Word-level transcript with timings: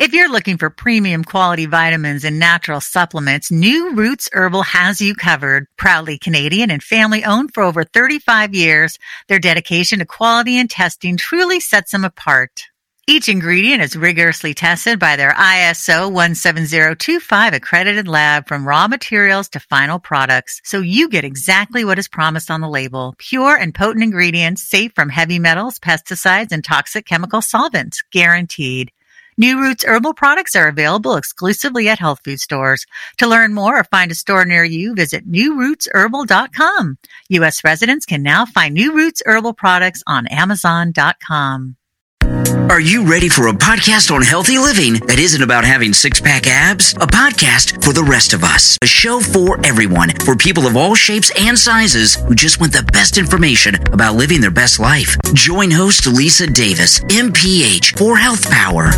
If 0.00 0.14
you're 0.14 0.32
looking 0.32 0.56
for 0.56 0.70
premium 0.70 1.24
quality 1.24 1.66
vitamins 1.66 2.24
and 2.24 2.38
natural 2.38 2.80
supplements, 2.80 3.50
New 3.50 3.94
Roots 3.94 4.30
Herbal 4.32 4.62
has 4.62 4.98
you 4.98 5.14
covered. 5.14 5.66
Proudly 5.76 6.16
Canadian 6.16 6.70
and 6.70 6.82
family 6.82 7.22
owned 7.22 7.52
for 7.52 7.62
over 7.62 7.84
35 7.84 8.54
years, 8.54 8.98
their 9.28 9.38
dedication 9.38 9.98
to 9.98 10.06
quality 10.06 10.56
and 10.56 10.70
testing 10.70 11.18
truly 11.18 11.60
sets 11.60 11.92
them 11.92 12.06
apart. 12.06 12.62
Each 13.06 13.28
ingredient 13.28 13.82
is 13.82 13.94
rigorously 13.94 14.54
tested 14.54 14.98
by 14.98 15.16
their 15.16 15.32
ISO 15.32 16.10
17025 16.10 17.52
accredited 17.52 18.08
lab 18.08 18.48
from 18.48 18.66
raw 18.66 18.88
materials 18.88 19.50
to 19.50 19.60
final 19.60 19.98
products, 19.98 20.62
so 20.64 20.80
you 20.80 21.10
get 21.10 21.26
exactly 21.26 21.84
what 21.84 21.98
is 21.98 22.08
promised 22.08 22.50
on 22.50 22.62
the 22.62 22.70
label. 22.70 23.14
Pure 23.18 23.56
and 23.56 23.74
potent 23.74 24.02
ingredients, 24.02 24.62
safe 24.62 24.92
from 24.94 25.10
heavy 25.10 25.38
metals, 25.38 25.78
pesticides, 25.78 26.52
and 26.52 26.64
toxic 26.64 27.04
chemical 27.04 27.42
solvents, 27.42 28.02
guaranteed. 28.10 28.92
New 29.40 29.58
Roots 29.58 29.86
herbal 29.86 30.12
products 30.12 30.54
are 30.54 30.68
available 30.68 31.16
exclusively 31.16 31.88
at 31.88 31.98
health 31.98 32.20
food 32.22 32.40
stores. 32.40 32.84
To 33.16 33.26
learn 33.26 33.54
more 33.54 33.78
or 33.78 33.84
find 33.84 34.12
a 34.12 34.14
store 34.14 34.44
near 34.44 34.64
you, 34.64 34.94
visit 34.94 35.26
newrootsherbal.com. 35.26 36.98
U.S. 37.30 37.64
residents 37.64 38.04
can 38.04 38.22
now 38.22 38.44
find 38.44 38.74
New 38.74 38.94
Roots 38.94 39.22
herbal 39.24 39.54
products 39.54 40.02
on 40.06 40.26
amazon.com. 40.26 41.76
Are 42.30 42.78
you 42.78 43.04
ready 43.04 43.28
for 43.28 43.48
a 43.48 43.52
podcast 43.52 44.14
on 44.14 44.22
healthy 44.22 44.56
living 44.56 44.94
that 45.06 45.18
isn't 45.18 45.42
about 45.42 45.64
having 45.64 45.92
six 45.92 46.20
pack 46.20 46.46
abs? 46.46 46.92
A 46.94 47.06
podcast 47.06 47.82
for 47.82 47.92
the 47.92 48.04
rest 48.04 48.32
of 48.32 48.44
us. 48.44 48.78
A 48.82 48.86
show 48.86 49.18
for 49.18 49.58
everyone, 49.66 50.10
for 50.24 50.36
people 50.36 50.68
of 50.68 50.76
all 50.76 50.94
shapes 50.94 51.32
and 51.40 51.58
sizes 51.58 52.14
who 52.14 52.36
just 52.36 52.60
want 52.60 52.72
the 52.72 52.84
best 52.92 53.18
information 53.18 53.74
about 53.92 54.14
living 54.14 54.40
their 54.40 54.52
best 54.52 54.78
life. 54.78 55.16
Join 55.34 55.72
host 55.72 56.06
Lisa 56.06 56.46
Davis, 56.46 57.00
MPH, 57.00 57.98
for 57.98 58.16
Health 58.16 58.48
Power. 58.48 58.90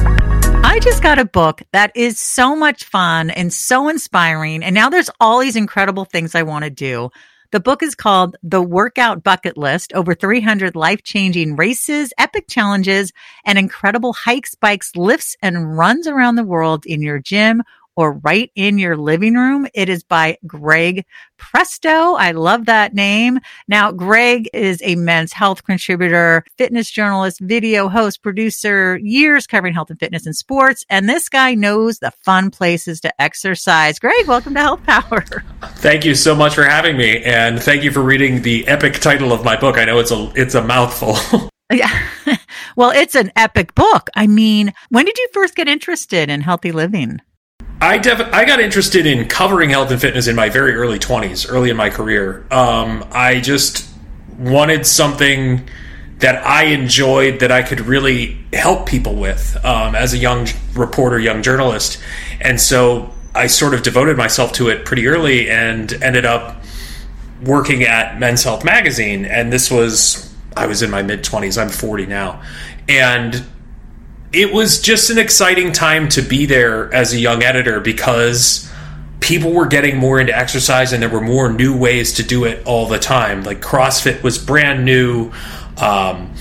I 0.62 0.79
just 0.83 1.03
got 1.03 1.19
a 1.19 1.25
book 1.25 1.62
that 1.73 1.91
is 1.97 2.19
so 2.19 2.55
much 2.55 2.85
fun 2.85 3.31
and 3.31 3.51
so 3.51 3.89
inspiring. 3.89 4.62
And 4.62 4.75
now 4.75 4.91
there's 4.91 5.11
all 5.19 5.39
these 5.39 5.56
incredible 5.56 6.05
things 6.05 6.34
I 6.34 6.43
want 6.43 6.65
to 6.65 6.71
do. 6.71 7.11
The 7.53 7.61
book 7.61 7.83
is 7.83 7.95
called 7.95 8.39
The 8.42 8.62
Workout 8.62 9.22
Bucket 9.22 9.58
List 9.58 9.92
Over 9.92 10.14
300 10.14 10.75
Life 10.75 11.03
Changing 11.03 11.55
Races, 11.55 12.11
Epic 12.17 12.47
Challenges, 12.48 13.12
and 13.44 13.59
Incredible 13.59 14.14
Hikes, 14.14 14.55
Bikes, 14.55 14.97
Lifts, 14.97 15.36
and 15.42 15.77
Runs 15.77 16.06
Around 16.06 16.36
the 16.36 16.44
World 16.44 16.86
in 16.86 17.03
Your 17.03 17.19
Gym 17.19 17.62
or 17.97 18.12
right 18.12 18.51
in 18.55 18.79
your 18.79 18.97
living 18.97 19.35
room. 19.35 19.67
It 19.75 19.89
is 19.89 20.03
by 20.03 20.39
Greg 20.47 21.05
Presto. 21.37 22.15
I 22.15 22.33
love 22.33 22.67
that 22.67 22.95
name. 22.95 23.39
Now, 23.69 23.93
Greg 23.93 24.49
is 24.53 24.81
a 24.84 24.95
men's 24.97 25.33
health 25.33 25.65
contributor, 25.65 26.45
fitness 26.57 26.91
journalist, 26.91 27.41
video 27.41 27.89
host, 27.89 28.23
producer, 28.23 28.99
years 29.03 29.47
covering 29.47 29.75
health 29.75 29.91
and 29.91 29.99
fitness 29.99 30.27
and 30.27 30.37
sports. 30.37 30.84
And 30.89 31.09
this 31.09 31.29
guy 31.29 31.55
knows 31.55 31.99
the 31.99 32.12
fun 32.25 32.51
places 32.51 33.01
to 33.01 33.21
exercise. 33.21 33.99
Greg, 33.99 34.27
welcome 34.27 34.55
to 34.55 34.61
Health 34.61 34.83
Power. 34.84 35.25
Thank 35.77 36.05
you 36.05 36.15
so 36.15 36.34
much 36.34 36.55
for 36.55 36.65
having 36.65 36.97
me. 36.97 37.23
And 37.23 37.62
thank 37.62 37.83
you 37.83 37.91
for 37.91 38.03
reading 38.03 38.43
the 38.43 38.67
epic 38.69 38.95
title 38.95 39.33
of 39.33 39.45
my 39.45 39.56
book. 39.59 39.77
I 39.77 39.84
know 39.84 39.99
it's 39.99 40.12
a, 40.12 40.33
it's 40.34 40.55
a 40.55 40.62
mouthful. 40.62 41.17
Yeah. 41.73 42.06
well, 42.77 42.91
it's 42.91 43.15
an 43.15 43.33
epic 43.34 43.75
book. 43.75 44.11
I 44.15 44.27
mean, 44.27 44.75
when 44.91 45.06
did 45.06 45.17
you 45.17 45.29
first 45.33 45.55
get 45.55 45.69
interested 45.69 46.29
in 46.29 46.43
healthy 46.43 46.71
living? 46.71 47.21
I 47.83 47.98
def- 47.98 48.33
I 48.33 48.44
got 48.44 48.61
interested 48.61 49.06
in 49.06 49.27
covering 49.27 49.70
health 49.70 49.91
and 49.91 50.00
fitness 50.00 50.28
in 50.28 50.36
my 50.36 50.48
very 50.50 50.72
early 50.75 51.00
20s, 51.00 51.50
early 51.50 51.69
in 51.69 51.77
my 51.77 51.91
career. 51.91 52.47
Um, 52.48 53.05
I 53.11 53.41
just 53.41 53.92
wanted 54.38 54.86
something 54.86 55.69
that 56.19 56.47
I 56.47 56.66
enjoyed 56.66 57.41
that 57.41 57.50
I 57.50 57.62
could 57.62 57.80
really 57.80 58.38
help 58.53 58.86
people 58.86 59.16
with 59.16 59.56
um, 59.64 59.97
as 59.97 60.14
a 60.14 60.19
young 60.19 60.47
reporter, 60.75 61.19
young 61.19 61.42
journalist. 61.42 62.00
And 62.41 62.60
so 62.60 63.12
I 63.34 63.48
sort 63.48 63.75
of 63.75 63.83
devoted 63.83 64.16
myself 64.16 64.53
to 64.53 64.69
it 64.69 64.84
pretty 64.84 65.08
early 65.08 65.50
and 65.50 65.92
ended 65.94 66.25
up 66.25 66.62
working 67.42 67.83
at 67.83 68.20
Men's 68.20 68.44
Health 68.44 68.64
Magazine. 68.64 69.25
And 69.25 69.53
this 69.53 69.72
was, 69.72 70.32
I 70.56 70.69
was 70.69 70.82
in 70.82 70.91
my 70.92 71.03
mid 71.03 71.25
20s, 71.25 71.60
I'm 71.60 71.69
40 71.69 72.06
now. 72.06 72.42
And 72.88 73.44
it 74.32 74.53
was 74.53 74.81
just 74.81 75.10
an 75.10 75.19
exciting 75.19 75.72
time 75.72 76.09
to 76.10 76.22
be 76.22 76.47
there 76.47 76.93
as 76.93 77.12
a 77.12 77.19
young 77.19 77.43
editor 77.43 77.81
because 77.81 78.70
people 79.20 79.53
were 79.53 79.66
getting 79.66 79.97
more 79.97 80.19
into 80.20 80.37
exercise 80.37 80.93
and 80.93 81.03
there 81.03 81.10
were 81.10 81.20
more 81.20 81.53
new 81.53 81.76
ways 81.76 82.15
to 82.15 82.22
do 82.22 82.44
it 82.44 82.66
all 82.66 82.87
the 82.87 82.98
time. 82.98 83.44
Like 83.44 83.60
CrossFit 83.60 84.22
was 84.22 84.38
brand 84.38 84.84
new. 84.84 85.31
Um, 85.76 86.34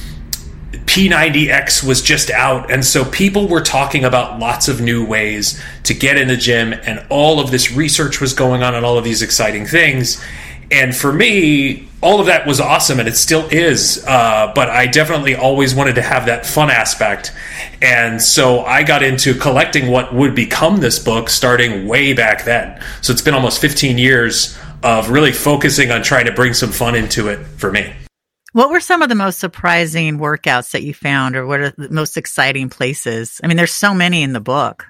P90X 0.72 1.88
was 1.88 2.02
just 2.02 2.30
out. 2.32 2.72
And 2.72 2.84
so 2.84 3.06
people 3.06 3.48
were 3.48 3.62
talking 3.62 4.04
about 4.04 4.40
lots 4.40 4.68
of 4.68 4.82
new 4.82 5.06
ways 5.06 5.62
to 5.84 5.94
get 5.94 6.18
in 6.18 6.28
the 6.28 6.36
gym, 6.36 6.74
and 6.74 7.06
all 7.10 7.40
of 7.40 7.50
this 7.52 7.72
research 7.72 8.20
was 8.20 8.34
going 8.34 8.62
on 8.62 8.76
and 8.76 8.86
all 8.86 8.98
of 8.98 9.04
these 9.04 9.22
exciting 9.22 9.66
things. 9.66 10.22
And 10.72 10.96
for 10.96 11.12
me, 11.12 11.90
all 12.02 12.20
of 12.20 12.26
that 12.28 12.48
was 12.48 12.60
awesome 12.60 13.00
and 13.00 13.08
it 13.08 13.16
still 13.16 13.48
is. 13.50 14.04
Uh, 14.08 14.52
but 14.56 14.70
I 14.70 14.88
definitely 14.88 15.36
always 15.36 15.76
wanted 15.76 15.96
to 15.96 16.02
have 16.02 16.26
that 16.26 16.46
fun 16.46 16.70
aspect. 16.70 17.34
And 17.82 18.22
so 18.22 18.62
I 18.62 18.84
got 18.84 19.04
into 19.04 19.36
collecting 19.36 19.92
what 19.92 20.14
would 20.14 20.34
become 20.34 20.78
this 20.78 20.98
book 20.98 21.30
starting 21.30 21.88
way 21.88 22.14
back 22.14 22.46
then. 22.46 22.82
So 23.02 23.12
it's 23.12 23.22
been 23.22 23.34
almost 23.34 23.60
15 23.62 23.98
years 23.98 24.58
of 24.84 25.10
really 25.10 25.32
focusing 25.32 25.92
on 25.92 26.02
trying 26.02 26.26
to 26.26 26.32
bring 26.32 26.54
some 26.54 26.72
fun 26.72 26.96
into 26.96 27.28
it 27.28 27.38
for 27.58 27.72
me. 27.72 27.94
What 28.54 28.70
were 28.70 28.80
some 28.80 29.02
of 29.02 29.10
the 29.10 29.16
most 29.16 29.40
surprising 29.40 30.18
workouts 30.18 30.72
that 30.72 30.84
you 30.84 30.94
found, 30.94 31.38
or 31.38 31.46
what 31.46 31.60
are 31.62 31.70
the 31.72 31.90
most 31.90 32.18
exciting 32.18 32.70
places? 32.70 33.40
I 33.42 33.48
mean, 33.48 33.56
there's 33.56 33.72
so 33.72 33.94
many 33.94 34.24
in 34.24 34.34
the 34.34 34.42
book. 34.42 34.88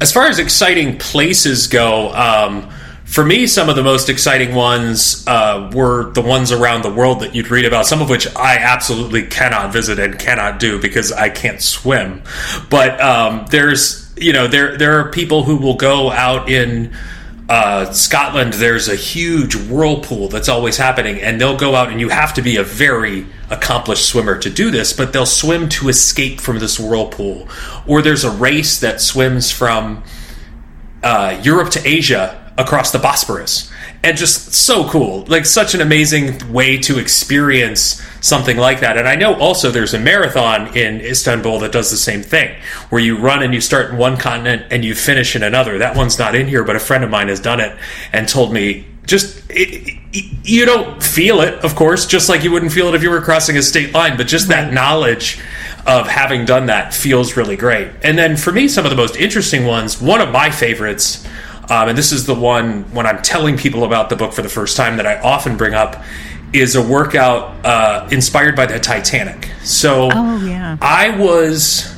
As 0.00 0.12
far 0.12 0.26
as 0.26 0.38
exciting 0.38 0.98
places 0.98 1.66
go, 1.66 2.12
um, 2.12 2.70
for 3.14 3.24
me, 3.24 3.46
some 3.46 3.68
of 3.68 3.76
the 3.76 3.82
most 3.84 4.08
exciting 4.08 4.56
ones 4.56 5.24
uh, 5.28 5.70
were 5.72 6.10
the 6.14 6.20
ones 6.20 6.50
around 6.50 6.82
the 6.82 6.92
world 6.92 7.20
that 7.20 7.32
you'd 7.32 7.48
read 7.48 7.64
about, 7.64 7.86
some 7.86 8.02
of 8.02 8.10
which 8.10 8.26
I 8.34 8.56
absolutely 8.56 9.22
cannot 9.22 9.72
visit 9.72 10.00
and 10.00 10.18
cannot 10.18 10.58
do 10.58 10.80
because 10.80 11.12
I 11.12 11.28
can't 11.28 11.62
swim. 11.62 12.24
But 12.70 13.00
um, 13.00 13.46
there's, 13.50 14.12
you 14.16 14.32
know, 14.32 14.48
there 14.48 14.76
there 14.76 14.98
are 14.98 15.12
people 15.12 15.44
who 15.44 15.58
will 15.58 15.76
go 15.76 16.10
out 16.10 16.50
in 16.50 16.92
uh, 17.48 17.92
Scotland. 17.92 18.54
There's 18.54 18.88
a 18.88 18.96
huge 18.96 19.54
whirlpool 19.54 20.26
that's 20.26 20.48
always 20.48 20.76
happening, 20.76 21.20
and 21.20 21.40
they'll 21.40 21.56
go 21.56 21.76
out, 21.76 21.90
and 21.90 22.00
you 22.00 22.08
have 22.08 22.34
to 22.34 22.42
be 22.42 22.56
a 22.56 22.64
very 22.64 23.26
accomplished 23.48 24.06
swimmer 24.06 24.38
to 24.40 24.50
do 24.50 24.72
this, 24.72 24.92
but 24.92 25.12
they'll 25.12 25.24
swim 25.24 25.68
to 25.68 25.88
escape 25.88 26.40
from 26.40 26.58
this 26.58 26.80
whirlpool. 26.80 27.48
Or 27.86 28.02
there's 28.02 28.24
a 28.24 28.30
race 28.32 28.80
that 28.80 29.00
swims 29.00 29.52
from 29.52 30.02
uh, 31.04 31.40
Europe 31.42 31.70
to 31.70 31.86
Asia 31.86 32.40
across 32.56 32.90
the 32.90 32.98
Bosporus. 32.98 33.70
And 34.02 34.16
just 34.18 34.52
so 34.52 34.88
cool. 34.88 35.24
Like, 35.28 35.46
such 35.46 35.74
an 35.74 35.80
amazing 35.80 36.52
way 36.52 36.76
to 36.78 36.98
experience 36.98 38.02
something 38.20 38.56
like 38.56 38.80
that. 38.80 38.98
And 38.98 39.08
I 39.08 39.16
know 39.16 39.34
also 39.34 39.70
there's 39.70 39.94
a 39.94 39.98
marathon 39.98 40.76
in 40.76 41.00
Istanbul 41.00 41.58
that 41.60 41.72
does 41.72 41.90
the 41.90 41.96
same 41.96 42.22
thing, 42.22 42.54
where 42.90 43.00
you 43.00 43.18
run 43.18 43.42
and 43.42 43.54
you 43.54 43.60
start 43.60 43.90
in 43.90 43.96
one 43.96 44.16
continent 44.16 44.66
and 44.70 44.84
you 44.84 44.94
finish 44.94 45.34
in 45.36 45.42
another. 45.42 45.78
That 45.78 45.96
one's 45.96 46.18
not 46.18 46.34
in 46.34 46.46
here, 46.48 46.64
but 46.64 46.76
a 46.76 46.80
friend 46.80 47.02
of 47.02 47.10
mine 47.10 47.28
has 47.28 47.40
done 47.40 47.60
it 47.60 47.76
and 48.12 48.28
told 48.28 48.52
me 48.52 48.86
just 49.06 49.50
it, 49.50 49.98
it, 50.12 50.48
you 50.48 50.64
don't 50.64 51.02
feel 51.02 51.40
it, 51.40 51.64
of 51.64 51.74
course, 51.74 52.06
just 52.06 52.28
like 52.28 52.42
you 52.42 52.50
wouldn't 52.50 52.72
feel 52.72 52.88
it 52.88 52.94
if 52.94 53.02
you 53.02 53.10
were 53.10 53.20
crossing 53.20 53.56
a 53.56 53.62
state 53.62 53.92
line, 53.92 54.16
but 54.16 54.26
just 54.26 54.48
that 54.48 54.72
knowledge 54.72 55.40
of 55.86 56.08
having 56.08 56.44
done 56.44 56.66
that 56.66 56.94
feels 56.94 57.36
really 57.36 57.56
great. 57.56 57.90
And 58.02 58.16
then 58.16 58.36
for 58.36 58.52
me, 58.52 58.68
some 58.68 58.84
of 58.86 58.90
the 58.90 58.96
most 58.96 59.16
interesting 59.16 59.66
ones, 59.66 60.00
one 60.00 60.20
of 60.20 60.30
my 60.30 60.50
favorites 60.50 61.26
um, 61.70 61.88
and 61.88 61.96
this 61.96 62.12
is 62.12 62.26
the 62.26 62.34
one 62.34 62.82
when 62.92 63.06
I'm 63.06 63.22
telling 63.22 63.56
people 63.56 63.84
about 63.84 64.10
the 64.10 64.16
book 64.16 64.32
for 64.32 64.42
the 64.42 64.48
first 64.48 64.76
time 64.76 64.98
that 64.98 65.06
I 65.06 65.18
often 65.20 65.56
bring 65.56 65.74
up 65.74 66.02
is 66.52 66.76
a 66.76 66.82
workout 66.82 67.64
uh, 67.64 68.08
inspired 68.10 68.54
by 68.54 68.66
the 68.66 68.78
Titanic. 68.78 69.50
So 69.62 70.10
oh, 70.12 70.44
yeah. 70.44 70.76
I 70.80 71.18
was. 71.18 71.92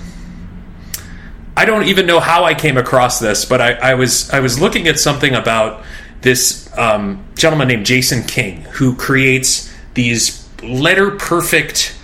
I 1.58 1.64
don't 1.64 1.84
even 1.84 2.06
know 2.06 2.20
how 2.20 2.44
I 2.44 2.54
came 2.54 2.76
across 2.76 3.18
this, 3.18 3.44
but 3.44 3.60
I, 3.60 3.72
I 3.72 3.94
was 3.94 4.30
I 4.30 4.40
was 4.40 4.60
looking 4.60 4.86
at 4.88 5.00
something 5.00 5.34
about 5.34 5.84
this 6.26 6.68
um, 6.76 7.24
gentleman 7.36 7.68
named 7.68 7.86
Jason 7.86 8.22
King 8.24 8.62
who 8.62 8.94
creates 8.94 9.72
these 9.94 10.48
letter 10.62 11.12
perfect, 11.12 11.96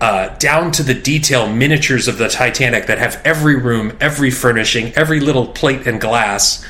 uh, 0.00 0.28
down 0.36 0.70
to 0.72 0.82
the 0.82 0.94
detail 0.94 1.48
miniatures 1.48 2.06
of 2.06 2.18
the 2.18 2.28
Titanic 2.28 2.86
that 2.86 2.98
have 2.98 3.20
every 3.24 3.56
room, 3.56 3.96
every 4.00 4.30
furnishing, 4.30 4.92
every 4.94 5.20
little 5.20 5.46
plate 5.46 5.86
and 5.86 6.00
glass 6.00 6.64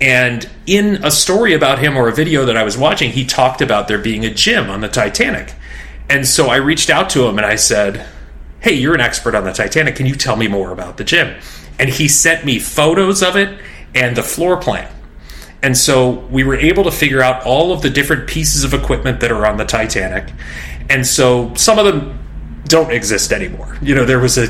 and 0.00 0.48
in 0.66 1.04
a 1.04 1.10
story 1.10 1.52
about 1.52 1.78
him 1.78 1.96
or 1.96 2.08
a 2.08 2.12
video 2.12 2.46
that 2.46 2.56
I 2.56 2.62
was 2.62 2.78
watching, 2.78 3.10
he 3.10 3.24
talked 3.26 3.60
about 3.60 3.86
there 3.86 3.98
being 3.98 4.24
a 4.24 4.32
gym 4.32 4.70
on 4.70 4.80
the 4.80 4.88
Titanic. 4.88 5.54
And 6.08 6.26
so 6.26 6.48
I 6.48 6.56
reached 6.56 6.88
out 6.88 7.10
to 7.10 7.26
him 7.26 7.36
and 7.36 7.46
I 7.46 7.56
said, 7.56 8.06
Hey, 8.60 8.72
you're 8.72 8.94
an 8.94 9.00
expert 9.00 9.34
on 9.34 9.44
the 9.44 9.52
Titanic. 9.52 9.96
Can 9.96 10.06
you 10.06 10.14
tell 10.14 10.36
me 10.36 10.48
more 10.48 10.72
about 10.72 10.96
the 10.96 11.04
gym? 11.04 11.38
And 11.78 11.88
he 11.88 12.08
sent 12.08 12.44
me 12.44 12.58
photos 12.58 13.22
of 13.22 13.36
it 13.36 13.58
and 13.94 14.16
the 14.16 14.22
floor 14.22 14.56
plan. 14.56 14.90
And 15.62 15.76
so 15.76 16.10
we 16.30 16.42
were 16.42 16.56
able 16.56 16.84
to 16.84 16.92
figure 16.92 17.22
out 17.22 17.44
all 17.44 17.72
of 17.72 17.82
the 17.82 17.90
different 17.90 18.28
pieces 18.28 18.64
of 18.64 18.72
equipment 18.72 19.20
that 19.20 19.30
are 19.30 19.46
on 19.46 19.58
the 19.58 19.64
Titanic. 19.64 20.32
And 20.88 21.06
so 21.06 21.54
some 21.54 21.78
of 21.78 21.84
them 21.84 22.18
don't 22.70 22.92
exist 22.92 23.32
anymore. 23.32 23.76
You 23.82 23.94
know, 23.96 24.04
there 24.04 24.20
was 24.20 24.38
a 24.38 24.48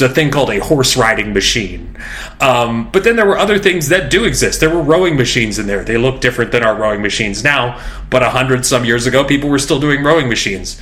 a 0.00 0.08
thing 0.08 0.30
called 0.30 0.50
a 0.50 0.58
horse 0.58 0.96
riding 0.96 1.32
machine, 1.32 1.96
um, 2.40 2.90
but 2.92 3.02
then 3.02 3.16
there 3.16 3.26
were 3.26 3.38
other 3.38 3.58
things 3.58 3.88
that 3.88 4.10
do 4.10 4.24
exist. 4.24 4.60
There 4.60 4.70
were 4.70 4.82
rowing 4.82 5.16
machines 5.16 5.58
in 5.58 5.66
there. 5.66 5.82
They 5.82 5.96
look 5.96 6.20
different 6.20 6.52
than 6.52 6.62
our 6.62 6.76
rowing 6.76 7.02
machines 7.02 7.42
now, 7.42 7.82
but 8.10 8.22
a 8.22 8.30
hundred 8.30 8.64
some 8.66 8.84
years 8.84 9.06
ago, 9.06 9.24
people 9.24 9.48
were 9.48 9.58
still 9.58 9.80
doing 9.80 10.04
rowing 10.04 10.28
machines. 10.28 10.80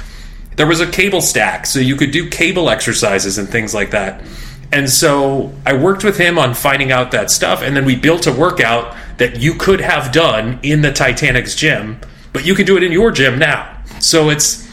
There 0.57 0.67
was 0.67 0.81
a 0.81 0.91
cable 0.91 1.21
stack, 1.21 1.65
so 1.65 1.79
you 1.79 1.97
could 1.97 2.11
do 2.11 2.29
cable 2.29 2.69
exercises 2.69 3.39
and 3.39 3.49
things 3.49 3.73
like 3.73 3.93
that. 3.93 4.23
And 4.73 4.91
so 4.91 5.53
I 5.65 5.75
worked 5.75 6.05
with 6.05 6.19
him 6.19 6.39
on 6.39 6.55
finding 6.55 6.93
out 6.93 7.13
that 7.13 7.31
stuff, 7.31 7.63
and 7.63 7.77
then 7.77 7.85
we 7.85 7.97
built 7.97 8.27
a 8.27 8.33
workout 8.33 8.97
that 9.21 9.39
you 9.39 9.53
could 9.53 9.83
have 9.83 10.13
done 10.13 10.59
in 10.63 10.81
the 10.81 10.91
Titanic's 10.91 11.55
gym, 11.55 12.01
but 12.33 12.47
you 12.47 12.55
can 12.55 12.65
do 12.65 12.79
it 12.79 12.83
in 12.83 12.91
your 12.91 13.11
gym 13.11 13.39
now. 13.39 13.83
So 14.01 14.31
it's 14.31 14.67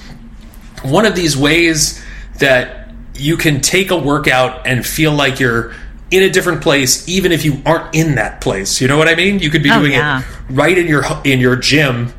one 0.83 1.05
of 1.05 1.17
these 1.17 1.35
ways 1.35 2.01
that 2.39 2.89
you 3.13 3.35
can 3.35 3.59
take 3.59 3.91
a 3.91 3.97
workout 3.97 4.65
and 4.65 4.85
feel 4.85 5.11
like 5.11 5.41
you're 5.41 5.73
in 6.11 6.23
a 6.23 6.29
different 6.29 6.61
place 6.61 7.09
even 7.09 7.33
if 7.33 7.43
you 7.43 7.61
aren't 7.65 7.93
in 7.93 8.15
that 8.15 8.39
place 8.39 8.79
you 8.79 8.87
know 8.87 8.97
what 8.97 9.09
i 9.09 9.15
mean 9.15 9.39
you 9.39 9.49
could 9.49 9.61
be 9.61 9.69
oh, 9.69 9.79
doing 9.79 9.91
yeah. 9.91 10.21
it 10.21 10.25
right 10.49 10.77
in 10.77 10.87
your 10.87 11.03
in 11.25 11.41
your 11.41 11.57
gym 11.57 12.13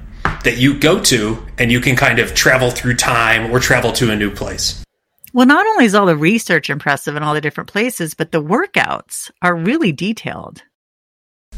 that 0.44 0.58
you 0.58 0.78
go 0.78 1.00
to 1.00 1.42
and 1.56 1.72
you 1.72 1.80
can 1.80 1.96
kind 1.96 2.18
of 2.18 2.34
travel 2.34 2.70
through 2.70 2.94
time 2.94 3.50
or 3.50 3.58
travel 3.58 3.90
to 3.90 4.10
a 4.10 4.16
new 4.16 4.30
place 4.30 4.84
well 5.32 5.46
not 5.46 5.66
only 5.66 5.86
is 5.86 5.94
all 5.94 6.04
the 6.04 6.14
research 6.14 6.68
impressive 6.68 7.16
in 7.16 7.22
all 7.22 7.32
the 7.32 7.40
different 7.40 7.70
places 7.70 8.12
but 8.12 8.30
the 8.30 8.42
workouts 8.42 9.30
are 9.40 9.56
really 9.56 9.90
detailed 9.90 10.62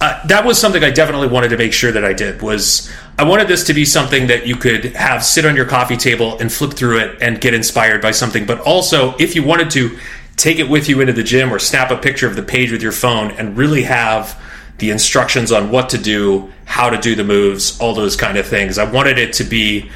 uh, 0.01 0.27
that 0.27 0.45
was 0.45 0.59
something 0.59 0.83
I 0.83 0.91
definitely 0.91 1.29
wanted 1.29 1.49
to 1.51 1.59
make 1.59 1.73
sure 1.73 1.93
that 1.93 2.05
I 2.05 2.13
did 2.13 2.41
was 2.41 2.91
I 3.19 3.25
wanted 3.25 3.49
this 3.49 3.65
to 3.65 3.75
be 3.75 3.85
something 3.85 4.29
that 4.29 4.47
you 4.47 4.57
could 4.57 4.97
have 4.97 5.25
sit 5.25 5.45
on 5.45 5.57
your 5.57 5.67
coffee 5.67 5.97
table 5.97 6.39
and 6.39 6.51
flip 6.51 6.73
through 6.73 7.01
it 7.01 7.19
and 7.21 7.41
get 7.41 7.53
inspired 7.53 8.01
by 8.01 8.13
something 8.13 8.47
but 8.47 8.61
also 8.61 9.15
if 9.19 9.35
you 9.35 9.43
wanted 9.43 9.71
to 9.73 9.99
take 10.37 10.59
it 10.59 10.71
with 10.71 10.89
you 10.89 11.01
into 11.01 11.13
the 11.13 11.23
gym 11.23 11.53
or 11.53 11.59
snap 11.59 11.91
a 11.91 11.97
picture 11.97 12.27
of 12.27 12.35
the 12.35 12.43
page 12.43 12.73
with 12.73 12.83
your 12.83 12.93
phone 12.93 13.31
and 13.33 13.59
really 13.59 13.83
have 13.83 14.41
the 14.79 14.91
instructions 14.91 15.53
on 15.53 15.71
what 15.71 15.91
to 15.91 15.99
do, 15.99 16.51
how 16.65 16.89
to 16.89 16.97
do 16.97 17.15
the 17.15 17.25
moves, 17.25 17.79
all 17.79 17.95
those 17.95 18.17
kind 18.17 18.39
of 18.39 18.47
things. 18.47 18.79
I 18.79 18.91
wanted 18.91 19.19
it 19.19 19.35
to 19.35 19.45
be 19.45 19.91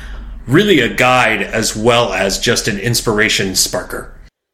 really 0.46 0.80
a 0.80 0.92
guide 0.92 1.40
as 1.40 1.74
well 1.74 2.12
as 2.12 2.38
just 2.38 2.68
an 2.68 2.78
inspiration 2.78 3.52
sparker. 3.52 4.10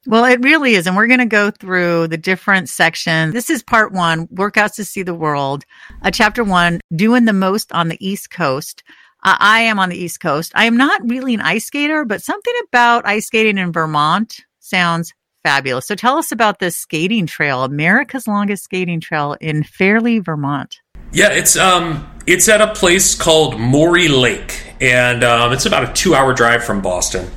Well, 0.06 0.24
it 0.24 0.42
really 0.42 0.74
is. 0.74 0.86
And 0.86 0.96
we're 0.96 1.06
going 1.06 1.20
to 1.20 1.26
go 1.26 1.50
through 1.50 2.08
the 2.08 2.16
different 2.16 2.68
sections. 2.68 3.34
This 3.34 3.50
is 3.50 3.62
part 3.62 3.92
one 3.92 4.26
workouts 4.28 4.76
to 4.76 4.84
see 4.84 5.02
the 5.02 5.14
world. 5.14 5.64
Uh, 6.02 6.10
chapter 6.10 6.42
one 6.42 6.80
doing 6.94 7.26
the 7.26 7.32
most 7.32 7.72
on 7.72 7.88
the 7.88 7.98
East 8.06 8.30
Coast. 8.30 8.82
Uh, 9.22 9.36
I 9.38 9.60
am 9.60 9.78
on 9.78 9.90
the 9.90 9.98
East 9.98 10.20
Coast. 10.20 10.52
I 10.54 10.64
am 10.64 10.76
not 10.78 11.02
really 11.04 11.34
an 11.34 11.42
ice 11.42 11.66
skater, 11.66 12.06
but 12.06 12.22
something 12.22 12.54
about 12.68 13.06
ice 13.06 13.26
skating 13.26 13.58
in 13.58 13.72
Vermont 13.72 14.40
sounds 14.60 15.12
fabulous. 15.42 15.86
So 15.86 15.94
tell 15.94 16.16
us 16.16 16.32
about 16.32 16.58
this 16.58 16.76
skating 16.76 17.26
trail, 17.26 17.64
America's 17.64 18.26
longest 18.26 18.64
skating 18.64 19.00
trail 19.00 19.36
in 19.40 19.62
Fairlee, 19.62 20.24
Vermont. 20.24 20.80
Yeah, 21.12 21.30
it's 21.32 21.56
um 21.56 22.08
it's 22.26 22.48
at 22.48 22.60
a 22.60 22.72
place 22.72 23.14
called 23.14 23.58
Morey 23.58 24.08
Lake, 24.08 24.74
and 24.80 25.24
um, 25.24 25.52
it's 25.52 25.66
about 25.66 25.90
a 25.90 25.92
two 25.92 26.14
hour 26.14 26.32
drive 26.32 26.64
from 26.64 26.80
Boston. 26.80 27.28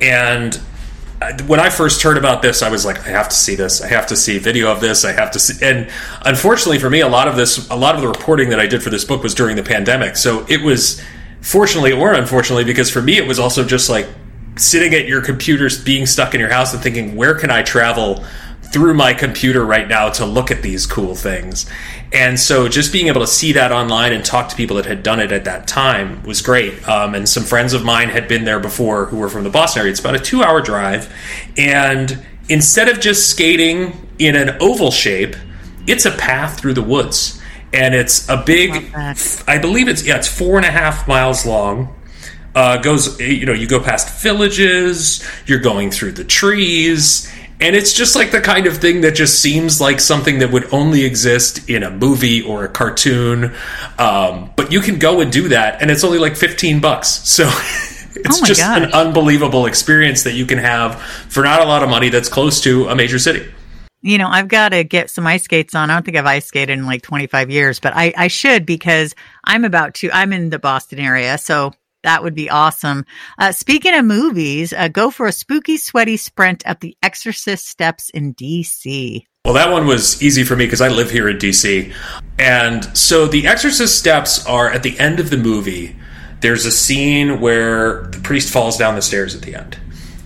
And 0.00 0.60
when 1.46 1.60
I 1.60 1.70
first 1.70 2.02
heard 2.02 2.18
about 2.18 2.42
this, 2.42 2.62
I 2.62 2.70
was 2.70 2.84
like, 2.84 3.00
I 3.06 3.10
have 3.10 3.28
to 3.28 3.34
see 3.36 3.54
this. 3.54 3.80
I 3.80 3.88
have 3.88 4.06
to 4.08 4.16
see 4.16 4.38
video 4.38 4.70
of 4.70 4.80
this. 4.80 5.04
I 5.04 5.12
have 5.12 5.30
to 5.32 5.38
see. 5.38 5.64
And 5.64 5.90
unfortunately 6.22 6.78
for 6.78 6.90
me, 6.90 7.00
a 7.00 7.08
lot 7.08 7.28
of 7.28 7.36
this, 7.36 7.68
a 7.70 7.76
lot 7.76 7.94
of 7.94 8.00
the 8.00 8.08
reporting 8.08 8.50
that 8.50 8.60
I 8.60 8.66
did 8.66 8.82
for 8.82 8.90
this 8.90 9.04
book 9.04 9.22
was 9.22 9.34
during 9.34 9.56
the 9.56 9.62
pandemic. 9.62 10.16
So 10.16 10.46
it 10.48 10.62
was, 10.62 11.02
fortunately 11.44 11.92
or 11.92 12.14
unfortunately, 12.14 12.64
because 12.64 12.90
for 12.90 13.02
me, 13.02 13.18
it 13.18 13.26
was 13.26 13.38
also 13.38 13.64
just 13.64 13.90
like 13.90 14.08
sitting 14.56 14.94
at 14.94 15.06
your 15.06 15.20
computer, 15.20 15.68
being 15.84 16.06
stuck 16.06 16.34
in 16.34 16.40
your 16.40 16.48
house 16.48 16.72
and 16.72 16.82
thinking, 16.82 17.16
where 17.16 17.34
can 17.34 17.50
I 17.50 17.62
travel 17.62 18.24
through 18.74 18.92
my 18.92 19.14
computer 19.14 19.64
right 19.64 19.86
now 19.86 20.10
to 20.10 20.26
look 20.26 20.50
at 20.50 20.60
these 20.60 20.84
cool 20.84 21.14
things? 21.14 21.64
And 22.12 22.38
so 22.38 22.68
just 22.68 22.92
being 22.92 23.06
able 23.06 23.20
to 23.20 23.26
see 23.26 23.52
that 23.52 23.70
online 23.70 24.12
and 24.12 24.24
talk 24.24 24.48
to 24.48 24.56
people 24.56 24.76
that 24.76 24.86
had 24.86 25.04
done 25.04 25.20
it 25.20 25.30
at 25.30 25.44
that 25.44 25.68
time 25.68 26.22
was 26.24 26.42
great. 26.42 26.86
Um, 26.88 27.14
and 27.14 27.28
some 27.28 27.44
friends 27.44 27.72
of 27.72 27.84
mine 27.84 28.08
had 28.08 28.26
been 28.26 28.44
there 28.44 28.58
before 28.58 29.06
who 29.06 29.18
were 29.18 29.28
from 29.28 29.44
the 29.44 29.50
Boston 29.50 29.80
area. 29.80 29.92
It's 29.92 30.00
about 30.00 30.16
a 30.16 30.18
two 30.18 30.42
hour 30.42 30.60
drive. 30.60 31.12
And 31.56 32.24
instead 32.48 32.88
of 32.88 32.98
just 33.00 33.30
skating 33.30 34.08
in 34.18 34.34
an 34.34 34.56
oval 34.60 34.90
shape, 34.90 35.36
it's 35.86 36.04
a 36.04 36.10
path 36.10 36.58
through 36.58 36.74
the 36.74 36.82
woods. 36.82 37.40
And 37.72 37.94
it's 37.94 38.28
a 38.28 38.42
big, 38.44 38.92
I 39.48 39.58
believe 39.58 39.88
it's, 39.88 40.04
yeah, 40.04 40.16
it's 40.16 40.28
four 40.28 40.56
and 40.56 40.66
a 40.66 40.70
half 40.70 41.06
miles 41.06 41.46
long. 41.46 41.94
Uh, 42.54 42.76
goes, 42.76 43.18
you 43.20 43.46
know, 43.46 43.52
you 43.52 43.66
go 43.66 43.80
past 43.80 44.22
villages, 44.22 45.28
you're 45.46 45.58
going 45.58 45.90
through 45.90 46.12
the 46.12 46.22
trees, 46.22 47.28
and 47.64 47.74
it's 47.74 47.94
just 47.94 48.14
like 48.14 48.30
the 48.30 48.42
kind 48.42 48.66
of 48.66 48.76
thing 48.76 49.00
that 49.00 49.14
just 49.14 49.40
seems 49.40 49.80
like 49.80 49.98
something 49.98 50.40
that 50.40 50.52
would 50.52 50.70
only 50.70 51.02
exist 51.06 51.70
in 51.70 51.82
a 51.82 51.90
movie 51.90 52.42
or 52.42 52.64
a 52.64 52.68
cartoon. 52.68 53.54
Um, 53.98 54.50
but 54.54 54.70
you 54.70 54.80
can 54.80 54.98
go 54.98 55.22
and 55.22 55.32
do 55.32 55.48
that, 55.48 55.80
and 55.80 55.90
it's 55.90 56.04
only 56.04 56.18
like 56.18 56.36
15 56.36 56.82
bucks. 56.82 57.08
So 57.08 57.44
it's 58.16 58.42
oh 58.42 58.44
just 58.44 58.60
gosh. 58.60 58.82
an 58.82 58.92
unbelievable 58.92 59.64
experience 59.64 60.24
that 60.24 60.34
you 60.34 60.44
can 60.44 60.58
have 60.58 61.00
for 61.00 61.42
not 61.42 61.62
a 61.62 61.64
lot 61.64 61.82
of 61.82 61.88
money 61.88 62.10
that's 62.10 62.28
close 62.28 62.60
to 62.64 62.88
a 62.88 62.94
major 62.94 63.18
city. 63.18 63.50
You 64.02 64.18
know, 64.18 64.28
I've 64.28 64.48
got 64.48 64.68
to 64.68 64.84
get 64.84 65.08
some 65.08 65.26
ice 65.26 65.44
skates 65.44 65.74
on. 65.74 65.88
I 65.88 65.94
don't 65.94 66.04
think 66.04 66.18
I've 66.18 66.26
ice 66.26 66.44
skated 66.44 66.78
in 66.78 66.84
like 66.84 67.00
25 67.00 67.50
years, 67.50 67.80
but 67.80 67.94
I, 67.96 68.12
I 68.14 68.28
should 68.28 68.66
because 68.66 69.14
I'm 69.42 69.64
about 69.64 69.94
to, 69.94 70.10
I'm 70.12 70.34
in 70.34 70.50
the 70.50 70.58
Boston 70.58 70.98
area. 70.98 71.38
So 71.38 71.72
that 72.04 72.22
would 72.22 72.34
be 72.34 72.48
awesome. 72.48 73.04
Uh, 73.38 73.50
speaking 73.50 73.94
of 73.94 74.04
movies, 74.04 74.72
uh, 74.72 74.88
go 74.88 75.10
for 75.10 75.26
a 75.26 75.32
spooky, 75.32 75.76
sweaty 75.76 76.16
sprint 76.16 76.62
up 76.66 76.80
the 76.80 76.96
Exorcist 77.02 77.66
steps 77.66 78.10
in 78.10 78.34
DC. 78.34 79.24
Well, 79.44 79.54
that 79.54 79.70
one 79.70 79.86
was 79.86 80.22
easy 80.22 80.44
for 80.44 80.56
me 80.56 80.64
because 80.64 80.80
I 80.80 80.88
live 80.88 81.10
here 81.10 81.28
in 81.28 81.38
DC. 81.38 81.92
And 82.38 82.96
so 82.96 83.26
the 83.26 83.46
Exorcist 83.46 83.98
steps 83.98 84.46
are 84.46 84.70
at 84.70 84.82
the 84.82 84.98
end 84.98 85.20
of 85.20 85.30
the 85.30 85.36
movie. 85.36 85.96
There's 86.40 86.64
a 86.64 86.70
scene 86.70 87.40
where 87.40 88.04
the 88.06 88.20
priest 88.20 88.52
falls 88.52 88.78
down 88.78 88.94
the 88.94 89.02
stairs 89.02 89.34
at 89.34 89.42
the 89.42 89.54
end. 89.54 89.78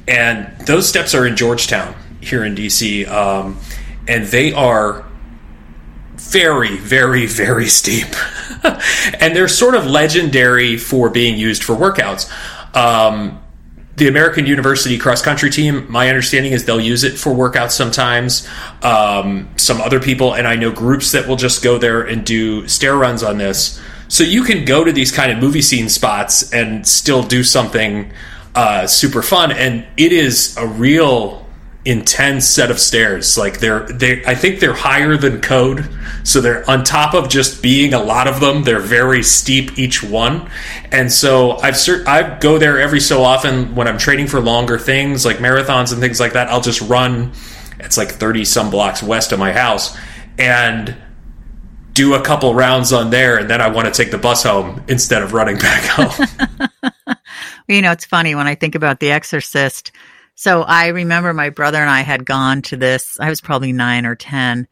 And 0.06 0.56
those 0.66 0.88
steps 0.88 1.14
are 1.14 1.26
in 1.26 1.36
Georgetown 1.36 1.94
here 2.20 2.44
in 2.44 2.54
DC. 2.54 3.08
Um, 3.08 3.58
and 4.06 4.24
they 4.26 4.52
are 4.52 5.07
very, 6.18 6.76
very, 6.76 7.26
very 7.26 7.66
steep. 7.66 8.08
and 9.20 9.34
they're 9.34 9.48
sort 9.48 9.74
of 9.74 9.86
legendary 9.86 10.76
for 10.76 11.08
being 11.08 11.38
used 11.38 11.62
for 11.62 11.74
workouts. 11.74 12.30
Um, 12.76 13.42
the 13.96 14.08
American 14.08 14.46
University 14.46 14.96
cross 14.96 15.22
country 15.22 15.50
team, 15.50 15.90
my 15.90 16.08
understanding 16.08 16.52
is 16.52 16.64
they'll 16.64 16.80
use 16.80 17.02
it 17.02 17.18
for 17.18 17.32
workouts 17.32 17.72
sometimes. 17.72 18.48
Um, 18.82 19.48
some 19.56 19.80
other 19.80 20.00
people, 20.00 20.34
and 20.34 20.46
I 20.46 20.54
know 20.54 20.70
groups 20.70 21.12
that 21.12 21.26
will 21.26 21.36
just 21.36 21.62
go 21.64 21.78
there 21.78 22.02
and 22.02 22.24
do 22.24 22.68
stair 22.68 22.96
runs 22.96 23.22
on 23.22 23.38
this. 23.38 23.80
So 24.06 24.24
you 24.24 24.42
can 24.42 24.64
go 24.64 24.84
to 24.84 24.92
these 24.92 25.10
kind 25.10 25.32
of 25.32 25.38
movie 25.38 25.62
scene 25.62 25.88
spots 25.88 26.52
and 26.52 26.86
still 26.86 27.22
do 27.22 27.42
something 27.42 28.12
uh, 28.54 28.86
super 28.86 29.22
fun. 29.22 29.52
And 29.52 29.86
it 29.96 30.12
is 30.12 30.56
a 30.56 30.66
real 30.66 31.47
intense 31.88 32.46
set 32.46 32.70
of 32.70 32.78
stairs. 32.78 33.38
Like 33.38 33.60
they're 33.60 33.86
they 33.86 34.22
I 34.26 34.34
think 34.34 34.60
they're 34.60 34.74
higher 34.74 35.16
than 35.16 35.40
code. 35.40 35.88
So 36.22 36.42
they're 36.42 36.68
on 36.70 36.84
top 36.84 37.14
of 37.14 37.30
just 37.30 37.62
being 37.62 37.94
a 37.94 38.02
lot 38.02 38.28
of 38.28 38.40
them. 38.40 38.62
They're 38.62 38.78
very 38.78 39.22
steep 39.22 39.78
each 39.78 40.02
one. 40.02 40.50
And 40.92 41.10
so 41.10 41.52
I've 41.58 41.74
cert- 41.74 42.06
I 42.06 42.38
go 42.38 42.58
there 42.58 42.78
every 42.78 43.00
so 43.00 43.22
often 43.22 43.74
when 43.74 43.88
I'm 43.88 43.96
training 43.96 44.26
for 44.26 44.38
longer 44.38 44.78
things 44.78 45.24
like 45.24 45.38
marathons 45.38 45.90
and 45.90 46.00
things 46.00 46.20
like 46.20 46.34
that. 46.34 46.48
I'll 46.48 46.60
just 46.60 46.82
run 46.82 47.32
it's 47.80 47.96
like 47.96 48.10
30 48.10 48.44
some 48.44 48.70
blocks 48.70 49.02
west 49.02 49.32
of 49.32 49.38
my 49.38 49.52
house 49.52 49.96
and 50.36 50.94
do 51.94 52.14
a 52.14 52.20
couple 52.20 52.52
rounds 52.54 52.92
on 52.92 53.10
there 53.10 53.38
and 53.38 53.48
then 53.48 53.62
I 53.62 53.68
want 53.68 53.86
to 53.86 53.92
take 53.92 54.10
the 54.10 54.18
bus 54.18 54.42
home 54.42 54.84
instead 54.88 55.22
of 55.22 55.32
running 55.32 55.56
back 55.56 55.84
home. 55.84 56.26
you 57.68 57.80
know, 57.80 57.92
it's 57.92 58.04
funny 58.04 58.34
when 58.34 58.46
I 58.46 58.56
think 58.56 58.74
about 58.74 59.00
The 59.00 59.10
Exorcist 59.10 59.92
so 60.38 60.62
I 60.62 60.86
remember 60.86 61.34
my 61.34 61.50
brother 61.50 61.78
and 61.78 61.90
I 61.90 62.02
had 62.02 62.24
gone 62.24 62.62
to 62.62 62.76
this, 62.76 63.18
I 63.18 63.28
was 63.28 63.40
probably 63.40 63.72
nine 63.72 64.06
or 64.06 64.14
10. 64.14 64.68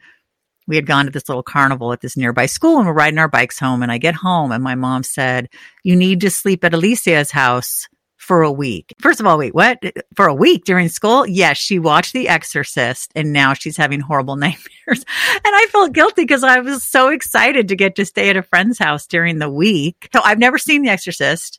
We 0.68 0.76
had 0.76 0.86
gone 0.86 1.06
to 1.06 1.10
this 1.10 1.28
little 1.28 1.42
carnival 1.42 1.92
at 1.92 2.00
this 2.00 2.16
nearby 2.16 2.46
school 2.46 2.78
and 2.78 2.86
we're 2.86 2.92
riding 2.92 3.18
our 3.18 3.26
bikes 3.26 3.58
home. 3.58 3.82
And 3.82 3.90
I 3.90 3.98
get 3.98 4.14
home 4.14 4.52
and 4.52 4.62
my 4.62 4.76
mom 4.76 5.02
said, 5.02 5.48
You 5.82 5.96
need 5.96 6.20
to 6.20 6.30
sleep 6.30 6.62
at 6.62 6.72
Alicia's 6.72 7.32
house 7.32 7.88
for 8.16 8.44
a 8.44 8.52
week. 8.52 8.94
First 9.00 9.18
of 9.18 9.26
all, 9.26 9.38
wait, 9.38 9.56
what? 9.56 9.82
For 10.14 10.28
a 10.28 10.34
week 10.34 10.64
during 10.64 10.88
school? 10.88 11.26
Yes, 11.26 11.56
she 11.56 11.80
watched 11.80 12.12
The 12.12 12.28
Exorcist 12.28 13.10
and 13.16 13.32
now 13.32 13.52
she's 13.52 13.76
having 13.76 13.98
horrible 13.98 14.36
nightmares. 14.36 15.04
And 15.34 15.42
I 15.44 15.66
felt 15.72 15.94
guilty 15.94 16.22
because 16.22 16.44
I 16.44 16.60
was 16.60 16.84
so 16.84 17.08
excited 17.08 17.66
to 17.68 17.74
get 17.74 17.96
to 17.96 18.06
stay 18.06 18.30
at 18.30 18.36
a 18.36 18.42
friend's 18.42 18.78
house 18.78 19.08
during 19.08 19.40
the 19.40 19.50
week. 19.50 20.10
So 20.12 20.20
I've 20.22 20.38
never 20.38 20.58
seen 20.58 20.82
The 20.82 20.90
Exorcist. 20.90 21.58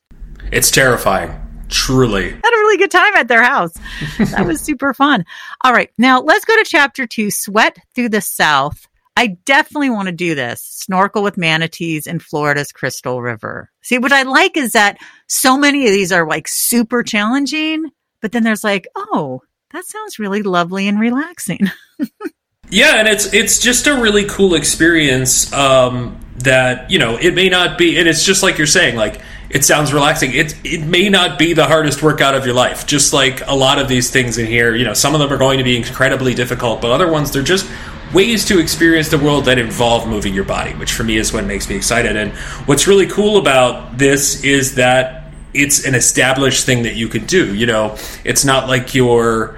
It's 0.49 0.71
terrifying. 0.71 1.46
Truly. 1.69 2.29
Had 2.29 2.37
a 2.37 2.59
really 2.59 2.77
good 2.77 2.91
time 2.91 3.15
at 3.15 3.27
their 3.27 3.43
house. 3.43 3.73
that 4.17 4.45
was 4.45 4.61
super 4.61 4.93
fun. 4.93 5.25
All 5.63 5.73
right. 5.73 5.89
Now 5.97 6.21
let's 6.21 6.45
go 6.45 6.55
to 6.55 6.63
chapter 6.63 7.05
two 7.07 7.31
Sweat 7.31 7.77
Through 7.95 8.09
the 8.09 8.21
South. 8.21 8.87
I 9.17 9.37
definitely 9.45 9.89
want 9.89 10.07
to 10.07 10.11
do 10.11 10.35
this. 10.35 10.61
Snorkel 10.61 11.23
with 11.23 11.37
manatees 11.37 12.05
in 12.05 12.19
Florida's 12.19 12.71
Crystal 12.71 13.19
River. 13.19 13.71
See, 13.81 13.97
what 13.97 14.11
I 14.11 14.21
like 14.21 14.55
is 14.55 14.73
that 14.73 14.99
so 15.27 15.57
many 15.57 15.87
of 15.87 15.91
these 15.91 16.11
are 16.11 16.27
like 16.27 16.47
super 16.47 17.01
challenging, 17.01 17.85
but 18.21 18.31
then 18.31 18.43
there's 18.43 18.63
like, 18.63 18.87
oh, 18.95 19.41
that 19.71 19.85
sounds 19.85 20.19
really 20.19 20.43
lovely 20.43 20.87
and 20.87 20.99
relaxing. 20.99 21.71
yeah, 22.69 22.97
and 22.97 23.07
it's 23.07 23.33
it's 23.33 23.59
just 23.59 23.87
a 23.87 23.99
really 23.99 24.25
cool 24.25 24.53
experience. 24.53 25.51
Um, 25.51 26.19
that 26.43 26.91
you 26.91 26.99
know, 26.99 27.17
it 27.17 27.33
may 27.33 27.49
not 27.49 27.77
be, 27.77 27.97
and 27.97 28.07
it's 28.07 28.23
just 28.23 28.43
like 28.43 28.59
you're 28.59 28.67
saying, 28.67 28.95
like 28.95 29.21
it 29.49 29.63
sounds 29.63 29.93
relaxing. 29.93 30.33
It 30.33 30.55
it 30.63 30.85
may 30.85 31.09
not 31.09 31.39
be 31.39 31.53
the 31.53 31.65
hardest 31.65 32.03
workout 32.03 32.35
of 32.35 32.45
your 32.45 32.55
life. 32.55 32.85
Just 32.85 33.13
like 33.13 33.45
a 33.47 33.55
lot 33.55 33.79
of 33.79 33.87
these 33.87 34.09
things 34.09 34.37
in 34.37 34.45
here, 34.45 34.75
you 34.75 34.83
know, 34.83 34.93
some 34.93 35.13
of 35.13 35.19
them 35.19 35.31
are 35.31 35.37
going 35.37 35.57
to 35.57 35.63
be 35.63 35.77
incredibly 35.77 36.33
difficult, 36.33 36.81
but 36.81 36.91
other 36.91 37.09
ones 37.09 37.31
they're 37.31 37.43
just 37.43 37.69
ways 38.13 38.45
to 38.45 38.59
experience 38.59 39.09
the 39.09 39.17
world 39.17 39.45
that 39.45 39.57
involve 39.57 40.07
moving 40.07 40.33
your 40.33 40.45
body, 40.45 40.73
which 40.73 40.91
for 40.91 41.03
me 41.03 41.17
is 41.17 41.33
what 41.33 41.45
makes 41.45 41.69
me 41.69 41.75
excited. 41.75 42.15
And 42.15 42.31
what's 42.65 42.87
really 42.87 43.07
cool 43.07 43.37
about 43.37 43.97
this 43.97 44.43
is 44.43 44.75
that 44.75 45.31
it's 45.53 45.85
an 45.85 45.95
established 45.95 46.65
thing 46.65 46.83
that 46.83 46.95
you 46.95 47.07
could 47.07 47.27
do. 47.27 47.53
You 47.53 47.65
know, 47.65 47.97
it's 48.23 48.45
not 48.45 48.67
like 48.67 48.93
you're 48.95 49.57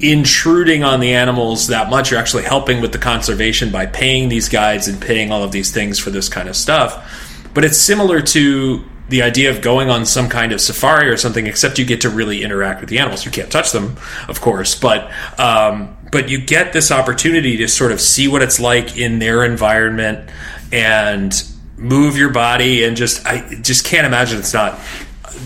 intruding 0.00 0.82
on 0.82 1.00
the 1.00 1.14
animals 1.14 1.68
that 1.68 1.88
much. 1.88 2.10
You're 2.10 2.20
actually 2.20 2.42
helping 2.42 2.80
with 2.80 2.92
the 2.92 2.98
conservation 2.98 3.70
by 3.70 3.86
paying 3.86 4.28
these 4.28 4.48
guides 4.48 4.88
and 4.88 5.00
paying 5.00 5.30
all 5.30 5.42
of 5.42 5.52
these 5.52 5.70
things 5.70 5.98
for 5.98 6.10
this 6.10 6.28
kind 6.28 6.48
of 6.48 6.56
stuff. 6.56 7.31
But 7.54 7.64
it's 7.64 7.78
similar 7.78 8.20
to 8.22 8.84
the 9.08 9.22
idea 9.22 9.50
of 9.50 9.60
going 9.60 9.90
on 9.90 10.06
some 10.06 10.28
kind 10.28 10.52
of 10.52 10.60
safari 10.60 11.08
or 11.08 11.16
something, 11.16 11.46
except 11.46 11.78
you 11.78 11.84
get 11.84 12.00
to 12.00 12.10
really 12.10 12.42
interact 12.42 12.80
with 12.80 12.88
the 12.88 12.98
animals. 12.98 13.24
You 13.24 13.30
can't 13.30 13.50
touch 13.50 13.72
them, 13.72 13.96
of 14.28 14.40
course, 14.40 14.78
but 14.78 15.10
um, 15.38 15.96
but 16.10 16.28
you 16.28 16.38
get 16.38 16.72
this 16.72 16.90
opportunity 16.90 17.56
to 17.58 17.68
sort 17.68 17.92
of 17.92 18.00
see 18.00 18.28
what 18.28 18.42
it's 18.42 18.58
like 18.58 18.96
in 18.96 19.18
their 19.18 19.44
environment 19.44 20.30
and 20.72 21.44
move 21.76 22.16
your 22.16 22.30
body 22.30 22.84
and 22.84 22.96
just 22.96 23.26
I 23.26 23.60
just 23.60 23.84
can't 23.84 24.06
imagine 24.06 24.38
it's 24.38 24.54
not 24.54 24.78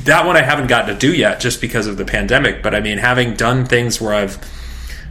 that 0.04 0.26
one 0.26 0.36
I 0.36 0.42
haven't 0.42 0.66
gotten 0.66 0.94
to 0.94 0.98
do 0.98 1.14
yet 1.14 1.40
just 1.40 1.60
because 1.60 1.86
of 1.86 1.96
the 1.96 2.04
pandemic. 2.04 2.62
But 2.62 2.75
I 2.75 2.80
mean, 2.80 2.98
having 2.98 3.34
done 3.34 3.66
things 3.66 4.00
where 4.00 4.14
I've 4.14 4.38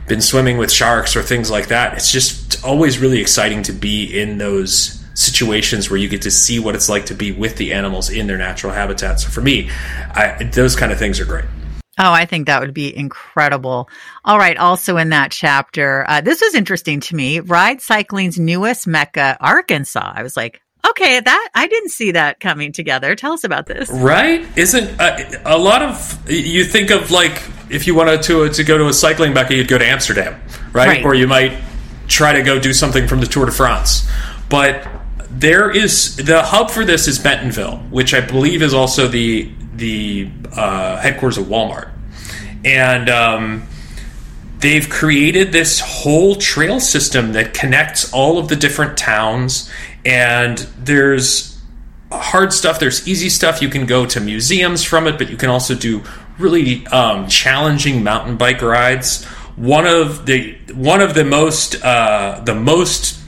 been 0.07 0.21
swimming 0.21 0.57
with 0.57 0.71
sharks 0.71 1.15
or 1.15 1.23
things 1.23 1.49
like 1.49 1.67
that, 1.67 1.95
it's 1.95 2.11
just 2.11 2.63
always 2.63 2.99
really 2.99 3.19
exciting 3.19 3.63
to 3.63 3.73
be 3.73 4.05
in 4.05 4.37
those 4.37 5.04
situations 5.15 5.89
where 5.89 5.97
you 5.97 6.07
get 6.07 6.21
to 6.21 6.31
see 6.31 6.59
what 6.59 6.75
it's 6.75 6.89
like 6.89 7.07
to 7.07 7.15
be 7.15 7.31
with 7.31 7.57
the 7.57 7.73
animals 7.73 8.09
in 8.09 8.27
their 8.27 8.37
natural 8.37 8.71
habitat. 8.71 9.19
So 9.19 9.29
for 9.29 9.41
me, 9.41 9.69
I, 10.13 10.43
those 10.53 10.75
kind 10.75 10.91
of 10.91 10.99
things 10.99 11.19
are 11.19 11.25
great. 11.25 11.45
Oh, 11.97 12.11
I 12.11 12.25
think 12.25 12.47
that 12.47 12.59
would 12.59 12.73
be 12.73 12.95
incredible. 12.95 13.89
All 14.25 14.37
right. 14.37 14.57
Also 14.57 14.97
in 14.97 15.09
that 15.09 15.31
chapter, 15.31 16.05
uh, 16.07 16.19
this 16.19 16.41
was 16.41 16.53
interesting 16.53 16.99
to 16.99 17.15
me. 17.15 17.39
Ride 17.39 17.81
cycling's 17.81 18.37
newest 18.37 18.85
mecca, 18.85 19.37
Arkansas. 19.39 20.11
I 20.13 20.21
was 20.21 20.35
like, 20.35 20.61
okay, 20.89 21.21
that 21.21 21.49
I 21.55 21.67
didn't 21.67 21.89
see 21.89 22.11
that 22.11 22.41
coming 22.41 22.73
together. 22.73 23.15
Tell 23.15 23.31
us 23.31 23.45
about 23.45 23.65
this. 23.65 23.89
Right? 23.89 24.45
Isn't 24.57 24.99
uh, 24.99 25.17
a 25.45 25.57
lot 25.57 25.81
of 25.81 26.29
you 26.29 26.65
think 26.65 26.91
of 26.91 27.11
like 27.11 27.41
if 27.69 27.87
you 27.87 27.95
wanted 27.95 28.21
to 28.23 28.49
to 28.49 28.63
go 28.65 28.77
to 28.77 28.87
a 28.87 28.93
cycling 28.93 29.33
mecca, 29.33 29.55
you'd 29.55 29.69
go 29.69 29.77
to 29.77 29.85
Amsterdam, 29.85 30.39
right? 30.73 30.87
right? 30.87 31.05
Or 31.05 31.15
you 31.15 31.27
might 31.27 31.57
try 32.07 32.33
to 32.33 32.43
go 32.43 32.59
do 32.59 32.73
something 32.73 33.07
from 33.07 33.21
the 33.21 33.25
Tour 33.25 33.45
de 33.45 33.51
France, 33.53 34.07
but 34.49 34.85
there 35.39 35.69
is 35.69 36.15
the 36.15 36.41
hub 36.41 36.71
for 36.71 36.85
this 36.85 37.07
is 37.07 37.19
Bentonville, 37.19 37.77
which 37.89 38.13
I 38.13 38.21
believe 38.21 38.61
is 38.61 38.73
also 38.73 39.07
the 39.07 39.51
the 39.73 40.29
uh, 40.55 40.97
headquarters 40.97 41.37
of 41.37 41.47
Walmart, 41.47 41.91
and 42.63 43.09
um, 43.09 43.67
they've 44.59 44.89
created 44.89 45.51
this 45.51 45.81
whole 45.81 46.35
trail 46.35 46.79
system 46.79 47.33
that 47.33 47.53
connects 47.53 48.11
all 48.13 48.37
of 48.37 48.47
the 48.47 48.55
different 48.55 48.97
towns. 48.97 49.69
And 50.05 50.59
there's 50.77 51.59
hard 52.11 52.53
stuff. 52.53 52.79
There's 52.79 53.07
easy 53.07 53.29
stuff. 53.29 53.61
You 53.61 53.69
can 53.69 53.85
go 53.85 54.05
to 54.05 54.19
museums 54.21 54.83
from 54.83 55.07
it, 55.07 55.17
but 55.17 55.29
you 55.29 55.37
can 55.37 55.49
also 55.49 55.75
do 55.75 56.01
really 56.39 56.85
um, 56.87 57.27
challenging 57.27 58.03
mountain 58.03 58.37
bike 58.37 58.61
rides. 58.61 59.25
One 59.55 59.85
of 59.85 60.25
the 60.25 60.57
one 60.73 61.01
of 61.01 61.13
the 61.13 61.25
most 61.25 61.83
uh, 61.83 62.41
the 62.45 62.55
most 62.55 63.19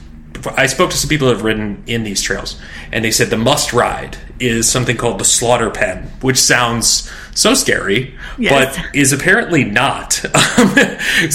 I 0.56 0.66
spoke 0.66 0.90
to 0.90 0.96
some 0.96 1.08
people 1.08 1.28
who 1.28 1.34
have 1.34 1.44
ridden 1.44 1.82
in 1.86 2.04
these 2.04 2.22
trails, 2.22 2.60
and 2.92 3.04
they 3.04 3.10
said 3.10 3.30
the 3.30 3.36
must 3.36 3.72
ride 3.72 4.16
is 4.40 4.68
something 4.68 4.96
called 4.96 5.18
the 5.18 5.24
Slaughter 5.24 5.70
Pen, 5.70 6.10
which 6.20 6.38
sounds 6.38 7.10
so 7.34 7.54
scary, 7.54 8.14
yes. 8.36 8.76
but 8.76 8.96
is 8.96 9.12
apparently 9.12 9.64
not. 9.64 10.24
Um, 10.58 10.74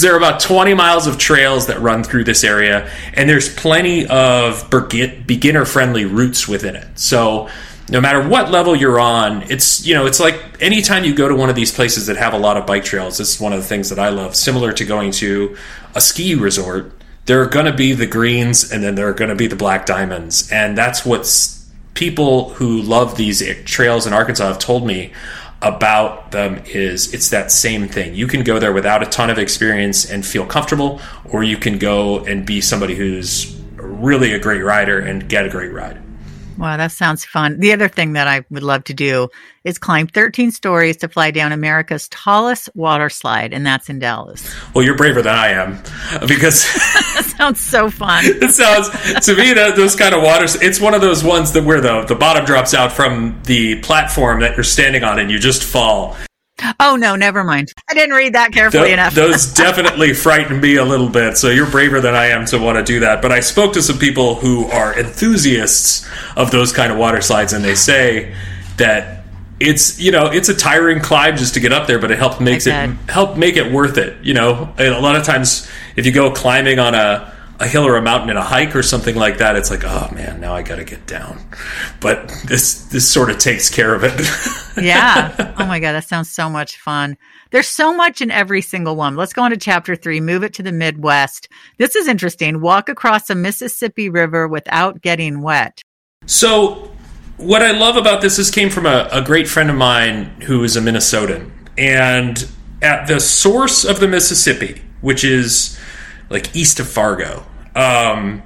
there 0.01 0.13
are 0.13 0.17
about 0.17 0.41
20 0.41 0.73
miles 0.73 1.07
of 1.07 1.17
trails 1.17 1.67
that 1.67 1.79
run 1.79 2.03
through 2.03 2.25
this 2.25 2.43
area, 2.43 2.89
and 3.13 3.29
there's 3.29 3.53
plenty 3.53 4.05
of 4.07 4.69
beginner 4.69 5.65
friendly 5.65 6.03
routes 6.03 6.47
within 6.47 6.75
it. 6.75 6.99
So, 6.99 7.49
no 7.89 8.01
matter 8.01 8.27
what 8.27 8.51
level 8.51 8.75
you're 8.75 8.99
on, 8.99 9.43
it's 9.43 9.85
you 9.85 9.93
know 9.93 10.05
it's 10.05 10.19
like 10.19 10.61
anytime 10.61 11.03
you 11.05 11.15
go 11.15 11.27
to 11.27 11.35
one 11.35 11.49
of 11.49 11.55
these 11.55 11.71
places 11.71 12.07
that 12.07 12.17
have 12.17 12.33
a 12.33 12.37
lot 12.37 12.57
of 12.57 12.65
bike 12.65 12.83
trails. 12.83 13.17
This 13.17 13.35
is 13.35 13.41
one 13.41 13.53
of 13.53 13.61
the 13.61 13.67
things 13.67 13.89
that 13.89 13.99
I 13.99 14.09
love. 14.09 14.35
Similar 14.35 14.73
to 14.73 14.85
going 14.85 15.11
to 15.13 15.55
a 15.95 16.01
ski 16.01 16.35
resort, 16.35 16.91
there 17.25 17.41
are 17.41 17.47
going 17.47 17.65
to 17.65 17.73
be 17.73 17.93
the 17.93 18.05
greens 18.05 18.71
and 18.71 18.83
then 18.83 18.95
there 18.95 19.07
are 19.07 19.13
going 19.13 19.29
to 19.29 19.35
be 19.35 19.47
the 19.47 19.55
black 19.55 19.85
diamonds. 19.85 20.51
And 20.51 20.77
that's 20.77 21.05
what 21.05 21.29
people 21.93 22.49
who 22.55 22.81
love 22.81 23.17
these 23.17 23.43
trails 23.65 24.05
in 24.05 24.13
Arkansas 24.13 24.47
have 24.47 24.59
told 24.59 24.85
me 24.85 25.13
about 25.61 26.31
them 26.31 26.61
is 26.65 27.13
it's 27.13 27.29
that 27.29 27.49
same 27.49 27.87
thing. 27.87 28.13
You 28.13 28.27
can 28.27 28.43
go 28.43 28.59
there 28.59 28.73
without 28.73 29.01
a 29.01 29.05
ton 29.05 29.29
of 29.29 29.37
experience 29.37 30.09
and 30.09 30.25
feel 30.25 30.45
comfortable, 30.45 30.99
or 31.23 31.43
you 31.43 31.57
can 31.57 31.77
go 31.77 32.25
and 32.25 32.45
be 32.45 32.59
somebody 32.59 32.95
who's 32.95 33.55
really 33.77 34.33
a 34.33 34.39
great 34.39 34.61
rider 34.61 34.99
and 34.99 35.29
get 35.29 35.45
a 35.45 35.49
great 35.49 35.71
ride. 35.71 36.02
Wow, 36.57 36.77
that 36.77 36.91
sounds 36.91 37.25
fun. 37.25 37.59
The 37.59 37.73
other 37.73 37.87
thing 37.87 38.13
that 38.13 38.27
I 38.27 38.45
would 38.49 38.63
love 38.63 38.83
to 38.85 38.93
do 38.93 39.29
is 39.63 39.77
climb 39.77 40.07
13 40.07 40.51
stories 40.51 40.97
to 40.97 41.07
fly 41.07 41.31
down 41.31 41.51
America's 41.51 42.07
tallest 42.09 42.69
water 42.75 43.09
slide, 43.09 43.53
and 43.53 43.65
that's 43.65 43.89
in 43.89 43.99
Dallas. 43.99 44.53
Well, 44.73 44.83
you're 44.83 44.95
braver 44.97 45.21
than 45.21 45.35
I 45.35 45.49
am 45.49 45.81
because 46.27 46.63
that 47.15 47.33
sounds 47.37 47.59
so 47.59 47.89
fun. 47.89 48.23
it 48.25 48.51
sounds 48.51 48.89
to 49.25 49.35
me 49.35 49.53
that 49.53 49.75
those 49.75 49.95
kind 49.95 50.13
of 50.13 50.21
waters. 50.21 50.55
It's 50.61 50.79
one 50.79 50.93
of 50.93 51.01
those 51.01 51.23
ones 51.23 51.51
that 51.53 51.63
where 51.63 51.81
the 51.81 52.03
the 52.03 52.15
bottom 52.15 52.45
drops 52.45 52.73
out 52.73 52.91
from 52.91 53.41
the 53.43 53.79
platform 53.81 54.41
that 54.41 54.55
you're 54.55 54.63
standing 54.63 55.03
on, 55.03 55.19
and 55.19 55.31
you 55.31 55.39
just 55.39 55.63
fall. 55.63 56.15
Oh 56.79 56.95
no, 56.95 57.15
never 57.15 57.43
mind. 57.43 57.71
I 57.89 57.93
didn't 57.93 58.15
read 58.15 58.33
that 58.33 58.51
carefully 58.51 58.85
Th- 58.85 58.93
enough. 58.93 59.13
those 59.13 59.53
definitely 59.53 60.13
frighten 60.13 60.59
me 60.59 60.75
a 60.75 60.85
little 60.85 61.09
bit. 61.09 61.37
So 61.37 61.49
you're 61.49 61.69
braver 61.69 62.01
than 62.01 62.15
I 62.15 62.27
am 62.27 62.45
to 62.47 62.57
want 62.57 62.77
to 62.77 62.83
do 62.83 62.99
that. 63.01 63.21
But 63.21 63.31
I 63.31 63.39
spoke 63.39 63.73
to 63.73 63.81
some 63.81 63.97
people 63.97 64.35
who 64.35 64.65
are 64.65 64.97
enthusiasts 64.97 66.07
of 66.35 66.51
those 66.51 66.71
kind 66.71 66.91
of 66.91 66.97
water 66.97 67.21
slides, 67.21 67.53
and 67.53 67.63
they 67.63 67.75
say 67.75 68.33
that 68.77 69.23
it's 69.59 69.99
you 69.99 70.11
know 70.11 70.27
it's 70.27 70.49
a 70.49 70.53
tiring 70.55 70.99
climb 70.99 71.37
just 71.37 71.53
to 71.53 71.59
get 71.59 71.71
up 71.71 71.87
there, 71.87 71.99
but 71.99 72.11
it 72.11 72.17
helps 72.17 72.39
makes 72.39 72.67
it 72.67 72.73
help 73.09 73.37
make 73.37 73.55
it 73.55 73.71
worth 73.71 73.97
it. 73.97 74.23
You 74.23 74.33
know, 74.33 74.73
and 74.77 74.93
a 74.93 74.99
lot 74.99 75.15
of 75.15 75.23
times 75.23 75.69
if 75.95 76.05
you 76.05 76.11
go 76.11 76.31
climbing 76.31 76.79
on 76.79 76.95
a 76.95 77.32
a 77.59 77.67
hill 77.67 77.85
or 77.85 77.95
a 77.95 78.01
mountain 78.01 78.29
in 78.29 78.37
a 78.37 78.43
hike 78.43 78.75
or 78.75 78.83
something 78.83 79.15
like 79.15 79.37
that, 79.37 79.55
it's 79.55 79.69
like, 79.69 79.83
oh 79.83 80.09
man, 80.13 80.39
now 80.41 80.53
I 80.53 80.61
got 80.63 80.77
to 80.77 80.83
get 80.83 81.05
down. 81.05 81.39
But 81.99 82.27
this 82.45 82.85
this 82.85 83.09
sort 83.09 83.29
of 83.29 83.37
takes 83.37 83.69
care 83.69 83.93
of 83.93 84.03
it. 84.03 84.19
yeah. 84.83 85.53
Oh 85.57 85.65
my 85.65 85.79
god, 85.79 85.93
that 85.93 86.07
sounds 86.07 86.29
so 86.29 86.49
much 86.49 86.77
fun. 86.77 87.17
There's 87.51 87.67
so 87.67 87.93
much 87.93 88.21
in 88.21 88.31
every 88.31 88.61
single 88.61 88.95
one. 88.95 89.15
Let's 89.15 89.33
go 89.33 89.43
on 89.43 89.51
to 89.51 89.57
chapter 89.57 89.95
three. 89.95 90.19
Move 90.19 90.43
it 90.43 90.53
to 90.55 90.63
the 90.63 90.71
Midwest. 90.71 91.47
This 91.77 91.95
is 91.95 92.07
interesting. 92.07 92.61
Walk 92.61 92.89
across 92.89 93.27
the 93.27 93.35
Mississippi 93.35 94.09
River 94.09 94.47
without 94.47 95.01
getting 95.01 95.41
wet. 95.41 95.81
So, 96.25 96.91
what 97.37 97.61
I 97.61 97.71
love 97.71 97.97
about 97.97 98.21
this 98.21 98.39
is 98.39 98.49
came 98.49 98.69
from 98.69 98.85
a, 98.85 99.07
a 99.11 99.21
great 99.21 99.47
friend 99.47 99.69
of 99.69 99.75
mine 99.75 100.25
who 100.43 100.63
is 100.63 100.75
a 100.75 100.81
Minnesotan, 100.81 101.51
and 101.77 102.47
at 102.81 103.07
the 103.07 103.19
source 103.19 103.85
of 103.85 103.99
the 103.99 104.07
Mississippi, 104.07 104.81
which 105.01 105.23
is 105.23 105.79
like 106.29 106.55
east 106.55 106.79
of 106.79 106.87
Fargo. 106.87 107.45
Um, 107.75 108.43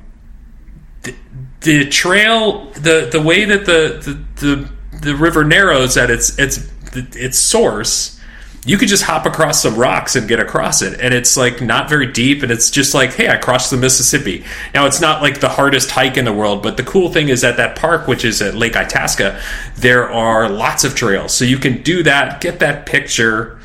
the, 1.03 1.15
the 1.61 1.89
trail, 1.89 2.71
the 2.71 3.09
the 3.11 3.21
way 3.21 3.45
that 3.45 3.65
the, 3.65 4.01
the 4.03 4.45
the 4.45 4.69
the 5.01 5.15
river 5.15 5.43
narrows 5.43 5.97
at 5.97 6.09
its 6.09 6.37
its 6.39 6.69
its 6.93 7.37
source, 7.37 8.19
you 8.65 8.77
could 8.77 8.87
just 8.87 9.03
hop 9.03 9.25
across 9.25 9.61
some 9.61 9.75
rocks 9.75 10.15
and 10.15 10.27
get 10.27 10.39
across 10.39 10.81
it, 10.81 10.99
and 10.99 11.13
it's 11.13 11.37
like 11.37 11.61
not 11.61 11.89
very 11.89 12.11
deep, 12.11 12.43
and 12.43 12.51
it's 12.51 12.69
just 12.69 12.93
like, 12.93 13.13
hey, 13.13 13.29
I 13.29 13.37
crossed 13.37 13.71
the 13.71 13.77
Mississippi. 13.77 14.43
Now 14.73 14.85
it's 14.85 14.99
not 14.99 15.21
like 15.21 15.39
the 15.39 15.49
hardest 15.49 15.91
hike 15.91 16.17
in 16.17 16.25
the 16.25 16.33
world, 16.33 16.63
but 16.63 16.77
the 16.77 16.83
cool 16.83 17.11
thing 17.11 17.29
is 17.29 17.43
at 17.43 17.57
that 17.57 17.77
park, 17.77 18.07
which 18.07 18.25
is 18.25 18.41
at 18.41 18.55
Lake 18.55 18.75
Itasca, 18.75 19.39
there 19.75 20.09
are 20.09 20.49
lots 20.49 20.83
of 20.83 20.95
trails, 20.95 21.33
so 21.33 21.45
you 21.45 21.57
can 21.57 21.81
do 21.83 22.03
that, 22.03 22.41
get 22.41 22.59
that 22.59 22.85
picture 22.85 23.56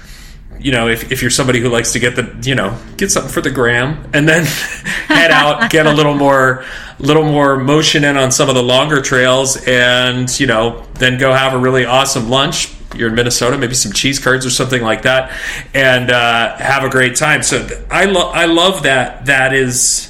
you 0.62 0.72
know, 0.72 0.88
if, 0.88 1.10
if 1.10 1.20
you're 1.22 1.30
somebody 1.30 1.60
who 1.60 1.68
likes 1.68 1.92
to 1.92 1.98
get 1.98 2.16
the, 2.16 2.34
you 2.42 2.54
know, 2.54 2.78
get 2.96 3.10
something 3.10 3.32
for 3.32 3.40
the 3.40 3.50
gram 3.50 4.08
and 4.12 4.28
then 4.28 4.44
head 5.06 5.30
out, 5.30 5.70
get 5.70 5.86
a 5.86 5.92
little 5.92 6.14
more, 6.14 6.64
little 6.98 7.24
more 7.24 7.56
motion 7.56 8.04
in 8.04 8.16
on 8.16 8.30
some 8.30 8.48
of 8.48 8.54
the 8.54 8.62
longer 8.62 9.02
trails 9.02 9.56
and, 9.66 10.38
you 10.38 10.46
know, 10.46 10.86
then 10.94 11.18
go 11.18 11.32
have 11.32 11.52
a 11.52 11.58
really 11.58 11.84
awesome 11.84 12.28
lunch. 12.28 12.72
You're 12.94 13.08
in 13.08 13.14
Minnesota, 13.14 13.58
maybe 13.58 13.74
some 13.74 13.92
cheese 13.92 14.18
curds 14.18 14.46
or 14.46 14.50
something 14.50 14.82
like 14.82 15.02
that 15.02 15.36
and, 15.74 16.10
uh, 16.10 16.56
have 16.56 16.84
a 16.84 16.88
great 16.88 17.16
time. 17.16 17.42
So 17.42 17.66
I 17.90 18.04
love, 18.04 18.34
I 18.34 18.44
love 18.46 18.84
that 18.84 19.26
that 19.26 19.52
is, 19.52 20.08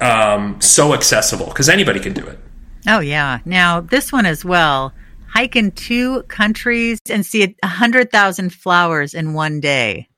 um, 0.00 0.60
so 0.60 0.94
accessible 0.94 1.46
because 1.46 1.68
anybody 1.68 2.00
can 2.00 2.12
do 2.12 2.26
it. 2.26 2.38
Oh 2.86 3.00
yeah. 3.00 3.40
Now 3.44 3.80
this 3.80 4.12
one 4.12 4.26
as 4.26 4.44
well 4.44 4.94
hike 5.28 5.56
in 5.56 5.70
two 5.72 6.22
countries 6.24 6.98
and 7.10 7.24
see 7.24 7.56
a 7.62 7.66
hundred 7.66 8.10
thousand 8.10 8.52
flowers 8.52 9.14
in 9.14 9.34
one 9.34 9.60
day. 9.60 10.08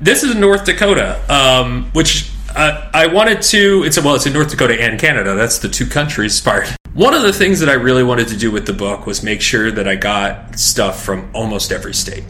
This 0.00 0.22
is 0.22 0.34
North 0.34 0.64
Dakota, 0.64 1.20
um, 1.32 1.90
which 1.92 2.30
uh, 2.54 2.90
I 2.92 3.06
wanted 3.06 3.42
to. 3.42 3.84
It's 3.84 4.02
well, 4.02 4.14
it's 4.14 4.26
in 4.26 4.32
North 4.32 4.50
Dakota 4.50 4.80
and 4.80 4.98
Canada. 4.98 5.34
That's 5.34 5.58
the 5.58 5.68
two 5.68 5.86
countries 5.86 6.40
part. 6.40 6.74
One 6.94 7.14
of 7.14 7.22
the 7.22 7.32
things 7.32 7.60
that 7.60 7.68
I 7.68 7.74
really 7.74 8.02
wanted 8.02 8.28
to 8.28 8.36
do 8.36 8.50
with 8.50 8.66
the 8.66 8.72
book 8.72 9.06
was 9.06 9.22
make 9.22 9.40
sure 9.40 9.70
that 9.70 9.86
I 9.86 9.94
got 9.94 10.58
stuff 10.58 11.04
from 11.04 11.30
almost 11.34 11.70
every 11.70 11.94
state. 11.94 12.24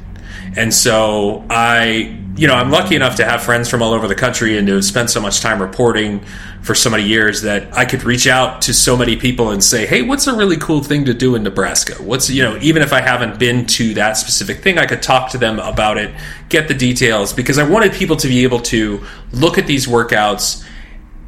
And 0.57 0.75
so 0.75 1.45
I, 1.49 2.19
you 2.37 2.47
know, 2.47 2.55
I'm 2.55 2.71
lucky 2.71 2.97
enough 2.97 3.17
to 3.17 3.25
have 3.25 3.43
friends 3.43 3.69
from 3.69 3.83
all 3.83 3.93
over 3.93 4.09
the 4.09 4.15
country 4.15 4.59
and 4.59 4.67
to 4.67 4.83
spent 4.83 5.11
so 5.11 5.21
much 5.21 5.41
time 5.41 5.61
reporting 5.61 6.25
for 6.63 6.75
so 6.75 6.91
many 6.91 7.05
years 7.05 7.43
that 7.43 7.75
I 7.77 7.85
could 7.85 8.03
reach 8.03 8.27
out 8.27 8.63
to 8.63 8.75
so 8.75 8.97
many 8.97 9.17
people 9.17 9.51
and 9.51 9.63
say, 9.63 9.87
"Hey, 9.87 10.03
what's 10.03 10.27
a 10.27 10.35
really 10.35 10.57
cool 10.57 10.83
thing 10.83 11.05
to 11.07 11.15
do 11.15 11.35
in 11.35 11.43
Nebraska? 11.43 11.95
What's, 12.03 12.29
you 12.29 12.43
know, 12.43 12.59
even 12.61 12.83
if 12.83 12.93
I 12.93 13.01
haven't 13.01 13.39
been 13.39 13.67
to 13.67 13.95
that 13.95 14.17
specific 14.17 14.63
thing, 14.63 14.79
I 14.79 14.87
could 14.87 15.03
talk 15.03 15.31
to 15.31 15.39
them 15.39 15.59
about 15.59 15.99
it, 15.99 16.11
get 16.49 16.69
the 16.69 16.75
details 16.75 17.33
because 17.33 17.59
I 17.59 17.63
wanted 17.63 17.93
people 17.93 18.17
to 18.17 18.29
be 18.29 18.43
able 18.43 18.61
to 18.61 19.05
look 19.33 19.57
at 19.57 19.67
these 19.67 19.87
workouts 19.87 20.65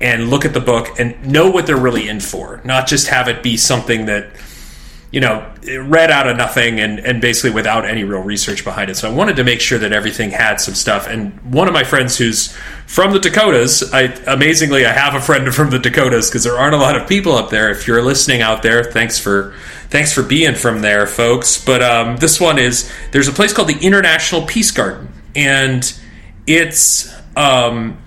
and 0.01 0.29
look 0.31 0.45
at 0.45 0.53
the 0.53 0.61
book 0.61 0.99
and 0.99 1.27
know 1.27 1.49
what 1.49 1.67
they're 1.67 1.77
really 1.77 2.09
in 2.09 2.21
for, 2.21 2.61
not 2.65 2.89
just 2.89 3.07
have 3.07 3.29
it 3.29 3.43
be 3.43 3.57
something 3.57 4.07
that 4.07 4.27
you 5.13 5.21
know, 5.21 5.47
read 5.63 6.11
out 6.11 6.27
of 6.27 6.39
nothing 6.39 6.81
and, 6.81 6.99
and 6.99 7.21
basically 7.21 7.51
without 7.51 7.85
any 7.85 8.03
real 8.03 8.23
research 8.23 8.65
behind 8.65 8.91
it. 8.91 8.97
So 8.97 9.11
I 9.11 9.13
wanted 9.13 9.37
to 9.37 9.45
make 9.45 9.61
sure 9.61 9.79
that 9.79 9.93
everything 9.93 10.31
had 10.31 10.59
some 10.59 10.75
stuff. 10.75 11.07
And 11.07 11.39
one 11.53 11.69
of 11.69 11.75
my 11.75 11.85
friends 11.85 12.17
who's 12.17 12.57
from 12.87 13.13
the 13.13 13.19
Dakotas, 13.19 13.93
I 13.93 14.05
amazingly 14.27 14.87
I 14.87 14.93
have 14.93 15.15
a 15.15 15.21
friend 15.21 15.55
from 15.55 15.69
the 15.69 15.79
Dakotas 15.79 16.31
because 16.31 16.45
there 16.45 16.57
aren't 16.57 16.75
a 16.75 16.79
lot 16.79 16.97
of 16.97 17.07
people 17.07 17.35
up 17.35 17.51
there. 17.51 17.71
If 17.71 17.87
you're 17.87 18.03
listening 18.03 18.41
out 18.41 18.63
there, 18.63 18.85
thanks 18.85 19.19
for 19.19 19.55
thanks 19.91 20.15
for 20.15 20.23
being 20.23 20.55
from 20.55 20.81
there, 20.81 21.07
folks. 21.07 21.63
But 21.63 21.83
um, 21.83 22.17
this 22.17 22.41
one 22.41 22.59
is 22.59 22.91
there's 23.11 23.29
a 23.29 23.33
place 23.33 23.53
called 23.53 23.69
the 23.69 23.79
International 23.87 24.47
Peace 24.47 24.71
Garden, 24.71 25.13
and 25.37 25.93
it's 26.47 27.15
um, 27.37 27.99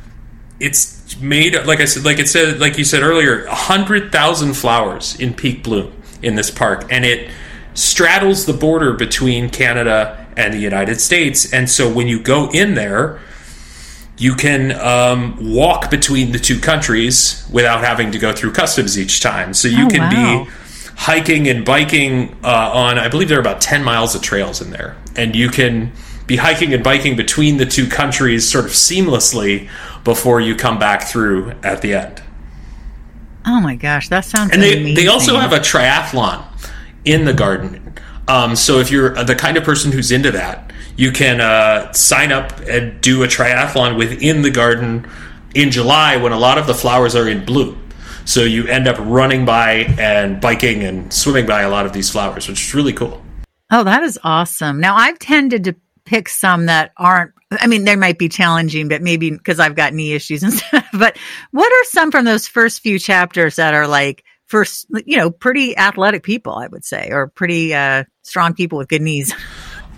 it's 0.59 1.19
made 1.21 1.53
like 1.65 1.81
I 1.81 1.85
said, 1.85 2.03
like 2.03 2.17
it 2.17 2.27
said, 2.27 2.59
like 2.59 2.79
you 2.79 2.83
said 2.83 3.03
earlier, 3.03 3.45
hundred 3.45 4.11
thousand 4.11 4.55
flowers 4.55 5.19
in 5.19 5.35
peak 5.35 5.63
bloom 5.63 5.93
in 6.25 6.35
this 6.35 6.51
park, 6.51 6.85
and 6.91 7.05
it 7.05 7.29
straddles 7.73 8.45
the 8.45 8.53
border 8.53 8.93
between 8.93 9.49
Canada 9.49 10.25
and 10.37 10.53
the 10.53 10.57
United 10.59 10.99
States. 10.99 11.51
And 11.53 11.69
so 11.69 11.91
when 11.91 12.07
you 12.07 12.19
go 12.21 12.49
in 12.51 12.73
there, 12.75 13.19
you 14.17 14.33
can 14.35 14.71
um, 14.79 15.37
walk 15.53 15.89
between 15.91 16.31
the 16.31 16.39
two 16.39 16.59
countries 16.59 17.45
without 17.51 17.83
having 17.83 18.11
to 18.11 18.17
go 18.19 18.33
through 18.33 18.53
customs 18.53 18.97
each 18.97 19.21
time. 19.21 19.53
So 19.53 19.67
you 19.67 19.87
Oh, 19.87 19.89
can 19.89 19.99
wow. 20.01 20.45
be 20.45 20.51
hiking 20.95 21.47
and 21.49 21.65
biking 21.65 22.33
uh, 22.43 22.71
on, 22.73 22.97
I 22.97 23.09
believe 23.09 23.27
there 23.27 23.37
are 23.37 23.41
about 23.41 23.59
10 23.59 23.83
miles 23.83 24.15
of 24.15 24.21
trails 24.21 24.61
in 24.61 24.71
there. 24.71 24.95
And 25.17 25.35
you 25.35 25.49
can 25.49 25.91
be 26.27 26.37
hiking 26.37 26.73
and 26.73 26.81
biking 26.83 27.17
between 27.17 27.57
the 27.57 27.65
two 27.65 27.87
countries 27.87 28.49
sort 28.49 28.65
of 28.65 28.71
seamlessly 28.71 29.69
before 30.05 30.39
you 30.39 30.55
come 30.55 30.79
back 30.79 31.03
through 31.03 31.51
at 31.61 31.81
the 31.81 31.93
end. 31.93 32.21
Oh 33.47 33.59
my 33.61 33.75
gosh, 33.75 34.09
that 34.09 34.25
sounds 34.25 34.51
And 34.51 34.61
they, 34.61 34.73
amazing. 34.77 34.95
they 34.95 35.07
also 35.07 35.37
have 35.37 35.53
a 35.53 35.59
triathlon 35.59 36.43
in 37.05 37.25
the 37.25 37.33
garden. 37.33 37.93
Um, 38.27 38.55
so 38.55 38.79
if 38.79 38.89
you're 38.89 39.23
the 39.23 39.35
kind 39.35 39.55
of 39.57 39.63
person 39.63 39.91
who's 39.91 40.11
into 40.11 40.31
that, 40.31 40.73
you 40.97 41.11
can 41.11 41.41
uh, 41.41 41.91
sign 41.93 42.31
up 42.31 42.59
and 42.61 42.99
do 43.01 43.23
a 43.23 43.27
triathlon 43.27 43.97
within 43.97 44.41
the 44.41 44.49
garden 44.49 45.07
in 45.53 45.69
July 45.69 46.17
when 46.17 46.31
a 46.31 46.39
lot 46.39 46.57
of 46.57 46.65
the 46.67 46.73
flowers 46.73 47.15
are 47.15 47.27
in 47.29 47.45
bloom. 47.45 47.81
So 48.25 48.41
you 48.41 48.65
end 48.67 48.87
up 48.87 48.97
running 48.99 49.45
by 49.45 49.93
and 49.99 50.41
biking 50.41 50.83
and 50.83 51.13
swimming 51.13 51.45
by 51.45 51.61
a 51.61 51.69
lot 51.69 51.85
of 51.85 51.93
these 51.93 52.09
flowers, 52.09 52.47
which 52.47 52.59
is 52.65 52.73
really 52.73 52.93
cool. 52.93 53.21
Oh, 53.71 53.83
that 53.83 54.01
is 54.03 54.17
awesome. 54.23 54.79
Now, 54.79 54.95
I've 54.95 55.19
tended 55.19 55.63
to 55.65 55.75
pick 56.05 56.29
some 56.29 56.67
that 56.67 56.91
aren't, 56.97 57.33
I 57.51 57.67
mean, 57.67 57.83
they 57.83 57.95
might 57.95 58.17
be 58.17 58.29
challenging, 58.29 58.87
but 58.87 59.01
maybe 59.01 59.31
because 59.31 59.59
I've 59.59 59.75
got 59.75 59.93
knee 59.93 60.13
issues 60.13 60.43
and 60.43 60.53
stuff. 60.53 60.87
But 60.93 61.17
what 61.51 61.71
are 61.71 61.85
some 61.85 62.11
from 62.11 62.25
those 62.25 62.47
first 62.47 62.81
few 62.81 62.99
chapters 62.99 63.57
that 63.57 63.73
are 63.73 63.87
like, 63.87 64.23
first, 64.47 64.87
you 65.05 65.17
know, 65.17 65.31
pretty 65.31 65.77
athletic 65.77 66.23
people, 66.23 66.53
I 66.53 66.67
would 66.67 66.85
say, 66.85 67.09
or 67.11 67.27
pretty 67.27 67.73
uh, 67.73 68.03
strong 68.23 68.53
people 68.53 68.77
with 68.77 68.87
good 68.87 69.01
knees? 69.01 69.33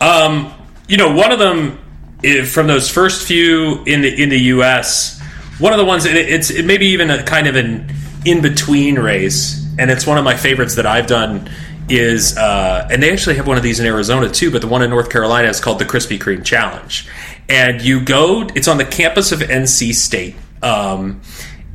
Um, 0.02 0.54
you 0.88 0.98
know, 0.98 1.14
one 1.14 1.32
of 1.32 1.40
them 1.40 1.80
from 2.46 2.68
those 2.68 2.90
first 2.90 3.28
few 3.28 3.84
in 3.84 4.02
the 4.02 4.22
in 4.22 4.30
the 4.30 4.40
U.S. 4.56 5.22
One 5.60 5.74
of 5.74 5.80
the 5.80 5.86
ones 5.86 6.06
it's 6.06 6.50
it 6.50 6.66
maybe 6.66 6.88
even 6.88 7.10
a 7.10 7.24
kind 7.24 7.48
of 7.48 7.56
an 7.56 7.92
in 8.26 8.42
between 8.42 8.98
race, 8.98 9.66
and 9.78 9.92
it's 9.92 10.08
one 10.08 10.18
of 10.18 10.24
my 10.24 10.36
favorites 10.36 10.76
that 10.76 10.86
I've 10.86 11.08
done. 11.08 11.50
Is 11.90 12.38
uh, 12.38 12.88
and 12.92 13.02
they 13.02 13.12
actually 13.12 13.36
have 13.36 13.48
one 13.48 13.56
of 13.56 13.64
these 13.64 13.80
in 13.80 13.86
Arizona 13.86 14.30
too, 14.30 14.52
but 14.52 14.62
the 14.62 14.68
one 14.68 14.82
in 14.82 14.90
North 14.90 15.10
Carolina 15.10 15.48
is 15.48 15.62
called 15.62 15.80
the 15.80 15.86
Krispy 15.86 16.20
Kreme 16.20 16.44
Challenge, 16.44 17.08
and 17.48 17.82
you 17.82 18.02
go. 18.04 18.48
It's 18.56 18.68
on 18.68 18.78
the 18.78 18.86
campus 18.86 19.32
of 19.32 19.40
NC 19.40 19.94
State. 19.94 20.36
Um, 20.62 21.22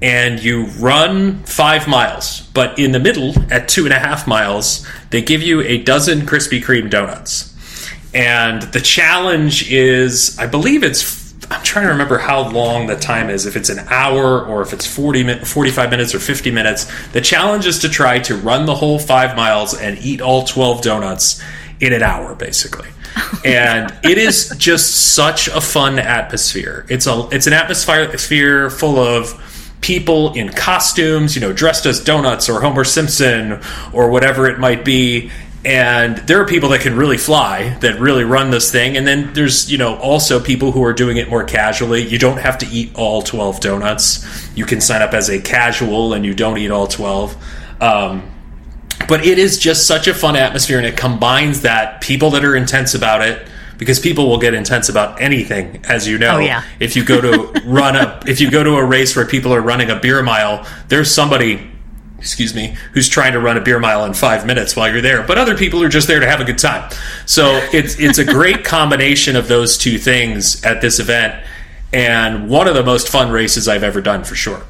and 0.03 0.42
you 0.42 0.66
run 0.81 1.44
five 1.44 1.87
miles, 1.87 2.40
but 2.55 2.77
in 2.79 2.90
the 2.90 2.98
middle, 2.98 3.35
at 3.53 3.68
two 3.68 3.85
and 3.85 3.94
a 3.94 3.98
half 4.01 4.27
miles, 4.27 4.85
they 5.11 5.22
give 5.22 5.42
you 5.42 5.61
a 5.62 5.79
dozen 5.79 6.22
Krispy 6.22 6.61
Kreme 6.61 6.90
donuts. 6.90 7.55
And 8.12 8.62
the 8.62 8.81
challenge 8.81 9.70
is, 9.70 10.37
I 10.40 10.46
believe 10.48 10.83
it's, 10.83 11.22
I'm 11.51 11.63
trying 11.63 11.87
to 11.87 11.93
remember 11.93 12.19
how 12.19 12.49
long 12.51 12.87
the 12.87 12.97
time 12.97 13.31
is, 13.31 13.47
if 13.47 13.57
it's 13.57 13.69
an 13.69 13.81
hour 13.89 14.45
or 14.45 14.63
if 14.63 14.73
it's 14.73 14.87
40 14.87 15.25
min- 15.25 15.45
45 15.45 15.91
minutes 15.91 16.15
or 16.15 16.21
50 16.21 16.51
minutes. 16.51 16.91
The 17.09 17.21
challenge 17.21 17.67
is 17.67 17.81
to 17.81 17.89
try 17.89 18.19
to 18.21 18.37
run 18.37 18.67
the 18.67 18.75
whole 18.75 18.99
five 18.99 19.37
miles 19.37 19.75
and 19.75 19.99
eat 19.99 20.21
all 20.21 20.45
12 20.45 20.83
donuts 20.83 21.43
in 21.81 21.93
an 21.93 22.03
hour, 22.03 22.35
basically. 22.35 22.89
and 23.45 23.93
it 24.03 24.17
is 24.17 24.55
just 24.57 25.15
such 25.15 25.49
a 25.49 25.61
fun 25.61 25.99
atmosphere. 25.99 26.87
It's 26.89 27.07
a 27.07 27.29
it's 27.31 27.47
an 27.47 27.53
atmosphere 27.53 28.71
full 28.71 28.99
of 28.99 29.77
people 29.83 30.33
in 30.33 30.49
costumes, 30.49 31.35
you 31.35 31.41
know, 31.41 31.53
dressed 31.53 31.85
as 31.85 32.03
donuts 32.03 32.49
or 32.49 32.61
Homer 32.61 32.85
Simpson 32.85 33.61
or 33.93 34.11
whatever 34.11 34.49
it 34.49 34.59
might 34.59 34.85
be. 34.85 35.31
And 35.64 36.16
there 36.18 36.40
are 36.40 36.46
people 36.46 36.70
that 36.70 36.81
can 36.81 36.96
really 36.96 37.16
fly, 37.18 37.77
that 37.81 38.01
really 38.01 38.25
run 38.25 38.51
this 38.51 38.72
thing. 38.72 38.96
And 38.96 39.07
then 39.07 39.33
there's, 39.33 39.70
you 39.70 39.79
know, 39.79 39.96
also 39.96 40.40
people 40.40 40.72
who 40.72 40.83
are 40.83 40.92
doing 40.92 41.18
it 41.18 41.29
more 41.31 41.44
casually. 41.44 42.03
You 42.07 42.18
don't 42.18 42.38
have 42.38 42.59
to 42.59 42.66
eat 42.66 42.90
all 42.96 43.22
12 43.22 43.61
donuts. 43.61 44.27
You 44.57 44.64
can 44.64 44.81
sign 44.81 45.03
up 45.03 45.14
as 45.14 45.29
a 45.31 45.40
casual 45.40 46.14
and 46.14 46.25
you 46.25 46.35
don't 46.35 46.59
eat 46.59 46.72
all 46.72 46.88
12. 46.88 47.37
Um, 47.81 48.29
but 49.09 49.25
it 49.25 49.38
is 49.38 49.59
just 49.59 49.87
such 49.87 50.09
a 50.09 50.14
fun 50.14 50.35
atmosphere 50.35 50.79
and 50.79 50.87
it 50.87 50.96
combines 50.96 51.62
that 51.62 52.01
people 52.01 52.31
that 52.31 52.44
are 52.44 52.57
intense 52.57 52.94
about 52.94 53.22
it 53.22 53.46
because 53.79 53.98
people 53.98 54.29
will 54.29 54.38
get 54.38 54.55
intense 54.55 54.88
about 54.88 55.20
anything 55.20 55.85
as 55.87 56.07
you 56.07 56.18
know 56.18 56.37
Oh, 56.37 56.38
yeah. 56.38 56.62
if 56.79 56.94
you 56.94 57.05
go 57.05 57.20
to 57.20 57.61
run 57.64 57.96
a 57.96 58.20
if 58.29 58.40
you 58.40 58.48
go 58.48 58.62
to 58.62 58.77
a 58.77 58.85
race 58.85 59.16
where 59.16 59.27
people 59.27 59.53
are 59.53 59.61
running 59.61 59.90
a 59.90 59.96
beer 59.98 60.22
mile 60.22 60.64
there's 60.87 61.12
somebody 61.12 61.68
excuse 62.23 62.55
me 62.55 62.77
who's 62.95 63.09
trying 63.09 63.33
to 63.33 63.41
run 63.41 63.57
a 63.57 63.61
beer 63.61 63.81
mile 63.81 64.05
in 64.05 64.15
five 64.15 64.47
minutes 64.47 64.77
while 64.77 64.89
you're 64.91 65.03
there 65.03 65.23
but 65.27 65.37
other 65.37 65.57
people 65.57 65.83
are 65.83 65.89
just 65.89 66.07
there 66.07 66.21
to 66.21 66.27
have 66.27 66.41
a 66.41 66.45
good 66.45 66.59
time 66.59 66.89
so 67.27 67.61
it's 67.73 67.99
it's 67.99 68.19
a 68.19 68.25
great 68.25 68.65
combination 68.77 69.35
of 69.35 69.49
those 69.49 69.77
two 69.77 69.99
things 69.99 70.65
at 70.65 70.81
this 70.81 71.01
event 71.01 71.45
and 71.93 72.49
one 72.49 72.69
of 72.69 72.75
the 72.75 72.85
most 72.85 73.09
fun 73.09 73.31
races 73.31 73.67
i've 73.69 73.83
ever 73.83 74.01
done 74.01 74.23
for 74.25 74.37
sure 74.37 74.63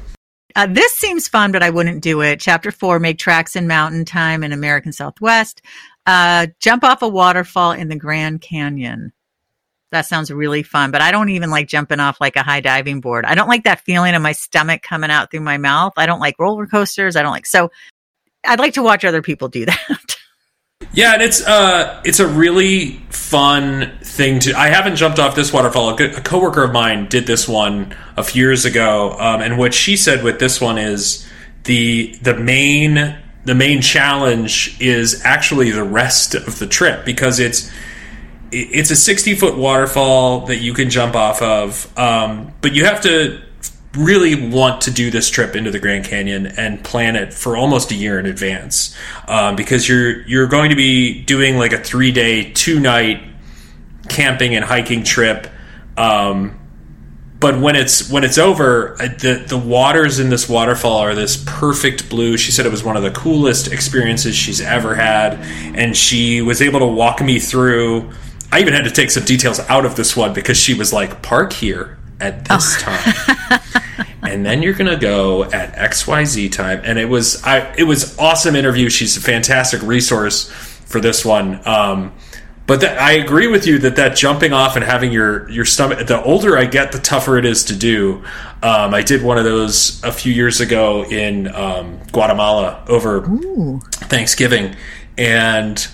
Uh, 0.55 0.67
this 0.67 0.93
seems 0.93 1.27
fun, 1.27 1.51
but 1.51 1.63
I 1.63 1.71
wouldn't 1.71 2.03
do 2.03 2.21
it. 2.21 2.39
Chapter 2.39 2.71
four, 2.71 2.99
make 2.99 3.17
tracks 3.17 3.55
in 3.55 3.65
mountain 3.65 4.05
time 4.05 4.43
in 4.43 4.51
American 4.51 4.91
Southwest. 4.93 5.61
Uh, 6.05 6.45
jump 6.59 6.83
off 6.83 7.01
a 7.01 7.07
waterfall 7.07 7.71
in 7.71 7.87
the 7.87 7.95
Grand 7.95 8.41
Canyon. 8.41 9.11
That 9.93 10.07
sounds 10.07 10.31
really 10.31 10.63
fun, 10.63 10.89
but 10.89 11.01
I 11.01 11.11
don't 11.11 11.29
even 11.29 11.51
like 11.51 11.67
jumping 11.67 11.99
off 11.99 12.19
like 12.19 12.35
a 12.35 12.41
high 12.41 12.61
diving 12.61 12.99
board. 12.99 13.25
I 13.25 13.35
don't 13.35 13.47
like 13.47 13.63
that 13.65 13.81
feeling 13.81 14.15
of 14.15 14.23
my 14.23 14.31
stomach 14.31 14.81
coming 14.81 15.11
out 15.11 15.29
through 15.29 15.41
my 15.41 15.59
mouth. 15.59 15.93
I 15.97 16.07
don't 16.07 16.19
like 16.19 16.33
roller 16.39 16.65
coasters. 16.65 17.15
I 17.15 17.21
don't 17.21 17.31
like, 17.31 17.45
so 17.45 17.69
I'd 18.43 18.57
like 18.57 18.73
to 18.73 18.81
watch 18.81 19.05
other 19.05 19.21
people 19.21 19.49
do 19.49 19.65
that. 19.67 20.15
Yeah, 20.93 21.13
and 21.13 21.21
it's 21.21 21.45
uh 21.45 22.01
it's 22.03 22.19
a 22.19 22.27
really 22.27 23.03
fun 23.09 23.95
thing 24.01 24.39
to. 24.39 24.57
I 24.57 24.69
haven't 24.69 24.95
jumped 24.95 25.19
off 25.19 25.35
this 25.35 25.53
waterfall. 25.53 25.91
A, 25.91 26.21
coworker 26.21 26.63
of 26.63 26.73
mine 26.73 27.07
did 27.07 27.27
this 27.27 27.47
one 27.47 27.95
a 28.17 28.23
few 28.23 28.41
years 28.41 28.65
ago, 28.65 29.15
um, 29.19 29.41
and 29.41 29.59
what 29.59 29.75
she 29.75 29.95
said 29.95 30.23
with 30.23 30.39
this 30.39 30.59
one 30.59 30.79
is 30.79 31.29
the 31.65 32.15
the 32.23 32.33
main 32.33 33.15
the 33.45 33.53
main 33.53 33.79
challenge 33.79 34.75
is 34.81 35.21
actually 35.23 35.69
the 35.69 35.83
rest 35.83 36.33
of 36.33 36.57
the 36.57 36.65
trip 36.65 37.05
because 37.05 37.39
it's 37.39 37.71
it's 38.53 38.91
a 38.91 38.95
60 38.95 39.35
foot 39.35 39.57
waterfall 39.57 40.47
that 40.47 40.57
you 40.57 40.73
can 40.73 40.89
jump 40.89 41.15
off 41.15 41.41
of, 41.41 41.97
um, 41.97 42.53
but 42.61 42.73
you 42.73 42.85
have 42.85 43.01
to 43.01 43.41
really 43.95 44.49
want 44.49 44.81
to 44.81 44.91
do 44.91 45.11
this 45.11 45.29
trip 45.29 45.55
into 45.55 45.69
the 45.69 45.79
Grand 45.79 46.05
Canyon 46.05 46.47
and 46.47 46.83
plan 46.83 47.15
it 47.15 47.33
for 47.33 47.55
almost 47.55 47.91
a 47.91 47.95
year 47.95 48.19
in 48.19 48.25
advance 48.25 48.95
um, 49.27 49.55
because 49.55 49.87
you're 49.87 50.21
you're 50.23 50.47
going 50.47 50.69
to 50.71 50.75
be 50.75 51.21
doing 51.23 51.57
like 51.57 51.73
a 51.73 51.77
three 51.77 52.11
day, 52.11 52.51
two 52.51 52.79
night 52.79 53.23
camping 54.09 54.55
and 54.55 54.65
hiking 54.65 55.03
trip. 55.03 55.47
Um, 55.97 56.59
but 57.39 57.59
when 57.59 57.75
it's 57.75 58.09
when 58.09 58.23
it's 58.23 58.37
over, 58.37 58.95
the 58.97 59.43
the 59.45 59.57
waters 59.57 60.19
in 60.19 60.29
this 60.29 60.47
waterfall 60.47 60.99
are 60.99 61.13
this 61.13 61.43
perfect 61.45 62.09
blue. 62.09 62.37
She 62.37 62.51
said 62.51 62.65
it 62.65 62.71
was 62.71 62.85
one 62.85 62.95
of 62.95 63.03
the 63.03 63.11
coolest 63.11 63.71
experiences 63.71 64.33
she's 64.33 64.61
ever 64.61 64.95
had, 64.95 65.33
and 65.75 65.95
she 65.95 66.41
was 66.41 66.61
able 66.61 66.79
to 66.79 66.87
walk 66.87 67.21
me 67.21 67.39
through. 67.39 68.11
I 68.53 68.59
even 68.59 68.75
had 68.75 68.83
to 68.83 68.91
take 68.91 69.09
some 69.09 69.25
details 69.25 69.59
out 69.61 69.83
of 69.83 69.95
this 69.95 70.15
one 70.15 70.31
because 70.31 70.57
she 70.57 70.75
was 70.75 70.93
like, 70.93 71.23
"Park 71.23 71.53
here 71.53 71.97
at 72.19 72.45
this 72.45 72.77
oh. 72.77 72.91
time." 72.91 73.59
and 74.21 74.45
then 74.45 74.61
you're 74.61 74.75
gonna 74.75 74.95
go 74.95 75.45
at 75.45 75.73
XYZ 75.73 76.51
time. 76.51 76.79
And 76.83 76.99
it 76.99 77.05
was 77.05 77.43
I 77.43 77.73
it 77.75 77.85
was 77.85 78.15
awesome 78.19 78.55
interview. 78.55 78.89
She's 78.89 79.17
a 79.17 79.21
fantastic 79.21 79.81
resource 79.81 80.51
for 80.51 81.01
this 81.01 81.25
one. 81.25 81.67
Um, 81.67 82.13
but 82.67 82.81
that, 82.81 82.99
I 83.01 83.13
agree 83.13 83.47
with 83.47 83.65
you 83.65 83.79
that 83.79 83.95
that 83.95 84.15
jumping 84.15 84.53
off 84.53 84.75
and 84.75 84.85
having 84.85 85.11
your 85.11 85.49
your 85.49 85.65
stomach. 85.65 86.05
The 86.05 86.21
older 86.21 86.55
I 86.55 86.65
get, 86.65 86.91
the 86.91 86.99
tougher 86.99 87.39
it 87.39 87.45
is 87.45 87.65
to 87.65 87.75
do. 87.75 88.23
Um, 88.61 88.93
I 88.93 89.01
did 89.01 89.23
one 89.23 89.39
of 89.39 89.45
those 89.45 90.01
a 90.03 90.11
few 90.11 90.31
years 90.31 90.61
ago 90.61 91.05
in 91.05 91.53
um, 91.55 91.99
Guatemala 92.11 92.85
over 92.87 93.25
Ooh. 93.25 93.79
Thanksgiving, 93.93 94.75
and 95.17 95.87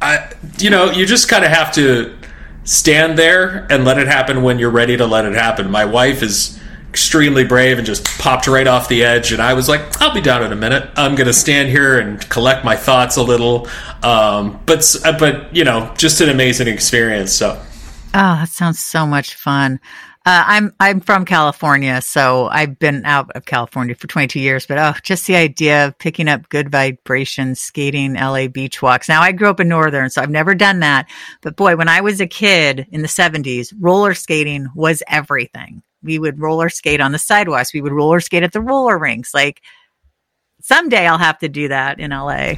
I, 0.00 0.32
you 0.58 0.70
know, 0.70 0.90
you 0.90 1.06
just 1.06 1.28
kind 1.28 1.44
of 1.44 1.50
have 1.50 1.72
to 1.74 2.16
stand 2.64 3.18
there 3.18 3.66
and 3.70 3.84
let 3.84 3.98
it 3.98 4.06
happen 4.06 4.42
when 4.42 4.58
you're 4.58 4.70
ready 4.70 4.96
to 4.96 5.06
let 5.06 5.24
it 5.24 5.34
happen. 5.34 5.70
My 5.70 5.84
wife 5.84 6.22
is 6.22 6.58
extremely 6.90 7.44
brave 7.44 7.78
and 7.78 7.86
just 7.86 8.04
popped 8.18 8.46
right 8.46 8.66
off 8.66 8.88
the 8.88 9.04
edge. 9.04 9.32
And 9.32 9.42
I 9.42 9.54
was 9.54 9.68
like, 9.68 10.00
I'll 10.00 10.14
be 10.14 10.20
down 10.20 10.42
in 10.42 10.52
a 10.52 10.56
minute. 10.56 10.90
I'm 10.96 11.14
going 11.14 11.26
to 11.26 11.32
stand 11.32 11.68
here 11.68 11.98
and 11.98 12.20
collect 12.28 12.64
my 12.64 12.76
thoughts 12.76 13.16
a 13.16 13.22
little. 13.22 13.68
Um, 14.02 14.60
but, 14.66 14.84
but, 15.18 15.54
you 15.54 15.64
know, 15.64 15.92
just 15.96 16.20
an 16.20 16.28
amazing 16.28 16.68
experience. 16.68 17.32
So. 17.32 17.62
Oh, 18.14 18.34
that 18.40 18.48
sounds 18.48 18.78
so 18.78 19.06
much 19.06 19.34
fun. 19.34 19.80
Uh, 20.28 20.44
I'm 20.46 20.74
I'm 20.78 21.00
from 21.00 21.24
California, 21.24 22.02
so 22.02 22.48
I've 22.48 22.78
been 22.78 23.06
out 23.06 23.30
of 23.34 23.46
California 23.46 23.94
for 23.94 24.08
22 24.08 24.38
years. 24.38 24.66
But 24.66 24.76
oh, 24.76 24.92
just 25.02 25.26
the 25.26 25.36
idea 25.36 25.86
of 25.86 25.98
picking 25.98 26.28
up 26.28 26.50
good 26.50 26.70
vibrations, 26.70 27.62
skating 27.62 28.12
LA 28.12 28.48
beach 28.48 28.82
walks. 28.82 29.08
Now 29.08 29.22
I 29.22 29.32
grew 29.32 29.48
up 29.48 29.58
in 29.58 29.68
Northern, 29.68 30.10
so 30.10 30.20
I've 30.20 30.28
never 30.28 30.54
done 30.54 30.80
that. 30.80 31.08
But 31.40 31.56
boy, 31.56 31.76
when 31.76 31.88
I 31.88 32.02
was 32.02 32.20
a 32.20 32.26
kid 32.26 32.86
in 32.92 33.00
the 33.00 33.08
70s, 33.08 33.72
roller 33.80 34.12
skating 34.12 34.68
was 34.74 35.02
everything 35.08 35.82
we 36.02 36.18
would 36.18 36.38
roller 36.38 36.68
skate 36.68 37.00
on 37.00 37.12
the 37.12 37.18
sidewalks. 37.18 37.72
We 37.72 37.80
would 37.80 37.92
roller 37.92 38.20
skate 38.20 38.42
at 38.42 38.52
the 38.52 38.60
roller 38.60 38.98
rinks. 38.98 39.32
Like 39.32 39.62
someday 40.60 41.06
I'll 41.06 41.16
have 41.16 41.38
to 41.38 41.48
do 41.48 41.68
that 41.68 42.00
in 42.00 42.10
LA. 42.10 42.56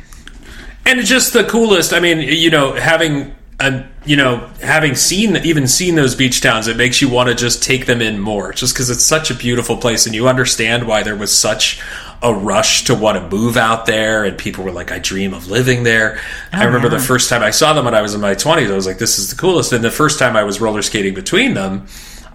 And 0.87 0.99
it's 0.99 1.09
just 1.09 1.33
the 1.35 1.45
coolest. 1.45 1.93
I 1.93 2.01
mean, 2.01 2.19
you 2.19 2.51
know, 2.51 2.73
having 2.73 3.33
a, 3.61 3.87
you 4.05 4.17
know, 4.17 4.49
having 4.63 4.95
seen 4.95 5.37
even 5.39 5.67
seen 5.67 5.95
those 5.95 6.15
beach 6.15 6.41
towns, 6.41 6.67
it 6.69 6.77
makes 6.77 7.01
you 7.01 7.09
want 7.09 7.29
to 7.29 7.35
just 7.35 7.63
take 7.63 7.87
them 7.87 8.01
in 8.01 8.19
more, 8.19 8.53
just 8.53 8.75
because 8.75 8.91
it's 8.91 9.05
such 9.05 9.31
a 9.31 9.35
beautiful 9.35 9.77
place, 9.77 10.07
and 10.07 10.15
you 10.15 10.29
understand 10.29 10.87
why 10.87 11.03
there 11.03 11.17
was 11.17 11.37
such 11.37 11.81
a 12.23 12.35
rush 12.35 12.85
to 12.85 12.95
want 12.95 13.19
to 13.19 13.37
move 13.37 13.57
out 13.57 13.87
there, 13.87 14.25
and 14.25 14.37
people 14.37 14.65
were 14.65 14.73
like, 14.73 14.91
"I 14.91 14.99
dream 14.99 15.35
of 15.35 15.49
living 15.49 15.85
there." 15.85 16.19
Oh, 16.53 16.59
I 16.59 16.65
remember 16.65 16.89
yeah. 16.89 16.99
the 16.99 17.05
first 17.05 17.29
time 17.29 17.43
I 17.43 17.51
saw 17.51 17.73
them 17.73 17.85
when 17.85 17.95
I 17.95 18.03
was 18.03 18.15
in 18.15 18.21
my 18.21 18.35
twenties, 18.35 18.71
I 18.71 18.75
was 18.75 18.87
like, 18.87 18.99
"This 18.99 19.19
is 19.19 19.31
the 19.31 19.37
coolest." 19.37 19.73
And 19.73 19.85
the 19.85 19.91
first 19.91 20.19
time 20.19 20.37
I 20.37 20.45
was 20.45 20.61
roller 20.61 20.83
skating 20.83 21.15
between 21.15 21.55
them 21.55 21.87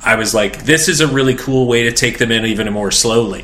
I 0.06 0.16
was 0.16 0.36
like, 0.36 0.64
this 0.66 0.88
is 0.88 1.02
a 1.02 1.08
really 1.08 1.34
cool 1.34 1.66
way 1.66 1.84
to 1.84 1.92
take 1.92 2.20
them 2.20 2.32
in 2.32 2.46
even 2.46 2.72
more 2.72 2.92
slowly. 2.92 3.44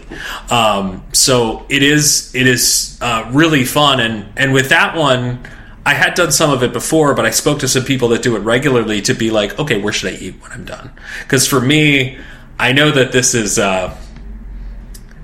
Um, 0.52 1.04
so 1.12 1.66
it 1.70 1.82
is 1.82 2.34
it 2.36 2.46
is 2.46 3.00
uh, 3.02 3.30
really 3.34 3.66
fun, 3.66 4.00
and 4.00 4.32
and 4.38 4.54
with 4.54 4.70
that 4.70 4.96
one. 4.96 5.40
I 5.86 5.94
had 5.94 6.14
done 6.14 6.32
some 6.32 6.52
of 6.52 6.64
it 6.64 6.74
before, 6.74 7.14
but 7.14 7.26
I 7.26 7.32
spoke 7.32 7.60
to 7.60 7.68
some 7.68 7.84
people 7.84 8.10
that 8.10 8.22
do 8.22 8.36
it 8.36 8.40
regularly 8.40 9.02
to 9.04 9.14
be 9.14 9.32
like, 9.32 9.58
okay, 9.58 9.82
where 9.82 9.92
should 9.92 10.14
I 10.14 10.18
eat 10.18 10.36
when 10.42 10.52
I'm 10.52 10.66
done? 10.66 10.92
Because 11.24 11.48
for 11.48 11.60
me, 11.60 12.20
I 12.60 12.72
know 12.72 12.92
that 12.92 13.12
this 13.12 13.34
is. 13.34 13.58
Uh, 13.58 13.98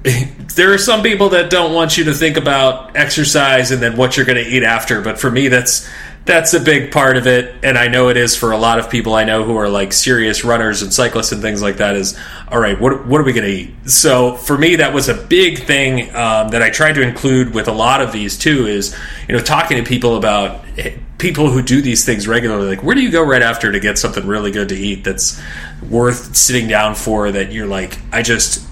there 0.55 0.73
are 0.73 0.77
some 0.77 1.03
people 1.03 1.29
that 1.29 1.49
don't 1.49 1.73
want 1.73 1.97
you 1.97 2.05
to 2.05 2.13
think 2.13 2.37
about 2.37 2.95
exercise 2.95 3.71
and 3.71 3.81
then 3.81 3.97
what 3.97 4.17
you're 4.17 4.25
going 4.25 4.43
to 4.43 4.49
eat 4.49 4.63
after, 4.63 5.01
but 5.01 5.19
for 5.19 5.29
me, 5.29 5.47
that's 5.47 5.87
that's 6.27 6.53
a 6.53 6.59
big 6.59 6.91
part 6.91 7.17
of 7.17 7.25
it 7.25 7.55
and 7.63 7.77
i 7.77 7.87
know 7.87 8.09
it 8.09 8.17
is 8.17 8.35
for 8.35 8.51
a 8.51 8.57
lot 8.57 8.77
of 8.77 8.89
people 8.89 9.15
i 9.15 9.23
know 9.23 9.43
who 9.43 9.55
are 9.55 9.69
like 9.69 9.93
serious 9.93 10.43
runners 10.43 10.81
and 10.81 10.93
cyclists 10.93 11.31
and 11.31 11.41
things 11.41 11.61
like 11.61 11.77
that 11.77 11.95
is 11.95 12.19
all 12.49 12.59
right 12.59 12.79
what, 12.79 13.07
what 13.07 13.19
are 13.19 13.23
we 13.23 13.33
going 13.33 13.45
to 13.45 13.51
eat? 13.51 13.73
So 13.89 14.35
for 14.35 14.57
me 14.57 14.75
that 14.75 14.93
was 14.93 15.09
a 15.09 15.13
big 15.13 15.63
thing 15.63 16.13
um, 16.15 16.49
that 16.49 16.61
i 16.61 16.69
tried 16.69 16.93
to 16.93 17.01
include 17.01 17.53
with 17.53 17.67
a 17.67 17.71
lot 17.71 18.01
of 18.01 18.11
these 18.11 18.37
too 18.37 18.67
is 18.67 18.95
you 19.27 19.35
know 19.35 19.41
talking 19.41 19.77
to 19.77 19.83
people 19.83 20.17
about 20.17 20.63
people 21.17 21.49
who 21.49 21.61
do 21.61 21.81
these 21.81 22.05
things 22.05 22.27
regularly 22.27 22.67
like 22.67 22.83
where 22.83 22.93
do 22.93 23.01
you 23.01 23.09
go 23.09 23.23
right 23.23 23.41
after 23.41 23.71
to 23.71 23.79
get 23.79 23.97
something 23.97 24.27
really 24.27 24.51
good 24.51 24.69
to 24.69 24.75
eat 24.75 25.03
that's 25.03 25.41
worth 25.89 26.35
sitting 26.35 26.67
down 26.67 26.93
for 26.93 27.31
that 27.31 27.51
you're 27.51 27.67
like 27.67 27.97
i 28.11 28.21
just 28.21 28.66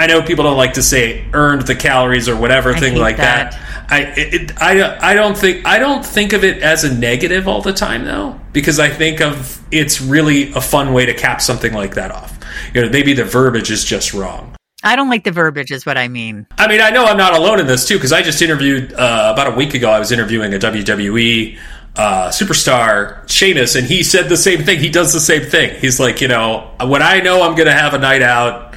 i 0.00 0.06
know 0.06 0.22
people 0.22 0.44
don't 0.44 0.56
like 0.56 0.72
to 0.72 0.82
say 0.82 1.24
earned 1.32 1.62
the 1.62 1.74
calories 1.74 2.28
or 2.28 2.36
whatever 2.36 2.72
I 2.72 2.80
thing 2.80 2.96
like 2.96 3.18
that, 3.18 3.52
that 3.52 3.70
I 3.90 4.02
it, 4.16 4.62
I 4.62 5.10
I 5.10 5.14
don't 5.14 5.36
think 5.36 5.66
I 5.66 5.80
don't 5.80 6.06
think 6.06 6.32
of 6.32 6.44
it 6.44 6.62
as 6.62 6.84
a 6.84 6.94
negative 6.94 7.48
all 7.48 7.60
the 7.60 7.72
time 7.72 8.04
though 8.04 8.40
because 8.52 8.78
I 8.78 8.88
think 8.88 9.20
of 9.20 9.60
it's 9.72 10.00
really 10.00 10.52
a 10.52 10.60
fun 10.60 10.92
way 10.92 11.06
to 11.06 11.14
cap 11.14 11.40
something 11.40 11.72
like 11.72 11.94
that 11.96 12.12
off. 12.12 12.38
You 12.72 12.82
know, 12.82 12.90
maybe 12.90 13.14
the 13.14 13.24
verbiage 13.24 13.70
is 13.70 13.84
just 13.84 14.14
wrong. 14.14 14.54
I 14.82 14.96
don't 14.96 15.10
like 15.10 15.24
the 15.24 15.32
verbiage, 15.32 15.72
is 15.72 15.84
what 15.84 15.98
I 15.98 16.08
mean. 16.08 16.46
I 16.56 16.66
mean, 16.66 16.80
I 16.80 16.90
know 16.90 17.04
I'm 17.04 17.18
not 17.18 17.36
alone 17.36 17.60
in 17.60 17.66
this 17.66 17.86
too 17.86 17.96
because 17.96 18.12
I 18.12 18.22
just 18.22 18.40
interviewed 18.40 18.92
uh, 18.92 19.30
about 19.32 19.52
a 19.52 19.56
week 19.56 19.74
ago. 19.74 19.90
I 19.90 19.98
was 19.98 20.12
interviewing 20.12 20.54
a 20.54 20.58
WWE 20.58 21.58
uh, 21.96 22.28
superstar, 22.28 23.28
Sheamus, 23.28 23.74
and 23.74 23.86
he 23.86 24.02
said 24.02 24.28
the 24.28 24.36
same 24.36 24.62
thing. 24.62 24.78
He 24.78 24.88
does 24.88 25.12
the 25.12 25.20
same 25.20 25.42
thing. 25.42 25.78
He's 25.80 25.98
like, 25.98 26.20
you 26.20 26.28
know, 26.28 26.70
when 26.80 27.02
I 27.02 27.20
know 27.20 27.42
I'm 27.42 27.56
going 27.56 27.66
to 27.66 27.74
have 27.74 27.92
a 27.92 27.98
night 27.98 28.22
out 28.22 28.69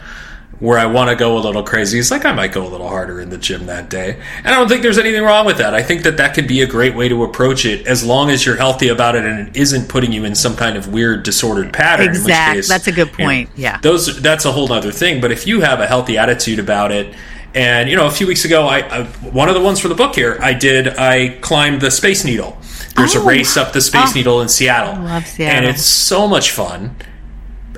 where 0.63 0.79
I 0.79 0.85
want 0.85 1.09
to 1.09 1.15
go 1.17 1.37
a 1.37 1.39
little 1.39 1.61
crazy. 1.61 1.99
It's 1.99 2.09
like 2.09 2.23
I 2.23 2.31
might 2.31 2.53
go 2.53 2.65
a 2.65 2.69
little 2.69 2.87
harder 2.87 3.19
in 3.19 3.29
the 3.29 3.37
gym 3.37 3.65
that 3.65 3.89
day. 3.89 4.17
And 4.37 4.47
I 4.47 4.51
don't 4.51 4.69
think 4.69 4.81
there's 4.81 4.97
anything 4.97 5.21
wrong 5.21 5.45
with 5.45 5.57
that. 5.57 5.73
I 5.73 5.83
think 5.83 6.03
that 6.03 6.15
that 6.15 6.33
could 6.33 6.47
be 6.47 6.61
a 6.61 6.65
great 6.65 6.95
way 6.95 7.09
to 7.09 7.25
approach 7.25 7.65
it 7.65 7.85
as 7.85 8.01
long 8.01 8.29
as 8.29 8.45
you're 8.45 8.55
healthy 8.55 8.87
about 8.87 9.17
it 9.17 9.25
and 9.25 9.49
it 9.49 9.57
isn't 9.57 9.89
putting 9.89 10.13
you 10.13 10.23
in 10.23 10.35
some 10.35 10.55
kind 10.55 10.77
of 10.77 10.87
weird 10.87 11.23
disordered 11.23 11.73
pattern. 11.73 12.07
Exactly. 12.07 12.61
That's 12.61 12.87
a 12.87 12.93
good 12.93 13.11
point. 13.11 13.49
You 13.57 13.63
know, 13.63 13.69
yeah. 13.71 13.79
Those 13.81 14.21
that's 14.21 14.45
a 14.45 14.53
whole 14.53 14.71
other 14.71 14.93
thing. 14.93 15.19
But 15.19 15.33
if 15.33 15.45
you 15.45 15.59
have 15.59 15.81
a 15.81 15.85
healthy 15.85 16.17
attitude 16.17 16.59
about 16.59 16.93
it, 16.93 17.13
and 17.53 17.89
you 17.89 17.97
know, 17.97 18.07
a 18.07 18.11
few 18.11 18.25
weeks 18.25 18.45
ago, 18.45 18.65
I, 18.65 18.79
I 18.79 19.03
one 19.03 19.49
of 19.49 19.55
the 19.55 19.61
ones 19.61 19.81
for 19.81 19.89
the 19.89 19.95
book 19.95 20.15
here, 20.15 20.37
I 20.39 20.53
did. 20.53 20.87
I 20.87 21.39
climbed 21.41 21.81
the 21.81 21.91
Space 21.91 22.23
Needle. 22.23 22.57
There's 22.95 23.17
oh, 23.17 23.21
a 23.21 23.25
race 23.25 23.57
up 23.57 23.73
the 23.73 23.81
Space 23.81 24.11
oh, 24.11 24.13
Needle 24.15 24.41
in 24.41 24.47
Seattle, 24.47 25.03
Love 25.03 25.27
Seattle, 25.27 25.57
and 25.57 25.65
it's 25.65 25.83
so 25.83 26.25
much 26.25 26.51
fun 26.51 26.95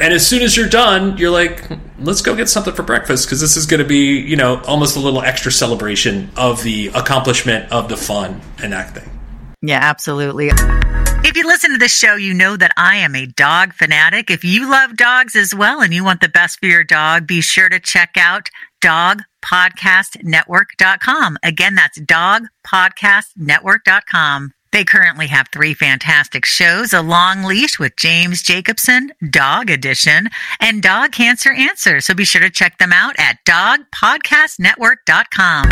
and 0.02 0.14
as 0.14 0.28
soon 0.28 0.42
as 0.42 0.58
you're 0.58 0.70
done, 0.70 1.18
you're 1.18 1.32
like, 1.32 1.70
let's 2.00 2.22
go 2.22 2.36
get 2.36 2.50
something 2.50 2.74
for 2.74 2.84
breakfast 2.84 3.26
because 3.26 3.40
this 3.40 3.56
is 3.56 3.66
going 3.66 3.82
to 3.82 3.88
be, 3.88 4.20
you 4.20 4.36
know, 4.36 4.62
almost 4.64 4.98
a 4.98 5.00
little 5.00 5.22
extra 5.22 5.52
celebration 5.52 6.30
of 6.36 6.64
the 6.64 6.88
accomplishment 6.90 7.72
of 7.72 7.90
the 7.90 7.98
fun 7.98 8.42
and 8.62 8.74
that 8.74 8.94
thing. 8.94 9.10
Yeah, 9.62 9.80
absolutely. 9.82 10.52
If 11.28 11.36
you 11.36 11.48
listen 11.48 11.72
to 11.72 11.78
this 11.78 11.96
show, 11.96 12.16
you 12.16 12.34
know 12.34 12.58
that 12.58 12.72
I 12.78 12.98
am 12.98 13.16
a 13.16 13.26
dog 13.26 13.74
fanatic. 13.74 14.30
If 14.30 14.44
you 14.44 14.70
love 14.70 14.96
dogs 14.96 15.36
as 15.36 15.56
well 15.56 15.82
and 15.82 15.92
you 15.94 16.04
want 16.04 16.22
the 16.22 16.30
best 16.30 16.60
for 16.60 16.68
your 16.68 16.84
dog, 16.84 17.26
be 17.26 17.42
sure 17.42 17.70
to 17.70 17.80
check 17.80 18.12
out 18.16 18.50
dogpodcastnetwork.com. 18.84 21.38
Again, 21.42 21.74
that's 21.76 22.00
dogpodcastnetwork.com. 22.00 24.52
They 24.76 24.84
currently 24.84 25.28
have 25.28 25.48
three 25.54 25.74
fantastic 25.74 26.44
shows 26.44 26.92
A 26.92 27.02
Long 27.02 27.44
Leash 27.44 27.80
with 27.80 27.96
James 27.96 28.42
Jacobson, 28.42 29.14
Dog 29.30 29.70
Edition, 29.70 30.28
and 30.60 30.84
Dog 30.84 31.14
Cancer 31.14 31.54
Answer. 31.54 32.02
So 32.02 32.14
be 32.14 32.26
sure 32.26 32.42
to 32.42 32.50
check 32.50 32.78
them 32.78 32.92
out 32.92 33.16
at 33.18 33.38
dogpodcastnetwork.com. 33.46 35.70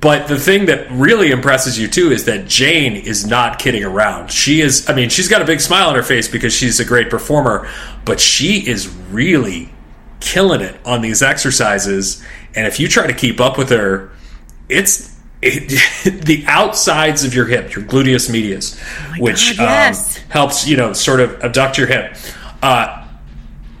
But 0.00 0.28
the 0.28 0.38
thing 0.38 0.66
that 0.66 0.90
really 0.92 1.32
impresses 1.32 1.78
you 1.78 1.88
too 1.88 2.12
is 2.12 2.24
that 2.26 2.46
Jane 2.46 2.94
is 2.94 3.26
not 3.26 3.58
kidding 3.58 3.84
around. 3.84 4.30
She 4.30 4.60
is, 4.62 4.88
I 4.88 4.94
mean, 4.94 5.10
she's 5.10 5.28
got 5.28 5.42
a 5.42 5.44
big 5.44 5.60
smile 5.60 5.88
on 5.88 5.96
her 5.96 6.04
face 6.04 6.28
because 6.28 6.54
she's 6.54 6.78
a 6.80 6.84
great 6.84 7.10
performer, 7.10 7.68
but 8.04 8.20
she 8.20 8.66
is 8.66 8.88
really 9.10 9.70
killing 10.20 10.60
it 10.60 10.78
on 10.84 11.00
these 11.00 11.22
exercises. 11.22 12.24
And 12.54 12.66
if 12.66 12.80
you 12.80 12.88
try 12.88 13.06
to 13.06 13.12
keep 13.12 13.40
up 13.40 13.58
with 13.58 13.70
her, 13.70 14.10
it's 14.68 15.16
it, 15.40 16.24
the 16.24 16.44
outsides 16.46 17.24
of 17.24 17.34
your 17.34 17.46
hip, 17.46 17.74
your 17.74 17.84
gluteus 17.84 18.30
medius, 18.30 18.80
oh 18.80 19.14
which 19.18 19.56
God, 19.56 19.64
yes. 19.64 20.18
um, 20.18 20.24
helps 20.30 20.66
you 20.66 20.76
know 20.76 20.92
sort 20.92 21.20
of 21.20 21.40
abduct 21.42 21.78
your 21.78 21.86
hip. 21.86 22.16
Uh, 22.62 23.06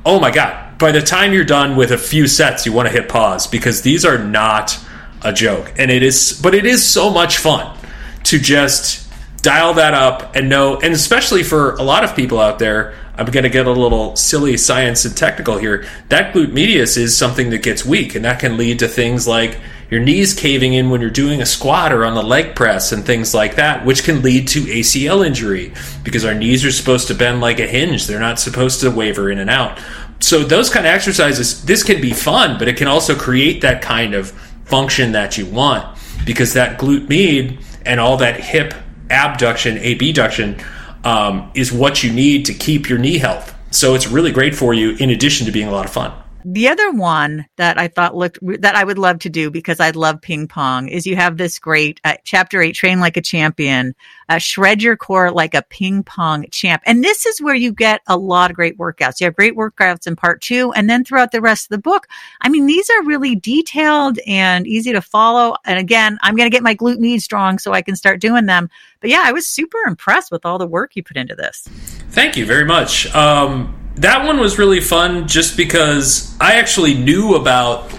oh 0.04 0.20
my 0.20 0.30
God! 0.30 0.78
By 0.78 0.92
the 0.92 1.02
time 1.02 1.32
you're 1.32 1.44
done 1.44 1.76
with 1.76 1.90
a 1.90 1.98
few 1.98 2.26
sets, 2.26 2.66
you 2.66 2.72
want 2.72 2.86
to 2.88 2.92
hit 2.92 3.08
pause 3.08 3.46
because 3.46 3.82
these 3.82 4.04
are 4.04 4.18
not 4.18 4.78
a 5.22 5.32
joke, 5.32 5.72
and 5.76 5.90
it 5.90 6.02
is. 6.02 6.38
But 6.42 6.54
it 6.54 6.64
is 6.64 6.84
so 6.84 7.10
much 7.10 7.38
fun 7.38 7.76
to 8.24 8.38
just 8.38 9.08
dial 9.42 9.74
that 9.74 9.94
up 9.94 10.36
and 10.36 10.48
know, 10.48 10.76
and 10.76 10.92
especially 10.92 11.42
for 11.42 11.74
a 11.76 11.82
lot 11.82 12.04
of 12.04 12.14
people 12.14 12.38
out 12.38 12.58
there 12.58 12.94
I'm 13.18 13.26
going 13.26 13.42
to 13.42 13.50
get 13.50 13.66
a 13.66 13.72
little 13.72 14.14
silly 14.14 14.56
science 14.56 15.04
and 15.04 15.16
technical 15.16 15.58
here. 15.58 15.84
That 16.08 16.32
glute 16.32 16.52
medius 16.52 16.96
is 16.96 17.16
something 17.16 17.50
that 17.50 17.64
gets 17.64 17.84
weak, 17.84 18.14
and 18.14 18.24
that 18.24 18.38
can 18.38 18.56
lead 18.56 18.78
to 18.78 18.86
things 18.86 19.26
like 19.26 19.58
your 19.90 20.00
knees 20.00 20.34
caving 20.34 20.74
in 20.74 20.88
when 20.88 21.00
you're 21.00 21.10
doing 21.10 21.42
a 21.42 21.46
squat 21.46 21.92
or 21.92 22.04
on 22.04 22.14
the 22.14 22.22
leg 22.22 22.54
press 22.54 22.92
and 22.92 23.04
things 23.04 23.34
like 23.34 23.56
that, 23.56 23.84
which 23.84 24.04
can 24.04 24.22
lead 24.22 24.46
to 24.48 24.60
ACL 24.60 25.26
injury 25.26 25.72
because 26.04 26.24
our 26.24 26.34
knees 26.34 26.64
are 26.64 26.70
supposed 26.70 27.08
to 27.08 27.14
bend 27.14 27.40
like 27.40 27.58
a 27.58 27.66
hinge. 27.66 28.06
They're 28.06 28.20
not 28.20 28.38
supposed 28.38 28.80
to 28.82 28.90
waver 28.90 29.30
in 29.30 29.40
and 29.40 29.50
out. 29.50 29.80
So, 30.20 30.44
those 30.44 30.70
kind 30.70 30.86
of 30.86 30.92
exercises, 30.92 31.64
this 31.64 31.82
can 31.82 32.00
be 32.00 32.12
fun, 32.12 32.56
but 32.58 32.68
it 32.68 32.76
can 32.76 32.86
also 32.86 33.16
create 33.16 33.62
that 33.62 33.82
kind 33.82 34.14
of 34.14 34.30
function 34.64 35.12
that 35.12 35.36
you 35.36 35.46
want 35.46 35.98
because 36.24 36.52
that 36.52 36.78
glute 36.78 37.08
med 37.08 37.58
and 37.84 37.98
all 37.98 38.16
that 38.18 38.38
hip 38.38 38.74
abduction, 39.10 39.78
abduction 39.78 40.60
um, 41.04 41.50
is 41.54 41.72
what 41.72 42.02
you 42.02 42.12
need 42.12 42.46
to 42.46 42.54
keep 42.54 42.88
your 42.88 42.98
knee 42.98 43.18
health. 43.18 43.54
So 43.70 43.94
it's 43.94 44.08
really 44.08 44.32
great 44.32 44.54
for 44.54 44.72
you 44.72 44.96
in 44.98 45.10
addition 45.10 45.46
to 45.46 45.52
being 45.52 45.68
a 45.68 45.72
lot 45.72 45.84
of 45.84 45.92
fun. 45.92 46.12
The 46.44 46.68
other 46.68 46.92
one 46.92 47.46
that 47.56 47.78
I 47.78 47.88
thought 47.88 48.16
looked 48.16 48.38
that 48.62 48.76
I 48.76 48.84
would 48.84 48.98
love 48.98 49.18
to 49.20 49.28
do 49.28 49.50
because 49.50 49.80
I 49.80 49.90
love 49.90 50.20
ping 50.20 50.46
pong 50.46 50.88
is 50.88 51.06
you 51.06 51.16
have 51.16 51.36
this 51.36 51.58
great 51.58 52.00
uh, 52.04 52.14
chapter 52.24 52.62
eight, 52.62 52.76
train 52.76 53.00
like 53.00 53.16
a 53.16 53.20
champion, 53.20 53.94
uh, 54.28 54.38
shred 54.38 54.80
your 54.80 54.96
core 54.96 55.32
like 55.32 55.54
a 55.54 55.62
ping 55.62 56.04
pong 56.04 56.46
champ. 56.52 56.82
And 56.86 57.02
this 57.02 57.26
is 57.26 57.42
where 57.42 57.56
you 57.56 57.72
get 57.72 58.02
a 58.06 58.16
lot 58.16 58.50
of 58.50 58.56
great 58.56 58.78
workouts. 58.78 59.20
You 59.20 59.24
have 59.24 59.34
great 59.34 59.56
workouts 59.56 60.06
in 60.06 60.14
part 60.14 60.40
two 60.40 60.72
and 60.72 60.88
then 60.88 61.04
throughout 61.04 61.32
the 61.32 61.40
rest 61.40 61.66
of 61.66 61.70
the 61.70 61.82
book. 61.82 62.06
I 62.40 62.48
mean, 62.48 62.66
these 62.66 62.88
are 62.88 63.02
really 63.02 63.34
detailed 63.34 64.20
and 64.26 64.66
easy 64.66 64.92
to 64.92 65.02
follow. 65.02 65.56
And 65.64 65.78
again, 65.78 66.18
I'm 66.22 66.36
going 66.36 66.50
to 66.50 66.54
get 66.54 66.62
my 66.62 66.74
glute 66.74 66.98
med 66.98 67.20
strong 67.20 67.58
so 67.58 67.72
I 67.72 67.82
can 67.82 67.96
start 67.96 68.20
doing 68.20 68.46
them. 68.46 68.70
But 69.00 69.10
yeah, 69.10 69.22
I 69.24 69.32
was 69.32 69.46
super 69.46 69.78
impressed 69.86 70.30
with 70.30 70.46
all 70.46 70.58
the 70.58 70.66
work 70.66 70.94
you 70.94 71.02
put 71.02 71.16
into 71.16 71.34
this. 71.34 71.68
Thank 72.10 72.36
you 72.36 72.46
very 72.46 72.64
much. 72.64 73.12
Um, 73.14 73.77
that 73.98 74.24
one 74.24 74.38
was 74.38 74.58
really 74.58 74.80
fun 74.80 75.26
just 75.26 75.56
because 75.56 76.36
I 76.40 76.54
actually 76.54 76.94
knew 76.94 77.34
about 77.34 77.92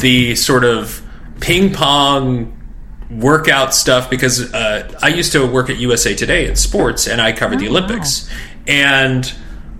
the 0.00 0.34
sort 0.36 0.64
of 0.64 1.02
ping 1.40 1.72
pong 1.72 2.60
workout 3.10 3.74
stuff 3.74 4.08
because 4.10 4.52
uh, 4.54 4.98
I 5.02 5.08
used 5.08 5.32
to 5.32 5.46
work 5.46 5.70
at 5.70 5.76
USA 5.78 6.14
Today 6.14 6.46
in 6.46 6.56
sports 6.56 7.06
and 7.08 7.20
I 7.20 7.32
covered 7.32 7.56
oh, 7.56 7.60
the 7.60 7.68
Olympics. 7.68 8.28
Wow. 8.28 8.36
And 8.66 9.34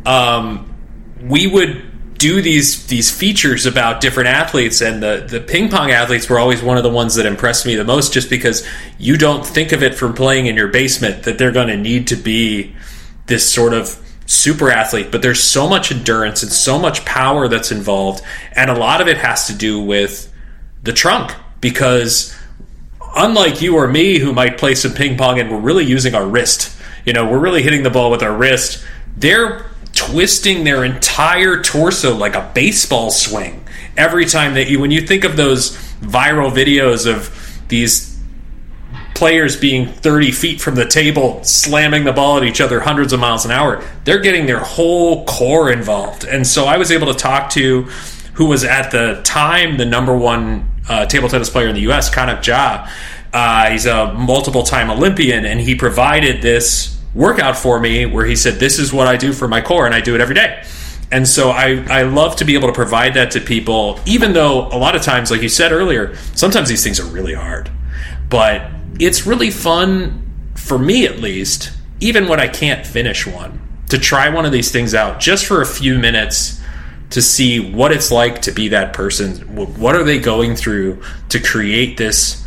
um, 0.04 0.74
we 1.22 1.46
would 1.46 2.18
do 2.18 2.40
these 2.40 2.86
these 2.86 3.10
features 3.10 3.66
about 3.66 4.00
different 4.00 4.28
athletes 4.28 4.80
and 4.80 5.02
the, 5.02 5.26
the 5.28 5.40
ping 5.40 5.68
pong 5.68 5.90
athletes 5.90 6.28
were 6.28 6.38
always 6.38 6.62
one 6.62 6.76
of 6.76 6.82
the 6.82 6.90
ones 6.90 7.16
that 7.16 7.26
impressed 7.26 7.66
me 7.66 7.74
the 7.74 7.84
most 7.84 8.12
just 8.12 8.30
because 8.30 8.66
you 8.98 9.16
don't 9.16 9.44
think 9.44 9.72
of 9.72 9.82
it 9.82 9.94
from 9.94 10.14
playing 10.14 10.46
in 10.46 10.56
your 10.56 10.68
basement 10.68 11.24
that 11.24 11.38
they're 11.38 11.52
going 11.52 11.68
to 11.68 11.76
need 11.76 12.06
to 12.06 12.16
be 12.16 12.74
this 13.26 13.50
sort 13.50 13.72
of 13.72 14.03
super 14.34 14.70
athlete, 14.70 15.10
but 15.10 15.22
there's 15.22 15.42
so 15.42 15.68
much 15.68 15.92
endurance 15.92 16.42
and 16.42 16.52
so 16.52 16.78
much 16.78 17.04
power 17.04 17.48
that's 17.48 17.70
involved. 17.70 18.22
And 18.52 18.70
a 18.70 18.74
lot 18.74 19.00
of 19.00 19.08
it 19.08 19.18
has 19.18 19.46
to 19.46 19.54
do 19.54 19.80
with 19.80 20.32
the 20.82 20.92
trunk 20.92 21.34
because 21.60 22.34
unlike 23.16 23.62
you 23.62 23.76
or 23.76 23.88
me 23.88 24.18
who 24.18 24.32
might 24.32 24.58
play 24.58 24.74
some 24.74 24.92
ping 24.92 25.16
pong 25.16 25.40
and 25.40 25.50
we're 25.50 25.60
really 25.60 25.84
using 25.84 26.14
our 26.14 26.26
wrist, 26.26 26.76
you 27.04 27.12
know, 27.12 27.28
we're 27.28 27.38
really 27.38 27.62
hitting 27.62 27.82
the 27.82 27.90
ball 27.90 28.10
with 28.10 28.22
our 28.22 28.34
wrist, 28.34 28.84
they're 29.16 29.66
twisting 29.92 30.64
their 30.64 30.84
entire 30.84 31.62
torso 31.62 32.14
like 32.14 32.34
a 32.34 32.50
baseball 32.54 33.10
swing 33.10 33.64
every 33.96 34.26
time 34.26 34.54
that 34.54 34.68
you, 34.68 34.80
when 34.80 34.90
you 34.90 35.00
think 35.00 35.24
of 35.24 35.36
those 35.36 35.76
viral 36.00 36.50
videos 36.50 37.10
of 37.10 37.30
these 37.68 38.13
players 39.14 39.56
being 39.56 39.86
30 39.86 40.32
feet 40.32 40.60
from 40.60 40.74
the 40.74 40.86
table, 40.86 41.42
slamming 41.44 42.04
the 42.04 42.12
ball 42.12 42.36
at 42.36 42.44
each 42.44 42.60
other 42.60 42.80
hundreds 42.80 43.12
of 43.12 43.20
miles 43.20 43.44
an 43.44 43.50
hour. 43.50 43.82
They're 44.04 44.20
getting 44.20 44.46
their 44.46 44.58
whole 44.58 45.24
core 45.24 45.70
involved. 45.70 46.24
And 46.24 46.46
so 46.46 46.66
I 46.66 46.76
was 46.76 46.90
able 46.90 47.06
to 47.06 47.14
talk 47.14 47.50
to 47.50 47.82
who 48.34 48.46
was 48.46 48.64
at 48.64 48.90
the 48.90 49.20
time 49.24 49.76
the 49.76 49.84
number 49.86 50.16
one 50.16 50.68
uh, 50.88 51.06
table 51.06 51.28
tennis 51.28 51.48
player 51.48 51.68
in 51.68 51.74
the 51.74 51.82
U.S., 51.82 52.12
Kanak 52.12 52.38
Jha. 52.38 52.90
Uh, 53.32 53.70
he's 53.70 53.86
a 53.86 54.12
multiple 54.14 54.62
time 54.62 54.90
Olympian, 54.90 55.44
and 55.44 55.60
he 55.60 55.74
provided 55.74 56.42
this 56.42 57.00
workout 57.14 57.56
for 57.56 57.80
me 57.80 58.06
where 58.06 58.26
he 58.26 58.36
said, 58.36 58.54
This 58.54 58.78
is 58.78 58.92
what 58.92 59.06
I 59.06 59.16
do 59.16 59.32
for 59.32 59.48
my 59.48 59.60
core, 59.60 59.86
and 59.86 59.94
I 59.94 60.00
do 60.00 60.14
it 60.14 60.20
every 60.20 60.34
day. 60.34 60.64
And 61.10 61.28
so 61.28 61.50
I, 61.50 61.84
I 61.88 62.02
love 62.02 62.36
to 62.36 62.44
be 62.44 62.54
able 62.54 62.68
to 62.68 62.74
provide 62.74 63.14
that 63.14 63.30
to 63.32 63.40
people, 63.40 64.00
even 64.04 64.32
though 64.32 64.66
a 64.68 64.78
lot 64.78 64.96
of 64.96 65.02
times, 65.02 65.30
like 65.30 65.42
you 65.42 65.48
said 65.48 65.70
earlier, 65.70 66.16
sometimes 66.34 66.68
these 66.68 66.82
things 66.82 66.98
are 66.98 67.06
really 67.06 67.34
hard. 67.34 67.70
But 68.28 68.68
it's 68.98 69.26
really 69.26 69.50
fun 69.50 70.30
for 70.56 70.78
me 70.78 71.06
at 71.06 71.18
least, 71.18 71.72
even 72.00 72.28
when 72.28 72.40
I 72.40 72.48
can't 72.48 72.86
finish 72.86 73.26
one, 73.26 73.60
to 73.90 73.98
try 73.98 74.28
one 74.28 74.46
of 74.46 74.52
these 74.52 74.70
things 74.70 74.94
out 74.94 75.20
just 75.20 75.46
for 75.46 75.60
a 75.60 75.66
few 75.66 75.98
minutes 75.98 76.60
to 77.10 77.22
see 77.22 77.60
what 77.60 77.92
it's 77.92 78.10
like 78.10 78.42
to 78.42 78.52
be 78.52 78.68
that 78.68 78.92
person. 78.92 79.36
What 79.54 79.94
are 79.94 80.04
they 80.04 80.18
going 80.18 80.56
through 80.56 81.02
to 81.28 81.40
create 81.40 81.96
this 81.96 82.44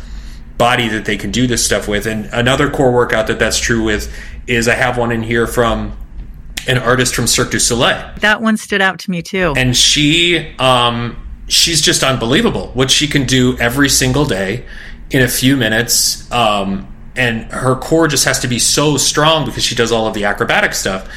body 0.58 0.88
that 0.88 1.04
they 1.04 1.16
can 1.16 1.30
do 1.30 1.46
this 1.46 1.64
stuff 1.64 1.88
with? 1.88 2.06
And 2.06 2.26
another 2.32 2.70
core 2.70 2.92
workout 2.92 3.28
that 3.28 3.38
that's 3.38 3.58
true 3.58 3.82
with 3.82 4.12
is 4.46 4.68
I 4.68 4.74
have 4.74 4.98
one 4.98 5.12
in 5.12 5.22
here 5.22 5.46
from 5.46 5.96
an 6.66 6.78
artist 6.78 7.14
from 7.14 7.26
Cirque 7.26 7.50
du 7.50 7.58
Soleil. 7.58 8.12
That 8.20 8.42
one 8.42 8.56
stood 8.56 8.82
out 8.82 8.98
to 9.00 9.10
me 9.10 9.22
too. 9.22 9.54
And 9.56 9.76
she, 9.76 10.54
um, 10.58 11.16
she's 11.46 11.80
just 11.80 12.02
unbelievable. 12.02 12.68
What 12.74 12.90
she 12.90 13.06
can 13.06 13.24
do 13.24 13.56
every 13.58 13.88
single 13.88 14.26
day 14.26 14.66
in 15.10 15.22
a 15.22 15.28
few 15.28 15.56
minutes. 15.56 16.30
Um, 16.30 16.94
and 17.16 17.50
her 17.50 17.74
core 17.74 18.06
just 18.06 18.24
has 18.26 18.40
to 18.40 18.48
be 18.48 18.58
so 18.58 18.96
strong 18.96 19.44
because 19.44 19.64
she 19.64 19.74
does 19.74 19.90
all 19.90 20.06
of 20.06 20.14
the 20.14 20.24
acrobatic 20.24 20.72
stuff. 20.74 21.08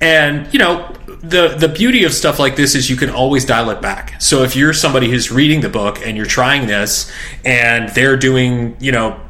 And 0.00 0.52
you 0.52 0.58
know, 0.58 0.90
the 1.22 1.48
the 1.58 1.68
beauty 1.68 2.04
of 2.04 2.14
stuff 2.14 2.38
like 2.38 2.56
this 2.56 2.74
is 2.74 2.88
you 2.88 2.96
can 2.96 3.10
always 3.10 3.44
dial 3.44 3.68
it 3.70 3.82
back. 3.82 4.20
So 4.20 4.42
if 4.42 4.56
you're 4.56 4.72
somebody 4.72 5.10
who's 5.10 5.30
reading 5.30 5.60
the 5.60 5.68
book 5.68 5.98
and 6.04 6.16
you're 6.16 6.26
trying 6.26 6.66
this, 6.66 7.12
and 7.44 7.90
they're 7.90 8.16
doing, 8.16 8.76
you 8.80 8.92
know, 8.92 9.20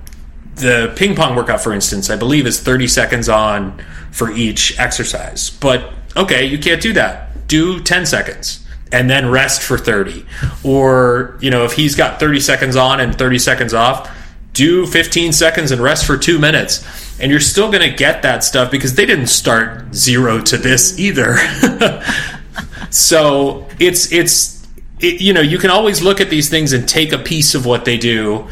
the 0.55 0.93
ping 0.95 1.17
pong 1.17 1.35
workout, 1.35 1.61
for 1.61 1.73
instance, 1.73 2.09
I 2.11 2.17
believe 2.17 2.47
is 2.47 2.61
30 2.61 2.87
seconds 2.87 3.29
on 3.29 3.83
for 4.13 4.31
each 4.31 4.79
exercise. 4.79 5.51
But 5.51 5.93
okay, 6.17 6.45
you 6.45 6.59
can't 6.59 6.81
do 6.81 6.93
that. 6.93 7.49
Do 7.49 7.81
10 7.81 8.07
seconds 8.07 8.65
and 8.93 9.09
then 9.09 9.31
rest 9.31 9.63
for 9.63 9.79
30. 9.79 10.25
Or, 10.65 11.39
you 11.41 11.51
know, 11.51 11.65
if 11.65 11.73
he's 11.73 11.95
got 11.95 12.21
30 12.21 12.41
seconds 12.41 12.77
on 12.77 13.01
and 13.01 13.17
30 13.17 13.39
seconds 13.39 13.75
off, 13.75 14.11
do 14.53 14.87
15 14.87 15.33
seconds 15.33 15.71
and 15.71 15.81
rest 15.81 16.07
for 16.07 16.17
two 16.17 16.39
minutes. 16.39 16.85
And 17.21 17.31
you're 17.31 17.41
still 17.41 17.71
going 17.71 17.89
to 17.89 17.97
get 17.97 18.23
that 18.23 18.43
stuff 18.43 18.71
because 18.71 18.95
they 18.95 19.07
didn't 19.07 19.29
start 19.29 19.95
zero 19.95 20.41
to 20.43 20.57
this 20.57 20.99
either. 20.99 21.37
so 22.91 23.67
it's, 23.79 24.11
it's, 24.11 24.67
it, 25.01 25.21
you 25.21 25.33
know, 25.33 25.41
you 25.41 25.59
can 25.59 25.71
always 25.71 26.03
look 26.03 26.21
at 26.21 26.31
these 26.31 26.49
things 26.49 26.73
and 26.73 26.89
take 26.89 27.13
a 27.13 27.19
piece 27.19 27.55
of 27.55 27.67
what 27.67 27.85
they 27.85 27.97
do 27.97 28.49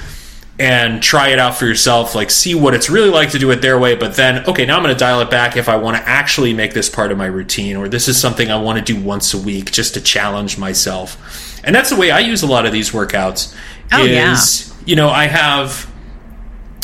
and 0.59 1.01
try 1.01 1.29
it 1.29 1.39
out 1.39 1.57
for 1.57 1.67
yourself, 1.67 2.15
like 2.15 2.31
see 2.31 2.55
what 2.55 2.75
it's 2.75 2.91
really 2.91 3.11
like 3.11 3.31
to 3.31 3.39
do 3.39 3.51
it 3.53 3.63
their 3.63 3.79
way. 3.79 3.95
But 3.95 4.17
then, 4.17 4.45
okay, 4.47 4.67
now 4.67 4.77
I'm 4.77 4.83
going 4.83 4.95
to 4.95 4.99
dial 4.99 5.21
it 5.21 5.31
back 5.31 5.57
if 5.57 5.69
I 5.69 5.77
want 5.77 5.97
to 5.97 6.03
actually 6.09 6.53
make 6.53 6.75
this 6.75 6.91
part 6.91 7.13
of 7.13 7.19
my 7.19 7.27
routine, 7.27 7.77
or 7.77 7.89
this 7.89 8.09
is 8.09 8.21
something 8.21 8.51
I 8.51 8.61
want 8.61 8.85
to 8.85 8.93
do 8.93 9.01
once 9.01 9.35
a 9.35 9.39
week 9.39 9.71
just 9.71 9.95
to 9.95 10.01
challenge 10.01 10.59
myself. 10.59 11.63
And 11.65 11.75
that's 11.75 11.91
the 11.91 11.97
way 11.97 12.11
I 12.11 12.21
use 12.21 12.43
a 12.43 12.47
lot 12.47 12.67
of 12.67 12.73
these 12.73 12.91
workouts. 12.91 13.55
Oh, 13.93 14.05
is, 14.05 14.69
yeah. 14.69 14.75
you 14.85 14.97
know, 14.97 15.11
I 15.11 15.27
have 15.27 15.89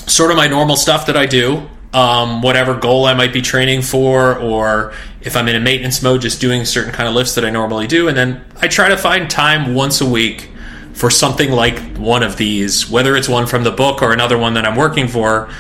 sort 0.07 0.31
of 0.31 0.37
my 0.37 0.47
normal 0.47 0.77
stuff 0.77 1.07
that 1.07 1.17
I 1.17 1.27
do, 1.27 1.69
um, 1.93 2.43
whatever 2.43 2.75
goal 2.75 3.07
I 3.07 3.15
might 3.15 3.33
be 3.33 3.43
training 3.43 3.83
for, 3.83 4.39
or 4.39 4.93
if 5.21 5.37
I'm 5.37 5.49
in 5.49 5.57
a 5.57 5.61
maintenance 5.61 6.03
mode, 6.03 6.21
just 6.21 6.41
doing 6.41 6.65
certain 6.65 6.93
kind 6.93 7.09
of 7.09 7.15
lifts 7.15 7.35
that 7.35 7.45
I 7.45 7.51
normally 7.51 7.89
do. 7.89 8.07
And 8.07 8.17
then 8.17 8.45
I 8.61 8.69
try 8.69 8.89
to 8.89 8.97
find 8.97 9.29
time 9.29 9.75
once 9.75 10.01
a 10.01 10.07
week 10.09 10.51
for 10.95 11.11
something 11.11 11.51
like 11.51 11.97
one 11.97 12.23
of 12.23 12.37
these, 12.37 12.89
whether 12.89 13.17
it's 13.17 13.29
one 13.29 13.47
from 13.47 13.65
the 13.65 13.71
book 13.71 14.01
or 14.01 14.13
another 14.13 14.39
one 14.39 14.55
that 14.55 14.65
I'm 14.65 14.77
working 14.77 15.09
for. 15.09 15.51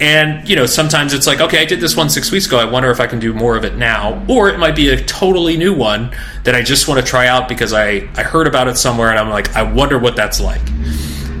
And, 0.00 0.48
you 0.48 0.56
know, 0.56 0.66
sometimes 0.66 1.14
it's 1.14 1.26
like, 1.26 1.40
okay, 1.40 1.62
I 1.62 1.64
did 1.64 1.80
this 1.80 1.96
one 1.96 2.10
six 2.10 2.30
weeks 2.30 2.46
ago. 2.46 2.58
I 2.58 2.64
wonder 2.64 2.90
if 2.90 3.00
I 3.00 3.06
can 3.06 3.18
do 3.18 3.32
more 3.32 3.56
of 3.56 3.64
it 3.64 3.76
now. 3.76 4.24
Or 4.28 4.50
it 4.50 4.58
might 4.58 4.76
be 4.76 4.90
a 4.90 5.02
totally 5.04 5.56
new 5.56 5.74
one 5.74 6.14
that 6.42 6.54
I 6.54 6.62
just 6.62 6.88
want 6.88 7.00
to 7.00 7.06
try 7.06 7.26
out 7.28 7.48
because 7.48 7.72
I, 7.72 8.08
I 8.16 8.22
heard 8.22 8.46
about 8.46 8.68
it 8.68 8.76
somewhere 8.76 9.10
and 9.10 9.18
I'm 9.18 9.30
like, 9.30 9.54
I 9.56 9.62
wonder 9.62 9.98
what 9.98 10.16
that's 10.16 10.40
like. 10.40 10.62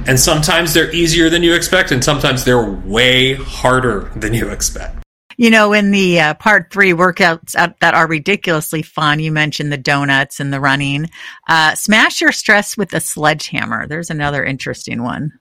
And 0.06 0.18
sometimes 0.20 0.72
they're 0.72 0.92
easier 0.92 1.30
than 1.30 1.42
you 1.42 1.54
expect, 1.54 1.90
and 1.90 2.04
sometimes 2.04 2.44
they're 2.44 2.62
way 2.62 3.34
harder 3.34 4.10
than 4.14 4.34
you 4.34 4.50
expect. 4.50 5.03
You 5.36 5.50
know, 5.50 5.72
in 5.72 5.90
the 5.90 6.20
uh, 6.20 6.34
part 6.34 6.72
three 6.72 6.92
workouts 6.92 7.54
out- 7.54 7.80
that 7.80 7.94
are 7.94 8.06
ridiculously 8.06 8.82
fun, 8.82 9.20
you 9.20 9.32
mentioned 9.32 9.72
the 9.72 9.76
donuts 9.76 10.40
and 10.40 10.52
the 10.52 10.60
running. 10.60 11.10
Uh, 11.48 11.74
smash 11.74 12.20
your 12.20 12.32
stress 12.32 12.76
with 12.76 12.92
a 12.92 13.00
sledgehammer. 13.00 13.86
There's 13.86 14.10
another 14.10 14.44
interesting 14.44 15.02
one. 15.02 15.32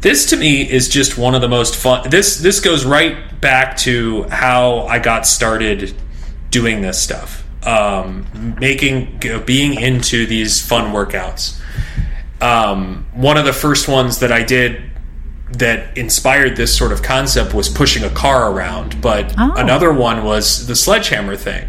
This 0.00 0.26
to 0.30 0.36
me 0.36 0.68
is 0.68 0.88
just 0.88 1.16
one 1.16 1.34
of 1.34 1.40
the 1.40 1.48
most 1.48 1.76
fun. 1.76 2.10
This 2.10 2.38
this 2.38 2.60
goes 2.60 2.84
right 2.84 3.40
back 3.40 3.76
to 3.78 4.24
how 4.24 4.80
I 4.82 4.98
got 4.98 5.26
started 5.26 5.94
doing 6.50 6.82
this 6.82 7.00
stuff, 7.00 7.44
um, 7.66 8.26
making 8.60 9.20
being 9.46 9.74
into 9.80 10.26
these 10.26 10.60
fun 10.64 10.92
workouts. 10.92 11.58
Um, 12.40 13.06
one 13.14 13.36
of 13.36 13.44
the 13.44 13.52
first 13.52 13.88
ones 13.88 14.18
that 14.18 14.32
I 14.32 14.42
did 14.42 14.91
that 15.58 15.96
inspired 15.96 16.56
this 16.56 16.74
sort 16.76 16.92
of 16.92 17.02
concept 17.02 17.54
was 17.54 17.68
pushing 17.68 18.02
a 18.04 18.10
car 18.10 18.50
around, 18.52 19.00
but 19.00 19.34
Oh. 19.38 19.52
another 19.56 19.92
one 19.92 20.24
was 20.24 20.66
the 20.66 20.74
sledgehammer 20.76 21.36
thing. 21.36 21.68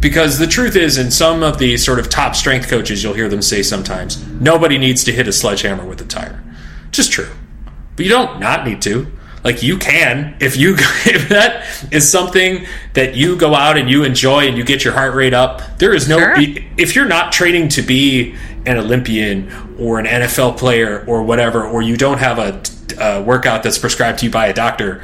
Because 0.00 0.38
the 0.38 0.46
truth 0.46 0.76
is, 0.76 0.96
in 0.96 1.10
some 1.10 1.42
of 1.42 1.58
the 1.58 1.76
sort 1.76 1.98
of 1.98 2.08
top 2.08 2.36
strength 2.36 2.68
coaches, 2.68 3.02
you'll 3.02 3.14
hear 3.14 3.28
them 3.28 3.42
say 3.42 3.62
sometimes, 3.64 4.22
nobody 4.40 4.78
needs 4.78 5.02
to 5.04 5.12
hit 5.12 5.26
a 5.26 5.32
sledgehammer 5.32 5.84
with 5.84 6.00
a 6.00 6.04
tire. 6.04 6.40
Just 6.92 7.10
true. 7.10 7.28
But 7.96 8.04
you 8.04 8.10
don't 8.12 8.38
not 8.38 8.64
need 8.64 8.80
to. 8.82 9.08
Like 9.44 9.62
you 9.62 9.76
can 9.78 10.36
if 10.40 10.56
you 10.56 10.74
if 11.04 11.28
that 11.30 11.64
is 11.92 12.08
something 12.10 12.66
that 12.94 13.14
you 13.16 13.36
go 13.36 13.54
out 13.54 13.76
and 13.78 13.88
you 13.90 14.04
enjoy 14.04 14.46
and 14.46 14.56
you 14.56 14.62
get 14.64 14.84
your 14.84 14.94
heart 14.94 15.14
rate 15.14 15.34
up. 15.34 15.78
There 15.78 15.92
is 15.94 16.08
no 16.08 16.18
Sure. 16.18 16.34
if 16.76 16.94
you're 16.94 17.06
not 17.08 17.32
training 17.32 17.68
to 17.70 17.82
be 17.82 18.34
an 18.68 18.76
Olympian 18.76 19.50
or 19.78 19.98
an 19.98 20.06
NFL 20.06 20.56
player 20.56 21.04
or 21.06 21.22
whatever, 21.22 21.64
or 21.66 21.82
you 21.82 21.96
don't 21.96 22.18
have 22.18 22.38
a, 22.38 22.62
a 23.00 23.22
workout 23.22 23.62
that's 23.62 23.78
prescribed 23.78 24.20
to 24.20 24.26
you 24.26 24.30
by 24.32 24.46
a 24.46 24.54
doctor, 24.54 25.02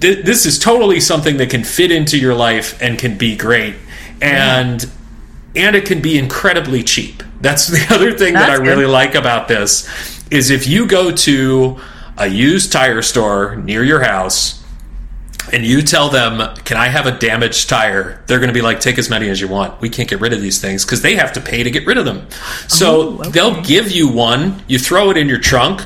th- 0.00 0.24
this 0.24 0.46
is 0.46 0.58
totally 0.58 1.00
something 1.00 1.36
that 1.36 1.50
can 1.50 1.64
fit 1.64 1.90
into 1.90 2.18
your 2.18 2.34
life 2.34 2.80
and 2.82 2.98
can 2.98 3.16
be 3.16 3.36
great. 3.36 3.76
And 4.20 4.88
and 5.54 5.76
it 5.76 5.84
can 5.84 6.00
be 6.00 6.18
incredibly 6.18 6.82
cheap. 6.82 7.22
That's 7.40 7.66
the 7.66 7.94
other 7.94 8.16
thing 8.16 8.34
that 8.34 8.50
I 8.50 8.56
good. 8.56 8.66
really 8.66 8.86
like 8.86 9.14
about 9.14 9.48
this 9.48 9.88
is 10.30 10.50
if 10.50 10.66
you 10.66 10.86
go 10.86 11.10
to 11.10 11.78
a 12.16 12.26
used 12.26 12.72
tire 12.72 13.02
store 13.02 13.56
near 13.56 13.84
your 13.84 14.00
house 14.00 14.61
and 15.52 15.64
you 15.64 15.82
tell 15.82 16.08
them, 16.08 16.54
"Can 16.64 16.76
I 16.76 16.88
have 16.88 17.06
a 17.06 17.10
damaged 17.10 17.68
tire?" 17.68 18.22
They're 18.26 18.38
going 18.38 18.48
to 18.48 18.54
be 18.54 18.62
like, 18.62 18.80
"Take 18.80 18.98
as 18.98 19.08
many 19.10 19.28
as 19.30 19.40
you 19.40 19.48
want. 19.48 19.80
We 19.80 19.88
can't 19.88 20.08
get 20.08 20.20
rid 20.20 20.32
of 20.32 20.40
these 20.40 20.60
things 20.60 20.84
because 20.84 21.02
they 21.02 21.16
have 21.16 21.32
to 21.32 21.40
pay 21.40 21.62
to 21.62 21.70
get 21.70 21.86
rid 21.86 21.98
of 21.98 22.04
them." 22.04 22.26
So 22.68 22.92
Oh, 22.92 23.18
okay. 23.20 23.30
they'll 23.30 23.60
give 23.62 23.90
you 23.90 24.08
one. 24.08 24.62
You 24.68 24.78
throw 24.78 25.10
it 25.10 25.16
in 25.16 25.28
your 25.28 25.38
trunk. 25.38 25.82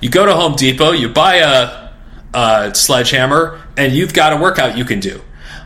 You 0.00 0.10
go 0.10 0.26
to 0.26 0.34
Home 0.34 0.54
Depot. 0.54 0.92
You 0.92 1.08
buy 1.08 1.36
a, 1.36 1.90
a 2.34 2.74
sledgehammer, 2.74 3.60
and 3.76 3.92
you've 3.92 4.12
got 4.14 4.32
a 4.32 4.36
workout 4.36 4.76
you 4.76 4.84
can 4.84 5.00
do. 5.00 5.20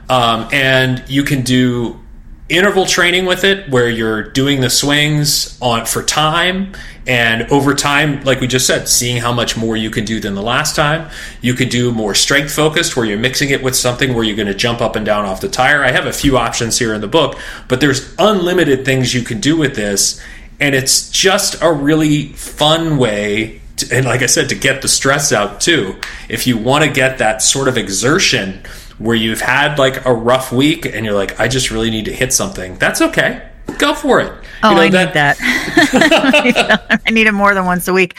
Um, 0.09 0.49
and 0.53 1.03
you 1.09 1.23
can 1.25 1.43
do 1.43 2.01
interval 2.49 2.85
training 2.85 3.25
with 3.25 3.43
it 3.43 3.71
where 3.71 3.89
you're 3.89 4.23
doing 4.23 4.61
the 4.61 4.69
swings 4.69 5.59
on 5.63 5.87
for 5.87 6.03
time. 6.03 6.73
And 7.07 7.51
over 7.51 7.75
time 7.75 8.23
like 8.25 8.41
we 8.41 8.47
just 8.47 8.67
said 8.67 8.89
seeing 8.89 9.19
how 9.19 9.33
much 9.33 9.57
more 9.57 9.77
you 9.77 9.91
can 9.91 10.05
do 10.05 10.21
than 10.21 10.35
the 10.35 10.43
last 10.43 10.77
time. 10.77 11.11
You 11.41 11.55
could 11.55 11.71
do 11.71 11.91
more 11.91 12.15
strength 12.15 12.53
focused 12.53 12.97
where 12.97 13.07
you're 13.07 13.19
mixing 13.19 13.51
it 13.51 13.63
with 13.63 13.75
something 13.75 14.15
where 14.15 14.25
you're 14.25 14.37
going 14.37 14.49
to 14.49 14.55
jump 14.55 14.81
up 14.81 14.97
and 14.97 15.07
down 15.07 15.25
off 15.25 15.41
the 15.41 15.49
tire. 15.49 15.83
I 15.83 15.91
have 15.91 16.07
a 16.07 16.13
few 16.13 16.37
options 16.37 16.79
here 16.79 16.95
in 16.95 17.01
the 17.01 17.09
book 17.09 17.39
but 17.69 17.81
there's 17.81 18.15
unlimited 18.19 18.85
things 18.85 19.15
you 19.15 19.23
can 19.23 19.41
do 19.41 19.57
with 19.57 19.75
this. 19.75 20.23
And 20.61 20.75
it's 20.75 21.11
just 21.11 21.61
a 21.63 21.73
really 21.73 22.29
fun 22.29 22.99
way 22.99 23.61
to, 23.77 23.97
and 23.97 24.07
like 24.07 24.23
i 24.23 24.27
said 24.27 24.49
to 24.51 24.55
get 24.55 24.83
the 24.83 24.89
stress 24.89 25.33
out 25.33 25.61
too. 25.61 25.99
If 26.29 26.47
you 26.47 26.59
want 26.59 26.85
to 26.85 26.91
get 26.91 27.19
that 27.19 27.43
sort 27.43 27.69
of 27.69 27.77
exertion 27.77 28.63
where 28.99 29.17
you've 29.17 29.41
had 29.41 29.79
like 29.79 30.05
a 30.07 30.13
rough 30.13 30.53
week 30.53 30.87
and 30.87 31.05
you're 31.05 31.15
like, 31.15 31.39
I 31.41 31.49
just 31.49 31.71
really 31.71 31.91
need 31.91 32.05
to 32.07 32.13
hit 32.13 32.33
something. 32.33 32.77
That's 32.77 33.01
okay. 33.01 33.49
Go 33.79 33.95
for 33.95 34.21
it. 34.21 34.33
Oh, 34.63 34.71
You 34.71 34.77
know, 34.77 34.83
I 34.83 34.89
need 34.89 35.15
that. 35.15 35.37
I 37.07 37.11
need 37.11 37.27
it 37.27 37.33
more 37.33 37.55
than 37.55 37.65
once 37.65 37.89
a 37.89 37.93
week. 37.93 38.15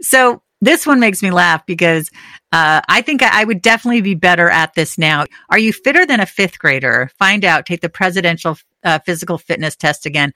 So 0.00 0.42
this 0.60 0.86
one 0.86 1.00
makes 1.00 1.22
me 1.22 1.30
laugh 1.30 1.64
because 1.66 2.10
uh, 2.52 2.80
I 2.88 3.02
think 3.02 3.22
I, 3.22 3.42
I 3.42 3.44
would 3.44 3.62
definitely 3.62 4.00
be 4.00 4.14
better 4.14 4.48
at 4.48 4.74
this 4.74 4.98
now. 4.98 5.26
Are 5.50 5.58
you 5.58 5.72
fitter 5.72 6.06
than 6.06 6.20
a 6.20 6.26
fifth 6.26 6.58
grader? 6.58 7.10
Find 7.18 7.44
out. 7.44 7.66
Take 7.66 7.80
the 7.80 7.88
presidential 7.88 8.56
uh, 8.84 8.98
physical 9.00 9.38
fitness 9.38 9.76
test 9.76 10.06
again. 10.06 10.32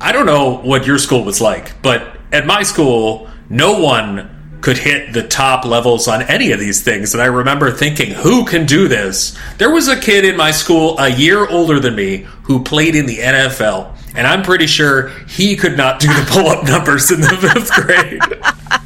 I 0.00 0.12
don't 0.12 0.26
know 0.26 0.58
what 0.58 0.86
your 0.86 0.98
school 0.98 1.24
was 1.24 1.40
like, 1.40 1.80
but 1.82 2.16
at 2.32 2.46
my 2.46 2.62
school, 2.62 3.28
no 3.48 3.78
one 3.78 4.37
could 4.60 4.78
hit 4.78 5.12
the 5.12 5.26
top 5.26 5.64
levels 5.64 6.08
on 6.08 6.22
any 6.22 6.52
of 6.52 6.60
these 6.60 6.82
things. 6.82 7.14
And 7.14 7.22
I 7.22 7.26
remember 7.26 7.70
thinking, 7.70 8.10
who 8.10 8.44
can 8.44 8.66
do 8.66 8.88
this? 8.88 9.38
There 9.58 9.70
was 9.70 9.88
a 9.88 9.98
kid 9.98 10.24
in 10.24 10.36
my 10.36 10.50
school 10.50 10.98
a 10.98 11.08
year 11.08 11.46
older 11.48 11.78
than 11.78 11.94
me 11.94 12.26
who 12.42 12.62
played 12.62 12.94
in 12.94 13.06
the 13.06 13.18
NFL. 13.18 13.96
And 14.14 14.26
I'm 14.26 14.42
pretty 14.42 14.66
sure 14.66 15.08
he 15.28 15.56
could 15.56 15.76
not 15.76 16.00
do 16.00 16.08
the 16.08 16.26
pull 16.30 16.48
up 16.48 16.64
numbers 16.68 17.10
in 17.10 17.20
the 17.20 17.28
fifth 17.28 17.70
grade. 17.72 18.20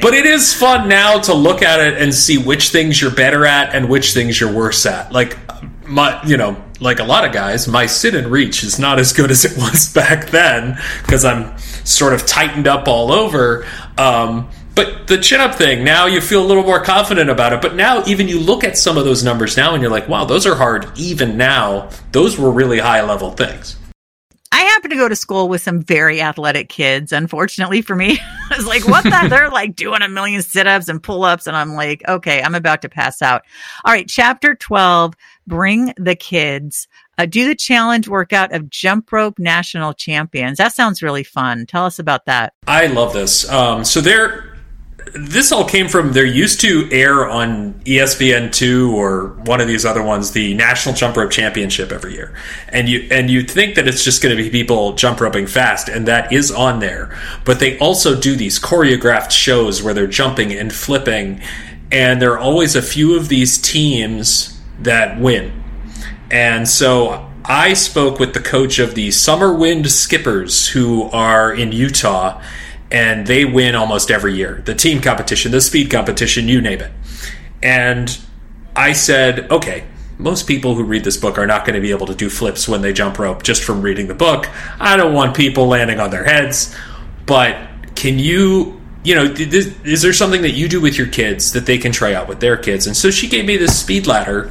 But 0.00 0.14
it 0.14 0.24
is 0.24 0.54
fun 0.54 0.88
now 0.88 1.18
to 1.20 1.34
look 1.34 1.62
at 1.62 1.80
it 1.80 2.00
and 2.00 2.14
see 2.14 2.38
which 2.38 2.70
things 2.70 3.00
you're 3.00 3.10
better 3.10 3.44
at 3.44 3.74
and 3.74 3.88
which 3.88 4.14
things 4.14 4.40
you're 4.40 4.52
worse 4.52 4.86
at. 4.86 5.12
Like 5.12 5.36
my, 5.86 6.22
you 6.24 6.36
know, 6.36 6.62
like 6.80 7.00
a 7.00 7.04
lot 7.04 7.26
of 7.26 7.32
guys, 7.32 7.68
my 7.68 7.86
sit 7.86 8.14
and 8.14 8.28
reach 8.28 8.62
is 8.62 8.78
not 8.78 8.98
as 8.98 9.12
good 9.12 9.30
as 9.30 9.44
it 9.44 9.56
was 9.58 9.92
back 9.94 10.30
then 10.30 10.78
because 11.02 11.24
I'm 11.24 11.54
sort 11.84 12.12
of 12.12 12.26
tightened 12.26 12.66
up 12.66 12.88
all 12.88 13.12
over. 13.12 13.66
Um, 13.98 14.48
but 14.74 15.08
the 15.08 15.18
chin 15.18 15.40
up 15.40 15.54
thing, 15.54 15.84
now 15.84 16.06
you 16.06 16.20
feel 16.20 16.42
a 16.42 16.46
little 16.46 16.62
more 16.62 16.82
confident 16.82 17.28
about 17.28 17.52
it. 17.52 17.60
But 17.60 17.74
now, 17.74 18.04
even 18.06 18.28
you 18.28 18.40
look 18.40 18.64
at 18.64 18.78
some 18.78 18.96
of 18.96 19.04
those 19.04 19.24
numbers 19.24 19.56
now 19.56 19.74
and 19.74 19.82
you're 19.82 19.90
like, 19.90 20.08
wow, 20.08 20.24
those 20.24 20.46
are 20.46 20.54
hard 20.54 20.90
even 20.96 21.36
now. 21.36 21.90
Those 22.12 22.38
were 22.38 22.50
really 22.50 22.78
high 22.78 23.02
level 23.02 23.32
things. 23.32 23.76
I 24.52 24.62
happen 24.62 24.90
to 24.90 24.96
go 24.96 25.08
to 25.08 25.16
school 25.16 25.48
with 25.48 25.62
some 25.62 25.82
very 25.82 26.20
athletic 26.20 26.68
kids. 26.68 27.12
Unfortunately 27.12 27.82
for 27.82 27.94
me, 27.94 28.18
I 28.50 28.56
was 28.56 28.66
like, 28.66 28.86
what 28.86 29.04
the? 29.04 29.26
They're 29.30 29.50
like 29.50 29.76
doing 29.76 30.02
a 30.02 30.08
million 30.08 30.42
sit 30.42 30.66
ups 30.66 30.88
and 30.88 31.02
pull 31.02 31.24
ups. 31.24 31.46
And 31.46 31.56
I'm 31.56 31.74
like, 31.74 32.02
okay, 32.08 32.42
I'm 32.42 32.54
about 32.54 32.82
to 32.82 32.88
pass 32.88 33.22
out. 33.22 33.42
All 33.84 33.92
right. 33.92 34.08
Chapter 34.08 34.54
12 34.54 35.14
Bring 35.50 35.92
the 35.96 36.14
kids. 36.14 36.86
Uh, 37.20 37.26
do 37.26 37.46
the 37.46 37.54
challenge 37.54 38.08
workout 38.08 38.50
of 38.54 38.70
jump 38.70 39.12
rope 39.12 39.38
national 39.38 39.92
champions. 39.92 40.56
That 40.56 40.72
sounds 40.72 41.02
really 41.02 41.22
fun. 41.22 41.66
Tell 41.66 41.84
us 41.84 41.98
about 41.98 42.24
that. 42.24 42.54
I 42.66 42.86
love 42.86 43.12
this. 43.12 43.46
Um, 43.50 43.84
so 43.84 44.00
there, 44.00 44.56
this 45.12 45.52
all 45.52 45.68
came 45.68 45.86
from. 45.86 46.14
There 46.14 46.24
used 46.24 46.62
to 46.62 46.88
air 46.90 47.28
on 47.28 47.78
E 47.86 47.98
ESPN 47.98 48.50
two 48.54 48.96
or 48.96 49.34
one 49.44 49.60
of 49.60 49.68
these 49.68 49.84
other 49.84 50.02
ones 50.02 50.30
the 50.30 50.54
National 50.54 50.94
Jump 50.94 51.14
Rope 51.14 51.30
Championship 51.30 51.92
every 51.92 52.14
year, 52.14 52.34
and 52.70 52.88
you 52.88 53.06
and 53.10 53.28
you'd 53.28 53.50
think 53.50 53.74
that 53.74 53.86
it's 53.86 54.02
just 54.02 54.22
going 54.22 54.34
to 54.34 54.42
be 54.42 54.48
people 54.48 54.94
jump 54.94 55.20
roping 55.20 55.46
fast, 55.46 55.90
and 55.90 56.08
that 56.08 56.32
is 56.32 56.50
on 56.50 56.78
there. 56.78 57.14
But 57.44 57.60
they 57.60 57.78
also 57.80 58.18
do 58.18 58.34
these 58.34 58.58
choreographed 58.58 59.32
shows 59.32 59.82
where 59.82 59.92
they're 59.92 60.06
jumping 60.06 60.52
and 60.52 60.72
flipping, 60.72 61.42
and 61.92 62.22
there 62.22 62.32
are 62.32 62.38
always 62.38 62.76
a 62.76 62.82
few 62.82 63.14
of 63.14 63.28
these 63.28 63.58
teams 63.58 64.58
that 64.78 65.20
win. 65.20 65.59
And 66.30 66.68
so 66.68 67.28
I 67.44 67.74
spoke 67.74 68.18
with 68.18 68.34
the 68.34 68.40
coach 68.40 68.78
of 68.78 68.94
the 68.94 69.10
Summer 69.10 69.52
Wind 69.52 69.90
Skippers, 69.90 70.68
who 70.68 71.04
are 71.10 71.52
in 71.52 71.72
Utah, 71.72 72.40
and 72.90 73.26
they 73.26 73.44
win 73.44 73.74
almost 73.74 74.10
every 74.10 74.34
year. 74.34 74.62
The 74.64 74.74
team 74.74 75.00
competition, 75.00 75.52
the 75.52 75.60
speed 75.60 75.90
competition, 75.90 76.48
you 76.48 76.60
name 76.60 76.80
it. 76.80 76.92
And 77.62 78.18
I 78.74 78.92
said, 78.92 79.50
okay, 79.50 79.84
most 80.18 80.46
people 80.46 80.74
who 80.74 80.84
read 80.84 81.02
this 81.04 81.16
book 81.16 81.38
are 81.38 81.46
not 81.46 81.64
going 81.64 81.74
to 81.74 81.80
be 81.80 81.90
able 81.90 82.06
to 82.06 82.14
do 82.14 82.28
flips 82.28 82.68
when 82.68 82.82
they 82.82 82.92
jump 82.92 83.18
rope 83.18 83.42
just 83.42 83.64
from 83.64 83.80
reading 83.80 84.06
the 84.06 84.14
book. 84.14 84.48
I 84.78 84.96
don't 84.96 85.14
want 85.14 85.36
people 85.36 85.66
landing 85.66 85.98
on 85.98 86.10
their 86.10 86.24
heads, 86.24 86.74
but 87.26 87.56
can 87.94 88.18
you, 88.18 88.80
you 89.02 89.14
know, 89.14 89.24
is 89.24 90.02
there 90.02 90.12
something 90.12 90.42
that 90.42 90.52
you 90.52 90.68
do 90.68 90.80
with 90.80 90.98
your 90.98 91.06
kids 91.06 91.52
that 91.52 91.66
they 91.66 91.78
can 91.78 91.90
try 91.90 92.12
out 92.12 92.28
with 92.28 92.40
their 92.40 92.56
kids? 92.56 92.86
And 92.86 92.96
so 92.96 93.10
she 93.10 93.28
gave 93.28 93.46
me 93.46 93.56
this 93.56 93.78
speed 93.78 94.06
ladder, 94.06 94.50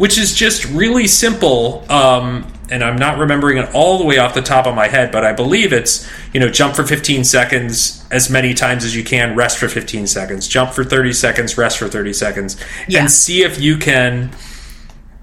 which 0.00 0.16
is 0.16 0.34
just 0.34 0.64
really 0.70 1.06
simple. 1.06 1.84
Um, 1.92 2.50
and 2.70 2.82
I'm 2.82 2.96
not 2.96 3.18
remembering 3.18 3.58
it 3.58 3.74
all 3.74 3.98
the 3.98 4.06
way 4.06 4.16
off 4.16 4.32
the 4.32 4.40
top 4.40 4.66
of 4.66 4.74
my 4.74 4.88
head, 4.88 5.12
but 5.12 5.26
I 5.26 5.34
believe 5.34 5.74
it's, 5.74 6.08
you 6.32 6.40
know, 6.40 6.48
jump 6.48 6.74
for 6.74 6.84
15 6.84 7.22
seconds 7.22 8.02
as 8.10 8.30
many 8.30 8.54
times 8.54 8.86
as 8.86 8.96
you 8.96 9.04
can, 9.04 9.36
rest 9.36 9.58
for 9.58 9.68
15 9.68 10.06
seconds, 10.06 10.48
jump 10.48 10.72
for 10.72 10.84
30 10.84 11.12
seconds, 11.12 11.58
rest 11.58 11.76
for 11.76 11.86
30 11.86 12.14
seconds, 12.14 12.56
yeah. 12.88 13.00
and 13.00 13.10
see 13.10 13.42
if 13.42 13.60
you 13.60 13.76
can 13.76 14.30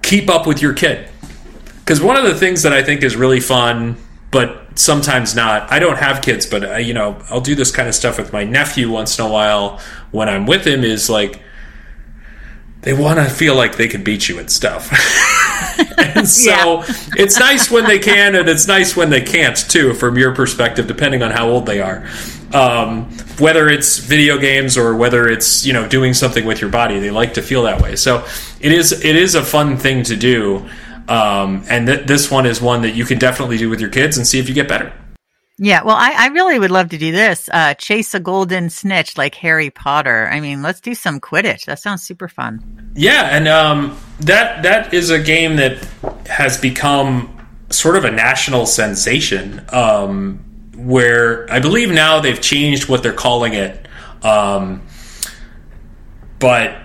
keep 0.02 0.30
up 0.30 0.46
with 0.46 0.62
your 0.62 0.74
kid. 0.74 1.08
Because 1.80 2.00
one 2.00 2.16
of 2.16 2.22
the 2.22 2.36
things 2.36 2.62
that 2.62 2.72
I 2.72 2.84
think 2.84 3.02
is 3.02 3.16
really 3.16 3.40
fun, 3.40 3.96
but 4.30 4.78
sometimes 4.78 5.34
not, 5.34 5.72
I 5.72 5.80
don't 5.80 5.98
have 5.98 6.22
kids, 6.22 6.46
but, 6.46 6.64
I, 6.64 6.74
uh, 6.74 6.78
you 6.78 6.94
know, 6.94 7.20
I'll 7.30 7.40
do 7.40 7.56
this 7.56 7.72
kind 7.72 7.88
of 7.88 7.96
stuff 7.96 8.16
with 8.16 8.32
my 8.32 8.44
nephew 8.44 8.92
once 8.92 9.18
in 9.18 9.24
a 9.24 9.28
while 9.28 9.80
when 10.12 10.28
I'm 10.28 10.46
with 10.46 10.64
him, 10.64 10.84
is 10.84 11.10
like, 11.10 11.42
they 12.82 12.92
want 12.92 13.18
to 13.18 13.24
feel 13.26 13.54
like 13.54 13.76
they 13.76 13.88
can 13.88 14.04
beat 14.04 14.28
you 14.28 14.38
and 14.40 14.50
stuff. 14.50 14.90
and 15.98 16.28
so 16.28 16.50
yeah. 16.50 16.94
it's 17.16 17.38
nice 17.38 17.70
when 17.70 17.84
they 17.84 17.98
can, 17.98 18.34
and 18.34 18.48
it's 18.48 18.66
nice 18.66 18.96
when 18.96 19.10
they 19.10 19.20
can't 19.20 19.56
too, 19.56 19.94
from 19.94 20.16
your 20.16 20.34
perspective, 20.34 20.86
depending 20.86 21.22
on 21.22 21.30
how 21.30 21.48
old 21.48 21.66
they 21.66 21.80
are. 21.80 22.06
Um, 22.52 23.04
whether 23.38 23.68
it's 23.68 23.98
video 23.98 24.38
games 24.38 24.78
or 24.78 24.96
whether 24.96 25.28
it's 25.28 25.66
you 25.66 25.72
know 25.72 25.86
doing 25.86 26.14
something 26.14 26.46
with 26.46 26.60
your 26.60 26.70
body, 26.70 26.98
they 26.98 27.10
like 27.10 27.34
to 27.34 27.42
feel 27.42 27.64
that 27.64 27.82
way. 27.82 27.96
So 27.96 28.26
it 28.60 28.72
is 28.72 28.92
it 29.04 29.16
is 29.16 29.34
a 29.34 29.42
fun 29.42 29.76
thing 29.76 30.02
to 30.04 30.16
do, 30.16 30.68
um, 31.08 31.64
and 31.68 31.86
th- 31.86 32.06
this 32.06 32.30
one 32.30 32.46
is 32.46 32.60
one 32.60 32.82
that 32.82 32.94
you 32.94 33.04
can 33.04 33.18
definitely 33.18 33.58
do 33.58 33.68
with 33.68 33.80
your 33.80 33.90
kids 33.90 34.16
and 34.16 34.26
see 34.26 34.38
if 34.38 34.48
you 34.48 34.54
get 34.54 34.68
better. 34.68 34.92
Yeah, 35.58 35.82
well, 35.82 35.96
I, 35.96 36.14
I 36.16 36.26
really 36.28 36.58
would 36.58 36.70
love 36.70 36.90
to 36.90 36.98
do 36.98 37.10
this. 37.10 37.50
Uh, 37.52 37.74
chase 37.74 38.14
a 38.14 38.20
golden 38.20 38.70
snitch 38.70 39.18
like 39.18 39.34
Harry 39.34 39.70
Potter. 39.70 40.28
I 40.30 40.38
mean, 40.40 40.62
let's 40.62 40.80
do 40.80 40.94
some 40.94 41.20
Quidditch. 41.20 41.64
That 41.64 41.80
sounds 41.80 42.02
super 42.02 42.28
fun. 42.28 42.92
Yeah, 42.94 43.36
and 43.36 43.48
um, 43.48 43.98
that 44.20 44.62
that 44.62 44.94
is 44.94 45.10
a 45.10 45.18
game 45.18 45.56
that 45.56 45.84
has 46.26 46.56
become 46.56 47.34
sort 47.70 47.96
of 47.96 48.04
a 48.04 48.10
national 48.10 48.66
sensation. 48.66 49.64
Um, 49.70 50.44
where 50.76 51.50
I 51.52 51.58
believe 51.58 51.90
now 51.90 52.20
they've 52.20 52.40
changed 52.40 52.88
what 52.88 53.02
they're 53.02 53.12
calling 53.12 53.54
it, 53.54 53.88
um, 54.22 54.86
but 56.38 56.78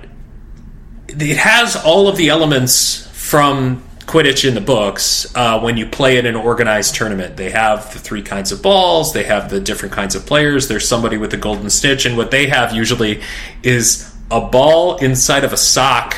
it 1.10 1.38
has 1.38 1.76
all 1.76 2.08
of 2.08 2.18
the 2.18 2.30
elements 2.30 3.08
from 3.14 3.84
Quidditch 4.14 4.48
in 4.48 4.54
the 4.54 4.62
books 4.62 5.36
uh, 5.36 5.60
when 5.60 5.76
you 5.76 5.88
play 5.88 6.20
in 6.20 6.28
an 6.28 6.36
organized 6.36 6.94
tournament. 6.94 7.36
They 7.36 7.50
have 7.50 7.92
the 7.94 7.98
three 7.98 8.22
kinds 8.22 8.52
of 8.52 8.62
balls, 8.62 9.12
they 9.12 9.24
have 9.24 9.50
the 9.50 9.60
different 9.60 9.92
kinds 9.96 10.14
of 10.14 10.24
players. 10.28 10.68
There's 10.68 10.88
somebody 10.88 11.18
with 11.18 11.34
a 11.34 11.38
golden 11.38 11.72
snitch, 11.72 12.06
and 12.06 12.16
what 12.16 12.30
they 12.30 12.46
have 12.46 12.76
usually 12.76 13.24
is 13.64 14.16
a 14.30 14.40
ball 14.40 14.98
inside 14.98 15.44
of 15.44 15.52
a 15.52 15.58
sock, 15.58 16.16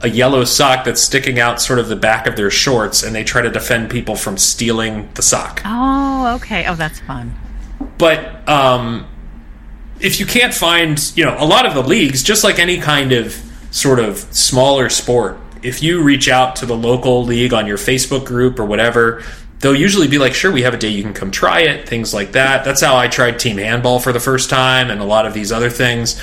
a 0.00 0.08
yellow 0.08 0.42
sock 0.42 0.84
that's 0.84 1.00
sticking 1.00 1.38
out 1.38 1.60
sort 1.60 1.78
of 1.78 1.86
the 1.86 1.94
back 1.94 2.26
of 2.26 2.34
their 2.34 2.50
shorts, 2.50 3.04
and 3.04 3.14
they 3.14 3.22
try 3.22 3.42
to 3.42 3.50
defend 3.50 3.90
people 3.90 4.16
from 4.16 4.36
stealing 4.36 5.08
the 5.14 5.22
sock. 5.22 5.62
Oh, 5.64 6.34
okay. 6.42 6.66
Oh, 6.66 6.74
that's 6.74 6.98
fun. 6.98 7.32
But 7.96 8.48
um, 8.48 9.06
if 10.00 10.18
you 10.18 10.26
can't 10.26 10.52
find, 10.52 11.00
you 11.14 11.24
know, 11.24 11.36
a 11.38 11.46
lot 11.46 11.64
of 11.64 11.74
the 11.74 11.82
leagues, 11.84 12.24
just 12.24 12.42
like 12.42 12.58
any 12.58 12.78
kind 12.78 13.12
of 13.12 13.40
sort 13.70 14.00
of 14.00 14.18
smaller 14.18 14.88
sport, 14.88 15.38
if 15.62 15.82
you 15.82 16.02
reach 16.02 16.28
out 16.28 16.56
to 16.56 16.66
the 16.66 16.76
local 16.76 17.24
league 17.24 17.52
on 17.52 17.66
your 17.66 17.78
Facebook 17.78 18.24
group 18.24 18.58
or 18.58 18.64
whatever, 18.64 19.22
they'll 19.60 19.74
usually 19.74 20.08
be 20.08 20.18
like, 20.18 20.34
sure, 20.34 20.52
we 20.52 20.62
have 20.62 20.74
a 20.74 20.76
day 20.76 20.88
you 20.88 21.02
can 21.02 21.14
come 21.14 21.30
try 21.30 21.60
it, 21.60 21.88
things 21.88 22.12
like 22.12 22.32
that. 22.32 22.64
That's 22.64 22.80
how 22.80 22.96
I 22.96 23.08
tried 23.08 23.38
team 23.38 23.56
handball 23.56 23.98
for 23.98 24.12
the 24.12 24.20
first 24.20 24.50
time 24.50 24.90
and 24.90 25.00
a 25.00 25.04
lot 25.04 25.26
of 25.26 25.34
these 25.34 25.52
other 25.52 25.70
things. 25.70 26.20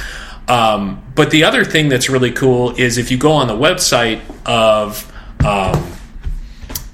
Um, 0.47 1.03
but 1.15 1.31
the 1.31 1.45
other 1.45 1.63
thing 1.63 1.89
that's 1.89 2.09
really 2.09 2.31
cool 2.31 2.75
is 2.75 2.97
if 2.97 3.11
you 3.11 3.17
go 3.17 3.31
on 3.31 3.47
the 3.47 3.55
website 3.55 4.21
of, 4.45 5.09
um, 5.45 5.91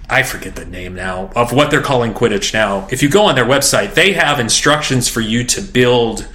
I 0.09 0.23
forget 0.23 0.55
the 0.55 0.65
name 0.65 0.95
now, 0.95 1.31
of 1.35 1.51
what 1.51 1.71
they're 1.71 1.81
calling 1.81 2.13
Quidditch 2.13 2.53
now. 2.53 2.87
If 2.91 3.03
you 3.03 3.09
go 3.09 3.25
on 3.25 3.35
their 3.35 3.45
website, 3.45 3.93
they 3.93 4.13
have 4.13 4.39
instructions 4.39 5.07
for 5.07 5.21
you 5.21 5.43
to 5.45 5.61
build 5.61 6.27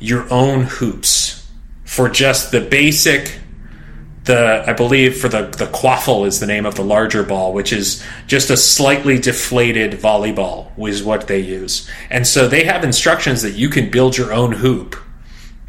your 0.00 0.32
own 0.32 0.64
hoops 0.64 1.48
for 1.84 2.08
just 2.08 2.50
the 2.50 2.60
basic 2.60 3.38
the 4.24 4.64
I 4.66 4.72
believe 4.72 5.18
for 5.18 5.28
the 5.28 5.42
the 5.42 5.66
quaffle 5.66 6.26
is 6.26 6.40
the 6.40 6.46
name 6.46 6.66
of 6.66 6.74
the 6.74 6.84
larger 6.84 7.22
ball, 7.22 7.52
which 7.52 7.72
is 7.72 8.02
just 8.26 8.50
a 8.50 8.56
slightly 8.56 9.18
deflated 9.18 9.92
volleyball, 9.92 10.68
is 10.88 11.02
what 11.02 11.26
they 11.26 11.40
use. 11.40 11.88
And 12.10 12.26
so 12.26 12.48
they 12.48 12.64
have 12.64 12.84
instructions 12.84 13.42
that 13.42 13.52
you 13.52 13.68
can 13.68 13.90
build 13.90 14.16
your 14.16 14.32
own 14.32 14.52
hoop 14.52 14.96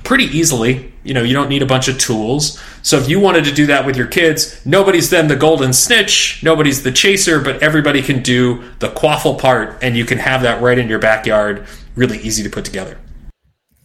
pretty 0.04 0.26
easily. 0.26 0.94
You 1.04 1.14
know, 1.14 1.24
you 1.24 1.34
don't 1.34 1.50
need 1.50 1.62
a 1.62 1.68
bunch 1.68 1.88
of 1.88 1.98
tools. 1.98 2.62
So 2.82 2.98
if 2.98 3.10
you 3.10 3.20
wanted 3.20 3.46
to 3.46 3.52
do 3.52 3.66
that 3.68 3.86
with 3.86 3.98
your 3.98 4.08
kids, 4.08 4.64
nobody's 4.66 5.10
then 5.10 5.28
the 5.28 5.36
golden 5.36 5.74
snitch, 5.74 6.42
nobody's 6.42 6.84
the 6.84 6.92
chaser, 6.92 7.42
but 7.42 7.62
everybody 7.62 8.02
can 8.02 8.22
do 8.22 8.64
the 8.80 8.90
quaffle 8.90 9.38
part, 9.38 9.84
and 9.84 9.98
you 9.98 10.06
can 10.06 10.18
have 10.20 10.44
that 10.44 10.62
right 10.62 10.78
in 10.78 10.88
your 10.88 11.00
backyard. 11.00 11.68
Really 11.96 12.20
easy 12.20 12.44
to 12.44 12.50
put 12.50 12.66
together. 12.66 12.98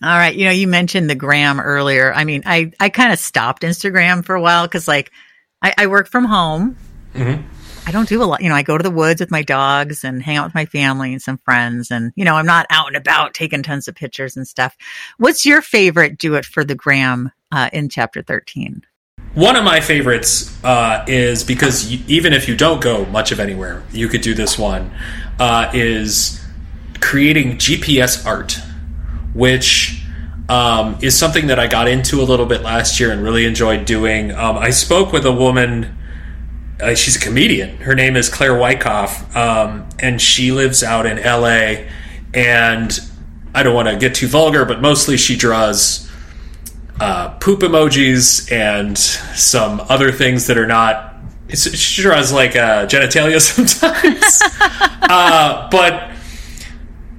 All 0.02 0.16
right. 0.16 0.34
You 0.34 0.46
know, 0.46 0.50
you 0.50 0.66
mentioned 0.66 1.10
the 1.10 1.14
gram 1.14 1.60
earlier. 1.60 2.12
I 2.12 2.24
mean, 2.24 2.42
I, 2.46 2.72
I 2.80 2.88
kind 2.88 3.12
of 3.12 3.18
stopped 3.18 3.62
Instagram 3.62 4.24
for 4.24 4.34
a 4.34 4.40
while 4.40 4.66
because, 4.66 4.88
like, 4.88 5.12
I, 5.60 5.74
I, 5.76 5.86
work 5.88 6.08
from 6.08 6.24
home. 6.24 6.76
Mm-hmm. 7.14 7.46
I 7.86 7.92
don't 7.92 8.08
do 8.08 8.22
a 8.22 8.24
lot. 8.24 8.40
You 8.40 8.48
know, 8.48 8.54
I 8.54 8.62
go 8.62 8.78
to 8.78 8.82
the 8.82 8.90
woods 8.90 9.20
with 9.20 9.30
my 9.30 9.42
dogs 9.42 10.02
and 10.02 10.22
hang 10.22 10.38
out 10.38 10.46
with 10.46 10.54
my 10.54 10.64
family 10.64 11.12
and 11.12 11.20
some 11.20 11.36
friends. 11.38 11.90
And, 11.90 12.12
you 12.16 12.24
know, 12.24 12.36
I'm 12.36 12.46
not 12.46 12.66
out 12.70 12.86
and 12.86 12.96
about 12.96 13.34
taking 13.34 13.62
tons 13.62 13.88
of 13.88 13.94
pictures 13.94 14.38
and 14.38 14.48
stuff. 14.48 14.74
What's 15.18 15.44
your 15.44 15.60
favorite 15.60 16.16
do 16.16 16.34
it 16.36 16.46
for 16.46 16.64
the 16.64 16.74
gram 16.74 17.30
uh, 17.52 17.68
in 17.72 17.90
chapter 17.90 18.22
13? 18.22 18.82
One 19.34 19.54
of 19.54 19.64
my 19.64 19.80
favorites 19.80 20.62
uh, 20.64 21.04
is 21.06 21.44
because 21.44 21.92
you, 21.92 22.02
even 22.06 22.32
if 22.32 22.48
you 22.48 22.56
don't 22.56 22.80
go 22.80 23.04
much 23.06 23.32
of 23.32 23.40
anywhere, 23.40 23.82
you 23.92 24.08
could 24.08 24.22
do 24.22 24.32
this 24.32 24.58
one, 24.58 24.92
uh, 25.38 25.70
is 25.74 26.42
creating 27.00 27.56
GPS 27.56 28.24
art 28.26 28.58
which 29.34 30.02
um, 30.48 30.98
is 31.00 31.16
something 31.16 31.46
that 31.46 31.58
I 31.58 31.68
got 31.68 31.86
into 31.86 32.20
a 32.20 32.24
little 32.24 32.46
bit 32.46 32.62
last 32.62 32.98
year 32.98 33.12
and 33.12 33.22
really 33.22 33.44
enjoyed 33.44 33.84
doing. 33.84 34.32
Um, 34.32 34.58
I 34.58 34.70
spoke 34.70 35.12
with 35.12 35.24
a 35.24 35.32
woman. 35.32 35.96
Uh, 36.80 36.94
she's 36.94 37.16
a 37.16 37.20
comedian. 37.20 37.76
Her 37.78 37.94
name 37.94 38.16
is 38.16 38.28
Claire 38.28 38.56
Wyckoff, 38.56 39.36
um, 39.36 39.88
and 40.00 40.20
she 40.20 40.50
lives 40.50 40.82
out 40.82 41.06
in 41.06 41.18
LA. 41.18 41.86
And 42.34 42.98
I 43.54 43.62
don't 43.62 43.74
want 43.74 43.88
to 43.88 43.96
get 43.96 44.14
too 44.14 44.26
vulgar, 44.26 44.64
but 44.64 44.80
mostly 44.80 45.16
she 45.16 45.36
draws 45.36 46.10
uh, 46.98 47.30
poop 47.38 47.60
emojis 47.60 48.50
and 48.50 48.96
some 48.98 49.80
other 49.88 50.10
things 50.10 50.48
that 50.48 50.58
are 50.58 50.66
not. 50.66 51.14
She 51.48 52.02
draws 52.02 52.32
like 52.32 52.56
uh, 52.56 52.86
genitalia 52.86 53.40
sometimes, 53.40 54.42
uh, 55.02 55.68
but 55.70 56.09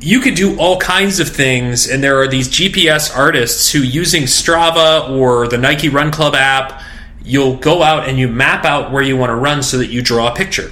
you 0.01 0.19
could 0.19 0.33
do 0.33 0.59
all 0.59 0.79
kinds 0.79 1.19
of 1.19 1.29
things, 1.29 1.87
and 1.87 2.03
there 2.03 2.19
are 2.19 2.27
these 2.27 2.49
GPS 2.49 3.15
artists 3.15 3.71
who, 3.71 3.79
using 3.79 4.23
Strava 4.23 5.09
or 5.11 5.47
the 5.47 5.57
Nike 5.57 5.89
Run 5.89 6.11
Club 6.11 6.33
app, 6.33 6.81
you'll 7.23 7.57
go 7.57 7.83
out 7.83 8.09
and 8.09 8.17
you 8.17 8.27
map 8.27 8.65
out 8.65 8.91
where 8.91 9.03
you 9.03 9.15
want 9.15 9.29
to 9.29 9.35
run 9.35 9.61
so 9.61 9.77
that 9.77 9.87
you 9.87 10.01
draw 10.01 10.31
a 10.31 10.35
picture. 10.35 10.71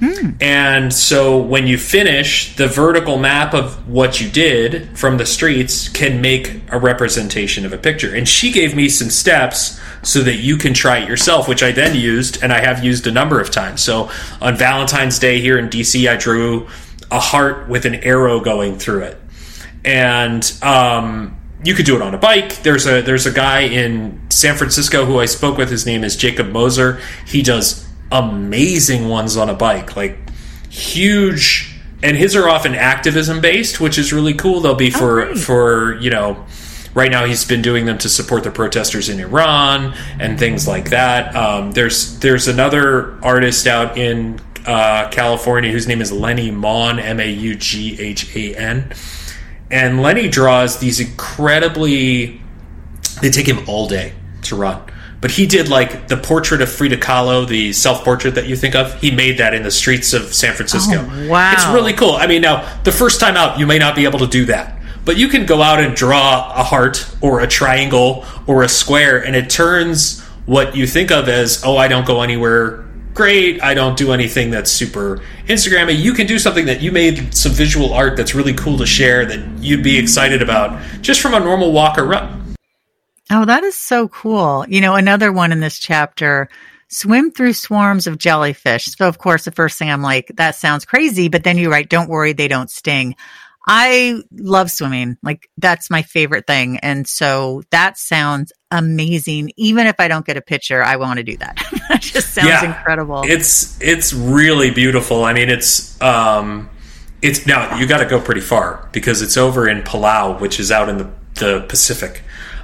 Hmm. 0.00 0.32
And 0.42 0.92
so 0.92 1.38
when 1.38 1.66
you 1.66 1.78
finish, 1.78 2.54
the 2.56 2.68
vertical 2.68 3.16
map 3.16 3.54
of 3.54 3.88
what 3.88 4.20
you 4.20 4.28
did 4.28 4.96
from 4.96 5.16
the 5.16 5.24
streets 5.24 5.88
can 5.88 6.20
make 6.20 6.60
a 6.70 6.78
representation 6.78 7.64
of 7.64 7.72
a 7.72 7.78
picture. 7.78 8.14
And 8.14 8.28
she 8.28 8.52
gave 8.52 8.76
me 8.76 8.90
some 8.90 9.08
steps 9.08 9.80
so 10.02 10.20
that 10.20 10.36
you 10.36 10.58
can 10.58 10.74
try 10.74 10.98
it 10.98 11.08
yourself, 11.08 11.48
which 11.48 11.62
I 11.62 11.72
then 11.72 11.96
used 11.96 12.42
and 12.42 12.52
I 12.52 12.60
have 12.60 12.84
used 12.84 13.06
a 13.06 13.10
number 13.10 13.40
of 13.40 13.50
times. 13.50 13.82
So 13.82 14.10
on 14.42 14.54
Valentine's 14.56 15.18
Day 15.18 15.40
here 15.40 15.58
in 15.58 15.70
DC, 15.70 16.06
I 16.10 16.16
drew 16.16 16.68
a 17.10 17.20
heart 17.20 17.68
with 17.68 17.84
an 17.84 17.94
arrow 17.96 18.40
going 18.40 18.78
through 18.78 19.02
it, 19.02 19.20
and 19.84 20.52
um, 20.62 21.40
you 21.64 21.74
could 21.74 21.86
do 21.86 21.96
it 21.96 22.02
on 22.02 22.14
a 22.14 22.18
bike. 22.18 22.62
There's 22.62 22.86
a 22.86 23.02
there's 23.02 23.26
a 23.26 23.32
guy 23.32 23.62
in 23.62 24.20
San 24.30 24.56
Francisco 24.56 25.04
who 25.04 25.18
I 25.18 25.26
spoke 25.26 25.56
with. 25.56 25.70
His 25.70 25.86
name 25.86 26.04
is 26.04 26.16
Jacob 26.16 26.48
Moser. 26.48 27.00
He 27.26 27.42
does 27.42 27.86
amazing 28.12 29.08
ones 29.08 29.36
on 29.36 29.48
a 29.48 29.54
bike, 29.54 29.96
like 29.96 30.18
huge. 30.70 31.72
And 32.02 32.16
his 32.16 32.36
are 32.36 32.48
often 32.48 32.74
activism 32.74 33.40
based, 33.40 33.80
which 33.80 33.98
is 33.98 34.12
really 34.12 34.34
cool. 34.34 34.60
They'll 34.60 34.74
be 34.74 34.90
for 34.90 35.22
oh, 35.22 35.34
for 35.34 35.94
you 35.94 36.10
know 36.10 36.44
right 36.94 37.10
now 37.10 37.24
he's 37.26 37.44
been 37.44 37.62
doing 37.62 37.84
them 37.86 37.98
to 37.98 38.08
support 38.08 38.42
the 38.44 38.50
protesters 38.50 39.08
in 39.08 39.20
Iran 39.20 39.94
and 40.18 40.38
things 40.38 40.68
like 40.68 40.90
that. 40.90 41.34
Um, 41.34 41.72
there's 41.72 42.18
there's 42.20 42.48
another 42.48 43.18
artist 43.24 43.66
out 43.66 43.96
in 43.96 44.40
uh, 44.66 45.08
California, 45.10 45.70
whose 45.70 45.86
name 45.86 46.00
is 46.00 46.12
Lenny 46.12 46.50
Maughan, 46.50 47.00
M 47.00 47.20
A 47.20 47.30
U 47.30 47.54
G 47.56 47.98
H 48.00 48.34
A 48.36 48.54
N. 48.56 48.92
And 49.70 50.00
Lenny 50.02 50.28
draws 50.28 50.78
these 50.78 51.00
incredibly, 51.00 52.40
they 53.20 53.30
take 53.30 53.48
him 53.48 53.68
all 53.68 53.88
day 53.88 54.12
to 54.42 54.56
run. 54.56 54.80
but 55.20 55.30
he 55.32 55.46
did 55.46 55.68
like 55.68 56.08
the 56.08 56.16
portrait 56.16 56.60
of 56.62 56.70
Frida 56.70 56.98
Kahlo, 56.98 57.48
the 57.48 57.72
self 57.72 58.04
portrait 58.04 58.34
that 58.36 58.46
you 58.46 58.54
think 58.56 58.74
of. 58.76 58.94
He 59.00 59.10
made 59.10 59.38
that 59.38 59.54
in 59.54 59.62
the 59.64 59.70
streets 59.70 60.12
of 60.12 60.32
San 60.34 60.54
Francisco. 60.54 61.04
Oh, 61.10 61.28
wow. 61.28 61.52
It's 61.52 61.66
really 61.68 61.94
cool. 61.94 62.12
I 62.12 62.26
mean, 62.26 62.42
now, 62.42 62.62
the 62.84 62.92
first 62.92 63.18
time 63.20 63.36
out, 63.36 63.58
you 63.58 63.66
may 63.66 63.78
not 63.78 63.96
be 63.96 64.04
able 64.04 64.20
to 64.20 64.26
do 64.28 64.44
that, 64.46 64.78
but 65.04 65.16
you 65.16 65.26
can 65.28 65.46
go 65.46 65.62
out 65.62 65.80
and 65.80 65.96
draw 65.96 66.52
a 66.54 66.62
heart 66.62 67.08
or 67.20 67.40
a 67.40 67.46
triangle 67.48 68.24
or 68.46 68.62
a 68.62 68.68
square, 68.68 69.24
and 69.24 69.34
it 69.34 69.50
turns 69.50 70.22
what 70.44 70.76
you 70.76 70.86
think 70.86 71.10
of 71.10 71.28
as, 71.28 71.64
oh, 71.64 71.76
I 71.76 71.88
don't 71.88 72.06
go 72.06 72.22
anywhere 72.22 72.84
great. 73.16 73.60
I 73.62 73.74
don't 73.74 73.96
do 73.96 74.12
anything 74.12 74.50
that's 74.50 74.70
super 74.70 75.20
Instagrammy. 75.46 75.98
You 75.98 76.12
can 76.12 76.28
do 76.28 76.38
something 76.38 76.66
that 76.66 76.80
you 76.80 76.92
made 76.92 77.34
some 77.34 77.50
visual 77.50 77.92
art 77.92 78.16
that's 78.16 78.34
really 78.34 78.54
cool 78.54 78.78
to 78.78 78.86
share 78.86 79.26
that 79.26 79.40
you'd 79.58 79.82
be 79.82 79.98
excited 79.98 80.42
about 80.42 80.80
just 81.00 81.20
from 81.20 81.34
a 81.34 81.40
normal 81.40 81.72
walk 81.72 81.98
or 81.98 82.04
run. 82.04 82.54
Oh, 83.30 83.44
that 83.44 83.64
is 83.64 83.74
so 83.74 84.06
cool. 84.06 84.64
You 84.68 84.80
know, 84.80 84.94
another 84.94 85.32
one 85.32 85.50
in 85.50 85.58
this 85.58 85.80
chapter 85.80 86.48
swim 86.88 87.32
through 87.32 87.54
swarms 87.54 88.06
of 88.06 88.18
jellyfish. 88.18 88.84
So, 88.84 89.08
of 89.08 89.18
course, 89.18 89.44
the 89.44 89.50
first 89.50 89.78
thing 89.78 89.90
I'm 89.90 90.02
like, 90.02 90.30
that 90.36 90.54
sounds 90.54 90.84
crazy. 90.84 91.28
But 91.28 91.42
then 91.42 91.58
you 91.58 91.70
write, 91.70 91.88
don't 91.88 92.08
worry, 92.08 92.32
they 92.34 92.46
don't 92.46 92.70
sting. 92.70 93.16
I 93.66 94.20
love 94.30 94.70
swimming. 94.70 95.16
Like, 95.24 95.50
that's 95.58 95.90
my 95.90 96.02
favorite 96.02 96.46
thing. 96.46 96.78
And 96.78 97.08
so 97.08 97.62
that 97.70 97.98
sounds 97.98 98.52
amazing. 98.70 99.52
Even 99.56 99.86
if 99.86 99.98
I 99.98 100.08
don't 100.08 100.26
get 100.26 100.36
a 100.36 100.42
picture, 100.42 100.82
I 100.82 100.96
want 100.96 101.18
to 101.18 101.22
do 101.22 101.36
that. 101.38 101.56
that 101.88 102.02
just 102.02 102.34
sounds 102.34 102.48
yeah, 102.48 102.64
incredible. 102.64 103.22
It's, 103.24 103.80
it's 103.80 104.12
really 104.12 104.70
beautiful. 104.70 105.24
I 105.24 105.32
mean, 105.32 105.48
it's, 105.48 106.00
um, 106.00 106.70
it's 107.22 107.46
now 107.46 107.78
you 107.78 107.86
got 107.86 107.98
to 107.98 108.06
go 108.06 108.20
pretty 108.20 108.40
far 108.40 108.88
because 108.92 109.22
it's 109.22 109.36
over 109.36 109.68
in 109.68 109.82
Palau, 109.82 110.40
which 110.40 110.60
is 110.60 110.70
out 110.70 110.88
in 110.88 110.98
the, 110.98 111.10
the 111.34 111.66
Pacific. 111.68 112.22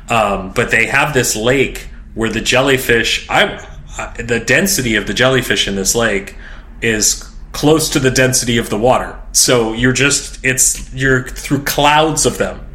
Um, 0.09 0.53
but 0.53 0.71
they 0.71 0.87
have 0.87 1.15
this 1.15 1.37
lake 1.37 1.89
where 2.15 2.31
the 2.31 2.41
jellyfish, 2.41 3.29
I, 3.31 3.67
I, 3.97 4.23
the 4.23 4.41
density 4.41 4.97
of 4.97 5.07
the 5.07 5.15
jellyfish 5.15 5.67
in 5.67 5.77
this 5.77 5.95
lake 5.95 6.37
is 6.83 7.29
close 7.53 7.89
to 7.91 7.99
the 7.99 8.11
density 8.11 8.59
of 8.59 8.71
the 8.71 8.79
water. 8.79 9.19
So 9.33 9.73
you're 9.73 9.93
just, 9.93 10.45
it's, 10.45 10.93
you're 10.93 11.29
through 11.29 11.65
clouds 11.65 12.27
of 12.27 12.39
them. 12.39 12.67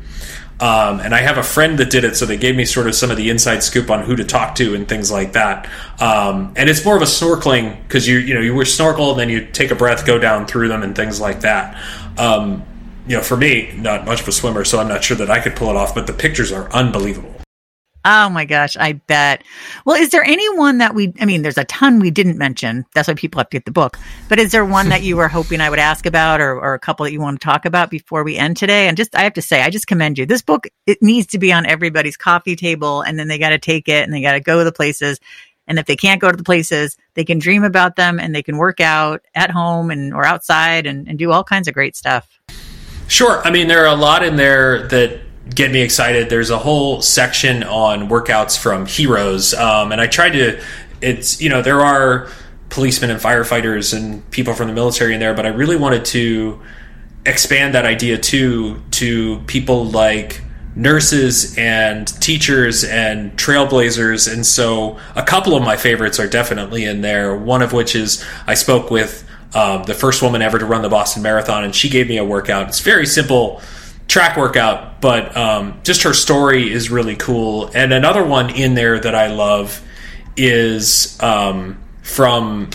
Um, 0.60 0.99
and 0.99 1.14
I 1.14 1.22
have 1.22 1.38
a 1.38 1.43
friend 1.43 1.78
that 1.78 1.91
did 1.91 2.03
it, 2.03 2.16
so 2.16 2.26
they 2.26 2.38
gave 2.38 2.55
me 2.55 2.66
sort 2.66 2.88
of 2.88 2.95
some 2.95 3.12
of 3.12 3.18
the 3.18 3.30
inside 3.30 3.62
scoop 3.62 3.91
on 3.91 4.03
who 4.03 4.16
to 4.16 4.24
talk 4.24 4.55
to 4.55 4.74
and 4.74 4.88
things 4.88 5.12
like 5.12 5.34
that. 5.34 5.70
Um, 5.99 6.53
and 6.55 6.70
it's 6.70 6.84
more 6.84 6.95
of 6.95 7.03
a 7.03 7.05
snorkeling 7.05 7.82
because 7.84 8.08
you 8.08 8.18
you 8.18 8.34
know 8.34 8.41
you 8.41 8.55
were 8.55 8.66
snorkel 8.66 9.12
and 9.12 9.20
then 9.20 9.30
you 9.30 9.45
take 9.45 9.70
a 9.70 9.76
breath, 9.76 10.05
go 10.05 10.18
down 10.18 10.47
through 10.47 10.68
them 10.70 10.82
and 10.82 10.95
things 10.95 11.22
like 11.22 11.41
that. 11.41 11.80
Um, 12.18 12.64
you 13.08 13.16
know, 13.16 13.24
for 13.24 13.38
me, 13.38 13.72
not 13.76 14.05
much 14.05 14.22
of 14.22 14.28
a 14.28 14.32
swimmer, 14.32 14.66
so 14.66 14.80
I'm 14.80 14.88
not 14.88 15.03
sure 15.03 15.18
that 15.18 15.30
I 15.30 15.39
could 15.39 15.55
pull 15.55 15.70
it 15.70 15.76
off, 15.76 15.93
but 15.95 16.08
the 16.08 16.14
pictures 16.14 16.51
are 16.51 16.70
unbelievable. 16.72 17.36
Oh 18.10 18.30
my 18.30 18.45
gosh, 18.45 18.78
I 18.78 18.93
bet. 18.93 19.43
Well, 19.84 20.01
is 20.01 20.12
there 20.12 20.24
anyone 20.24 20.78
that 20.78 20.95
we, 20.95 21.14
I 21.20 21.26
mean, 21.26 21.41
there's 21.41 21.58
a 21.58 21.66
ton 21.66 21.99
we 21.99 22.10
didn't 22.10 22.38
mention. 22.38 22.86
That's 22.95 23.10
why 23.10 23.16
people 23.16 23.39
have 23.39 23.49
to 23.49 23.58
get 23.58 23.66
the 23.66 23.72
book. 23.72 23.99
But 24.30 24.39
is 24.39 24.53
there 24.53 24.64
one 24.64 24.88
that 24.89 25.03
you 25.03 25.18
were 25.18 25.28
hoping 25.28 25.60
I 25.60 25.70
would 25.70 25.78
ask 25.78 26.05
about 26.05 26.39
or, 26.39 26.58
or 26.58 26.74
a 26.74 26.80
couple 26.80 27.03
that 27.03 27.12
you 27.12 27.20
want 27.20 27.41
to 27.41 27.45
talk 27.45 27.66
about 27.66 27.89
before 27.89 28.24
we 28.24 28.38
end 28.38 28.55
today? 28.55 28.88
And 28.88 28.95
just, 28.95 29.14
I 29.14 29.24
have 29.24 29.34
to 29.34 29.41
say, 29.41 29.62
I 29.62 29.70
just 29.70 29.88
commend 29.88 30.18
you. 30.18 30.26
This 30.26 30.41
book, 30.41 30.68
it 30.86 30.99
needs 31.01 31.28
to 31.28 31.38
be 31.38 31.51
on 31.51 31.66
everybody's 31.66 32.16
coffee 32.16 32.55
table 32.55 33.01
and 33.01 33.20
then 33.20 33.28
they 33.28 33.38
got 33.38 33.49
to 33.49 33.60
take 33.60 33.89
it 33.89 34.05
and 34.05 34.14
they 34.14 34.22
got 34.22 34.34
to 34.34 34.39
go 34.39 34.60
to 34.60 34.64
the 34.64 34.72
places. 34.72 35.20
And 35.68 35.78
if 35.78 35.86
they 35.86 35.97
can't 35.97 36.22
go 36.22 36.32
to 36.32 36.38
the 36.38 36.45
places, 36.45 36.95
they 37.16 37.26
can 37.26 37.39
dream 37.39 37.66
about 37.66 37.97
them 37.97 38.22
and 38.22 38.34
they 38.34 38.41
can 38.41 38.55
work 38.55 38.80
out 38.80 39.26
at 39.36 39.51
home 39.51 39.91
and 39.91 40.14
or 40.14 40.26
outside 40.26 40.86
and, 40.86 41.10
and 41.10 41.20
do 41.20 41.34
all 41.34 41.43
kinds 41.43 41.68
of 41.68 41.74
great 41.74 41.97
stuff. 41.97 42.39
Sure. 43.10 43.41
I 43.45 43.51
mean, 43.51 43.68
there 43.68 43.84
are 43.84 43.93
a 43.93 43.99
lot 43.99 44.24
in 44.24 44.38
there 44.38 44.88
that 44.88 45.26
get 45.53 45.71
me 45.71 45.81
excited. 45.81 46.29
There's 46.29 46.49
a 46.49 46.57
whole 46.57 47.01
section 47.01 47.63
on 47.63 48.09
workouts 48.09 48.57
from 48.57 48.85
heroes, 48.85 49.53
um, 49.53 49.91
and 49.91 50.01
I 50.01 50.07
tried 50.07 50.31
to. 50.31 50.61
It's 51.01 51.41
you 51.41 51.49
know 51.49 51.61
there 51.61 51.81
are 51.81 52.29
policemen 52.69 53.11
and 53.11 53.19
firefighters 53.19 53.95
and 53.95 54.29
people 54.31 54.53
from 54.53 54.67
the 54.67 54.73
military 54.73 55.13
in 55.13 55.19
there, 55.19 55.33
but 55.33 55.45
I 55.45 55.49
really 55.49 55.75
wanted 55.77 56.05
to 56.05 56.61
expand 57.25 57.75
that 57.75 57.85
idea 57.85 58.17
too 58.17 58.81
to 58.91 59.39
people 59.47 59.85
like 59.85 60.41
nurses 60.75 61.57
and 61.57 62.07
teachers 62.21 62.83
and 62.83 63.31
trailblazers. 63.33 64.31
And 64.31 64.45
so 64.45 64.99
a 65.15 65.23
couple 65.23 65.55
of 65.55 65.63
my 65.63 65.75
favorites 65.75 66.19
are 66.19 66.27
definitely 66.27 66.85
in 66.85 67.01
there. 67.01 67.35
One 67.35 67.61
of 67.61 67.73
which 67.73 67.95
is 67.95 68.23
I 68.45 68.53
spoke 68.53 68.91
with 68.91 69.27
um, 69.55 69.83
the 69.83 69.93
first 69.93 70.21
woman 70.21 70.41
ever 70.41 70.59
to 70.59 70.65
run 70.65 70.81
the 70.83 70.89
Boston 70.89 71.23
Marathon, 71.23 71.63
and 71.63 71.73
she 71.73 71.89
gave 71.89 72.07
me 72.07 72.17
a 72.17 72.25
workout. 72.25 72.67
It's 72.67 72.81
very 72.81 73.05
simple 73.05 73.61
track 74.08 74.38
workout, 74.38 75.01
but 75.01 75.36
um, 75.36 75.80
just 75.84 76.03
her 76.03 76.14
story 76.14 76.72
is 76.72 76.89
really 76.89 77.16
cool. 77.16 77.70
And 77.74 77.93
another 77.93 78.24
one 78.24 78.49
in 78.49 78.74
there 78.74 78.99
that 78.99 79.14
I 79.14 79.28
love 79.28 79.84
is 80.36 81.22
um, 81.22 81.78
from 82.03 82.70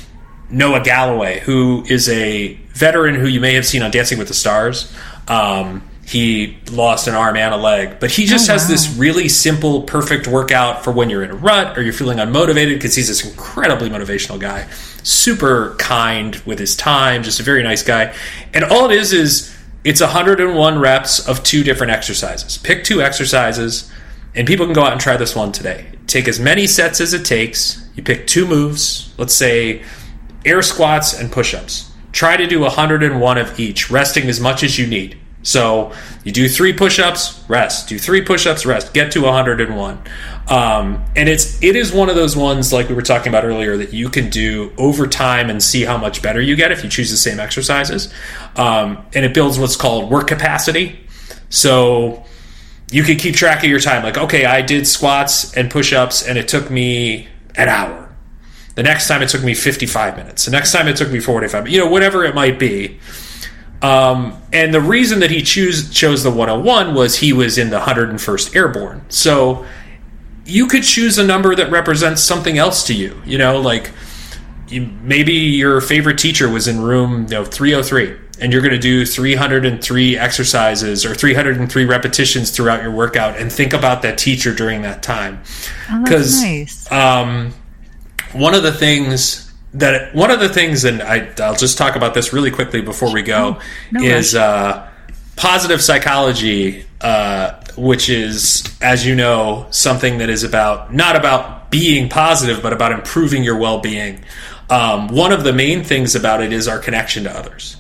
Noah 0.51 0.83
Galloway, 0.83 1.41
who 1.41 1.85
is 1.89 2.09
a 2.09 2.55
veteran 2.74 3.14
who 3.14 3.26
you 3.26 3.41
may 3.41 3.55
have 3.55 3.66
seen 3.66 3.83
on 3.83 3.91
Dancing 3.91 4.18
with 4.18 4.28
the 4.28 4.35
Stars. 4.35 4.93
Um, 5.28 5.89
he 6.05 6.59
lost 6.70 7.07
an 7.07 7.14
arm 7.14 7.37
and 7.37 7.55
a 7.55 7.57
leg, 7.57 7.99
but 8.01 8.11
he 8.11 8.26
just 8.26 8.51
oh, 8.51 8.53
has 8.53 8.68
this 8.68 8.95
really 8.97 9.28
simple, 9.28 9.83
perfect 9.83 10.26
workout 10.26 10.85
for 10.85 10.93
when 10.93 11.09
you're 11.09 11.22
in 11.22 11.30
a 11.30 11.35
rut 11.35 11.78
or 11.78 11.83
you're 11.83 11.93
feeling 11.93 12.18
unmotivated 12.18 12.74
because 12.74 12.95
he's 12.95 13.09
this 13.09 13.24
incredibly 13.24 13.89
motivational 13.89 14.39
guy, 14.39 14.68
super 15.05 15.74
kind 15.78 16.37
with 16.45 16.59
his 16.59 16.76
time, 16.76 17.22
just 17.22 17.41
a 17.41 17.43
very 17.43 17.62
nice 17.62 17.83
guy. 17.83 18.14
And 18.53 18.64
all 18.64 18.91
it 18.91 18.99
is 18.99 19.12
is 19.12 19.57
it's 19.85 20.01
101 20.01 20.78
reps 20.78 21.26
of 21.26 21.43
two 21.43 21.64
different 21.64 21.93
exercises. 21.93 22.59
Pick 22.59 22.85
two 22.85 23.03
exercises, 23.03 23.91
and 24.35 24.47
people 24.47 24.66
can 24.66 24.74
go 24.74 24.83
out 24.83 24.93
and 24.93 25.01
try 25.01 25.16
this 25.16 25.35
one 25.35 25.51
today. 25.51 25.87
Take 26.07 26.28
as 26.28 26.39
many 26.39 26.66
sets 26.66 27.01
as 27.01 27.14
it 27.14 27.24
takes. 27.24 27.89
You 27.95 28.03
pick 28.03 28.26
two 28.26 28.47
moves, 28.47 29.12
let's 29.18 29.35
say 29.35 29.83
air 30.45 30.62
squats 30.62 31.18
and 31.18 31.30
push 31.30 31.55
ups. 31.55 31.91
Try 32.12 32.37
to 32.37 32.47
do 32.47 32.61
101 32.61 33.39
of 33.39 33.59
each, 33.59 33.91
resting 33.91 34.28
as 34.28 34.39
much 34.39 34.62
as 34.62 34.78
you 34.78 34.87
need. 34.87 35.18
So 35.43 35.93
you 36.24 36.32
do 36.32 36.49
three 36.49 36.72
push-ups, 36.72 37.45
rest. 37.49 37.88
Do 37.88 37.99
three 37.99 38.22
push-ups, 38.22 38.64
rest. 38.64 38.95
Get 38.95 39.12
to 39.12 39.22
101. 39.22 40.03
Um, 40.49 41.05
and 41.16 41.28
it's 41.28 41.62
it 41.62 41.76
is 41.76 41.93
one 41.93 42.09
of 42.09 42.16
those 42.16 42.36
ones 42.36 42.72
like 42.72 42.88
we 42.88 42.95
were 42.95 43.03
talking 43.03 43.28
about 43.28 43.45
earlier 43.45 43.76
that 43.76 43.93
you 43.93 44.09
can 44.09 44.28
do 44.28 44.72
over 44.76 45.07
time 45.07 45.51
and 45.51 45.62
see 45.62 45.84
how 45.84 45.97
much 45.97 46.22
better 46.22 46.40
you 46.40 46.57
get 46.57 46.72
if 46.72 46.82
you 46.82 46.90
choose 46.90 47.11
the 47.11 47.16
same 47.16 47.40
exercises. 47.40 48.12
Um, 48.57 49.05
and 49.14 49.24
it 49.24 49.34
builds 49.34 49.59
what's 49.59 49.76
called 49.76 50.11
work 50.11 50.28
capacity. 50.28 51.07
So 51.49 52.24
you 52.90 53.03
can 53.03 53.16
keep 53.16 53.34
track 53.34 53.64
of 53.64 53.70
your 53.70 53.80
time. 53.80 54.03
Like, 54.03 54.18
okay, 54.18 54.45
I 54.45 54.62
did 54.62 54.86
squats 54.86 55.55
and 55.57 55.70
push-ups, 55.70 56.26
and 56.26 56.38
it 56.38 56.49
took 56.49 56.70
me 56.70 57.28
an 57.55 57.68
hour. 57.68 58.14
The 58.74 58.82
next 58.82 59.09
time 59.09 59.22
it 59.22 59.28
took 59.28 59.43
me 59.43 59.55
55 59.55 60.16
minutes. 60.16 60.47
The 60.47 60.51
next 60.51 60.72
time 60.72 60.88
it 60.88 60.97
took 60.97 61.11
me 61.11 61.20
45. 61.20 61.68
You 61.68 61.80
know, 61.80 61.90
whatever 61.90 62.24
it 62.24 62.34
might 62.34 62.59
be 62.59 62.99
um, 63.83 64.41
and 64.53 64.72
the 64.72 64.80
reason 64.80 65.20
that 65.20 65.30
he 65.30 65.43
choose, 65.43 65.91
chose 65.91 66.22
the 66.22 66.30
101 66.30 66.95
was 66.95 67.18
he 67.18 67.33
was 67.33 67.59
in 67.59 67.70
the 67.70 67.80
101st 67.80 68.55
Airborne. 68.55 69.05
So 69.09 69.66
you 70.45 70.68
could 70.68 70.85
choose 70.85 71.18
a 71.18 71.26
number 71.26 71.55
that 71.57 71.70
represents 71.70 72.22
something 72.22 72.59
else 72.59 72.85
to 72.85 72.95
you. 72.95 73.20
You 73.24 73.39
know, 73.39 73.61
like 73.61 73.91
you, 74.68 74.89
maybe 75.03 75.35
your 75.35 75.80
favorite 75.80 76.18
teacher 76.18 76.49
was 76.49 76.68
in 76.68 76.80
room 76.80 77.22
you 77.22 77.28
know, 77.28 77.45
303 77.45 78.18
and 78.41 78.53
you're 78.53 78.62
going 78.62 78.72
to 78.72 78.78
do 78.78 79.05
303 79.05 80.18
exercises 80.18 81.05
or 81.05 81.14
303 81.14 81.85
repetitions 81.85 82.51
throughout 82.51 82.83
your 82.83 82.91
workout 82.91 83.37
and 83.37 83.53
think 83.53 83.72
about 83.72 84.03
that 84.03 84.16
teacher 84.16 84.55
during 84.55 84.83
that 84.83 85.03
time. 85.03 85.41
Because 86.03 86.43
oh, 86.43 86.47
nice. 86.47 86.93
um, 86.93 87.53
one 88.33 88.55
of 88.55 88.62
the 88.62 88.72
things 88.72 89.41
that 89.74 90.14
one 90.14 90.30
of 90.30 90.40
the 90.40 90.48
things, 90.48 90.84
and 90.84 91.02
I, 91.02 91.32
will 91.38 91.56
just 91.56 91.78
talk 91.78 91.96
about 91.96 92.14
this 92.14 92.32
really 92.32 92.50
quickly 92.50 92.82
before 92.82 93.12
we 93.12 93.22
go, 93.22 93.58
no 93.90 94.02
is 94.02 94.34
uh, 94.34 94.88
positive 95.36 95.82
psychology, 95.82 96.84
uh, 97.00 97.62
which 97.76 98.08
is, 98.08 98.64
as 98.82 99.06
you 99.06 99.14
know, 99.14 99.66
something 99.70 100.18
that 100.18 100.28
is 100.28 100.44
about 100.44 100.92
not 100.92 101.16
about 101.16 101.70
being 101.70 102.08
positive, 102.08 102.62
but 102.62 102.72
about 102.72 102.92
improving 102.92 103.42
your 103.42 103.56
well 103.56 103.80
being. 103.80 104.22
Um, 104.68 105.08
one 105.08 105.32
of 105.32 105.44
the 105.44 105.52
main 105.52 105.84
things 105.84 106.14
about 106.14 106.42
it 106.42 106.52
is 106.52 106.68
our 106.68 106.78
connection 106.78 107.24
to 107.24 107.36
others. 107.36 107.76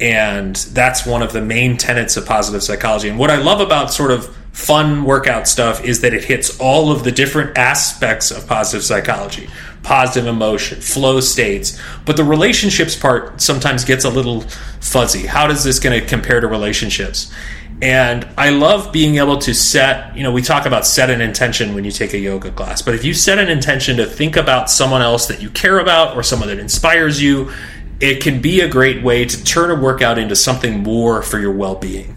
And 0.00 0.56
that's 0.56 1.06
one 1.06 1.22
of 1.22 1.32
the 1.32 1.40
main 1.40 1.76
tenets 1.76 2.16
of 2.16 2.26
positive 2.26 2.62
psychology. 2.62 3.08
And 3.08 3.18
what 3.18 3.30
I 3.30 3.36
love 3.36 3.60
about 3.60 3.92
sort 3.92 4.10
of 4.10 4.36
fun 4.52 5.04
workout 5.04 5.48
stuff 5.48 5.84
is 5.84 6.02
that 6.02 6.14
it 6.14 6.24
hits 6.24 6.58
all 6.60 6.92
of 6.92 7.04
the 7.04 7.12
different 7.12 7.56
aspects 7.56 8.30
of 8.30 8.46
positive 8.46 8.84
psychology 8.84 9.48
positive 9.82 10.28
emotion, 10.28 10.80
flow 10.80 11.20
states. 11.20 11.78
But 12.04 12.16
the 12.16 12.24
relationships 12.24 12.96
part 12.96 13.40
sometimes 13.40 13.84
gets 13.84 14.04
a 14.04 14.10
little 14.10 14.42
fuzzy. 14.80 15.26
How 15.26 15.46
does 15.46 15.64
this 15.64 15.78
going 15.78 16.00
to 16.00 16.06
compare 16.06 16.40
to 16.40 16.46
relationships? 16.46 17.32
And 17.80 18.28
I 18.38 18.50
love 18.50 18.92
being 18.92 19.16
able 19.16 19.38
to 19.38 19.52
set, 19.52 20.16
you 20.16 20.22
know, 20.22 20.30
we 20.30 20.40
talk 20.40 20.66
about 20.66 20.86
set 20.86 21.10
an 21.10 21.20
intention 21.20 21.74
when 21.74 21.82
you 21.82 21.90
take 21.90 22.14
a 22.14 22.18
yoga 22.18 22.52
class, 22.52 22.80
but 22.80 22.94
if 22.94 23.04
you 23.04 23.12
set 23.12 23.40
an 23.40 23.48
intention 23.48 23.96
to 23.96 24.06
think 24.06 24.36
about 24.36 24.70
someone 24.70 25.02
else 25.02 25.26
that 25.26 25.42
you 25.42 25.50
care 25.50 25.80
about 25.80 26.16
or 26.16 26.22
someone 26.22 26.48
that 26.48 26.60
inspires 26.60 27.20
you, 27.20 27.50
it 27.98 28.22
can 28.22 28.40
be 28.40 28.60
a 28.60 28.68
great 28.68 29.02
way 29.02 29.24
to 29.24 29.44
turn 29.44 29.70
a 29.70 29.74
workout 29.74 30.16
into 30.16 30.36
something 30.36 30.80
more 30.84 31.22
for 31.22 31.40
your 31.40 31.52
well 31.52 31.74
being. 31.74 32.16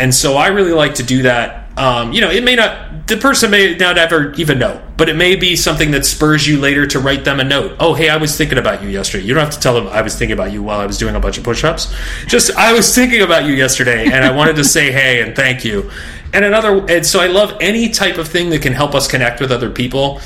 And 0.00 0.14
so 0.14 0.36
I 0.36 0.48
really 0.48 0.72
like 0.72 0.94
to 0.94 1.02
do 1.02 1.22
that 1.22 1.70
Um, 1.76 2.12
you 2.12 2.20
know, 2.20 2.30
it 2.30 2.44
may 2.44 2.56
not, 2.56 3.06
the 3.06 3.16
person 3.16 3.50
may 3.50 3.74
not 3.74 3.96
ever 3.96 4.34
even 4.34 4.58
know, 4.58 4.82
but 4.98 5.08
it 5.08 5.16
may 5.16 5.34
be 5.34 5.56
something 5.56 5.92
that 5.92 6.04
spurs 6.04 6.46
you 6.46 6.60
later 6.60 6.86
to 6.88 6.98
write 6.98 7.24
them 7.24 7.40
a 7.40 7.44
note. 7.44 7.76
Oh, 7.80 7.94
hey, 7.94 8.10
I 8.10 8.18
was 8.18 8.36
thinking 8.36 8.58
about 8.58 8.82
you 8.82 8.88
yesterday. 8.90 9.24
You 9.24 9.32
don't 9.32 9.44
have 9.44 9.54
to 9.54 9.60
tell 9.60 9.72
them 9.74 9.86
I 9.86 10.02
was 10.02 10.14
thinking 10.14 10.34
about 10.34 10.52
you 10.52 10.62
while 10.62 10.80
I 10.80 10.84
was 10.84 10.98
doing 10.98 11.14
a 11.14 11.20
bunch 11.20 11.38
of 11.38 11.44
push 11.44 11.64
ups. 11.64 11.94
Just, 12.26 12.54
I 12.54 12.74
was 12.74 12.94
thinking 12.94 13.22
about 13.22 13.46
you 13.46 13.54
yesterday 13.54 14.04
and 14.04 14.24
I 14.24 14.36
wanted 14.36 14.56
to 14.56 14.64
say 14.64 14.92
hey 14.98 15.22
and 15.22 15.34
thank 15.34 15.64
you. 15.64 15.90
And 16.34 16.44
another, 16.44 16.84
and 16.90 17.06
so 17.06 17.20
I 17.20 17.28
love 17.28 17.56
any 17.60 17.88
type 17.88 18.18
of 18.18 18.28
thing 18.28 18.50
that 18.50 18.60
can 18.60 18.74
help 18.74 18.94
us 18.94 19.08
connect 19.08 19.40
with 19.40 19.50
other 19.50 19.70
people. 19.70 20.20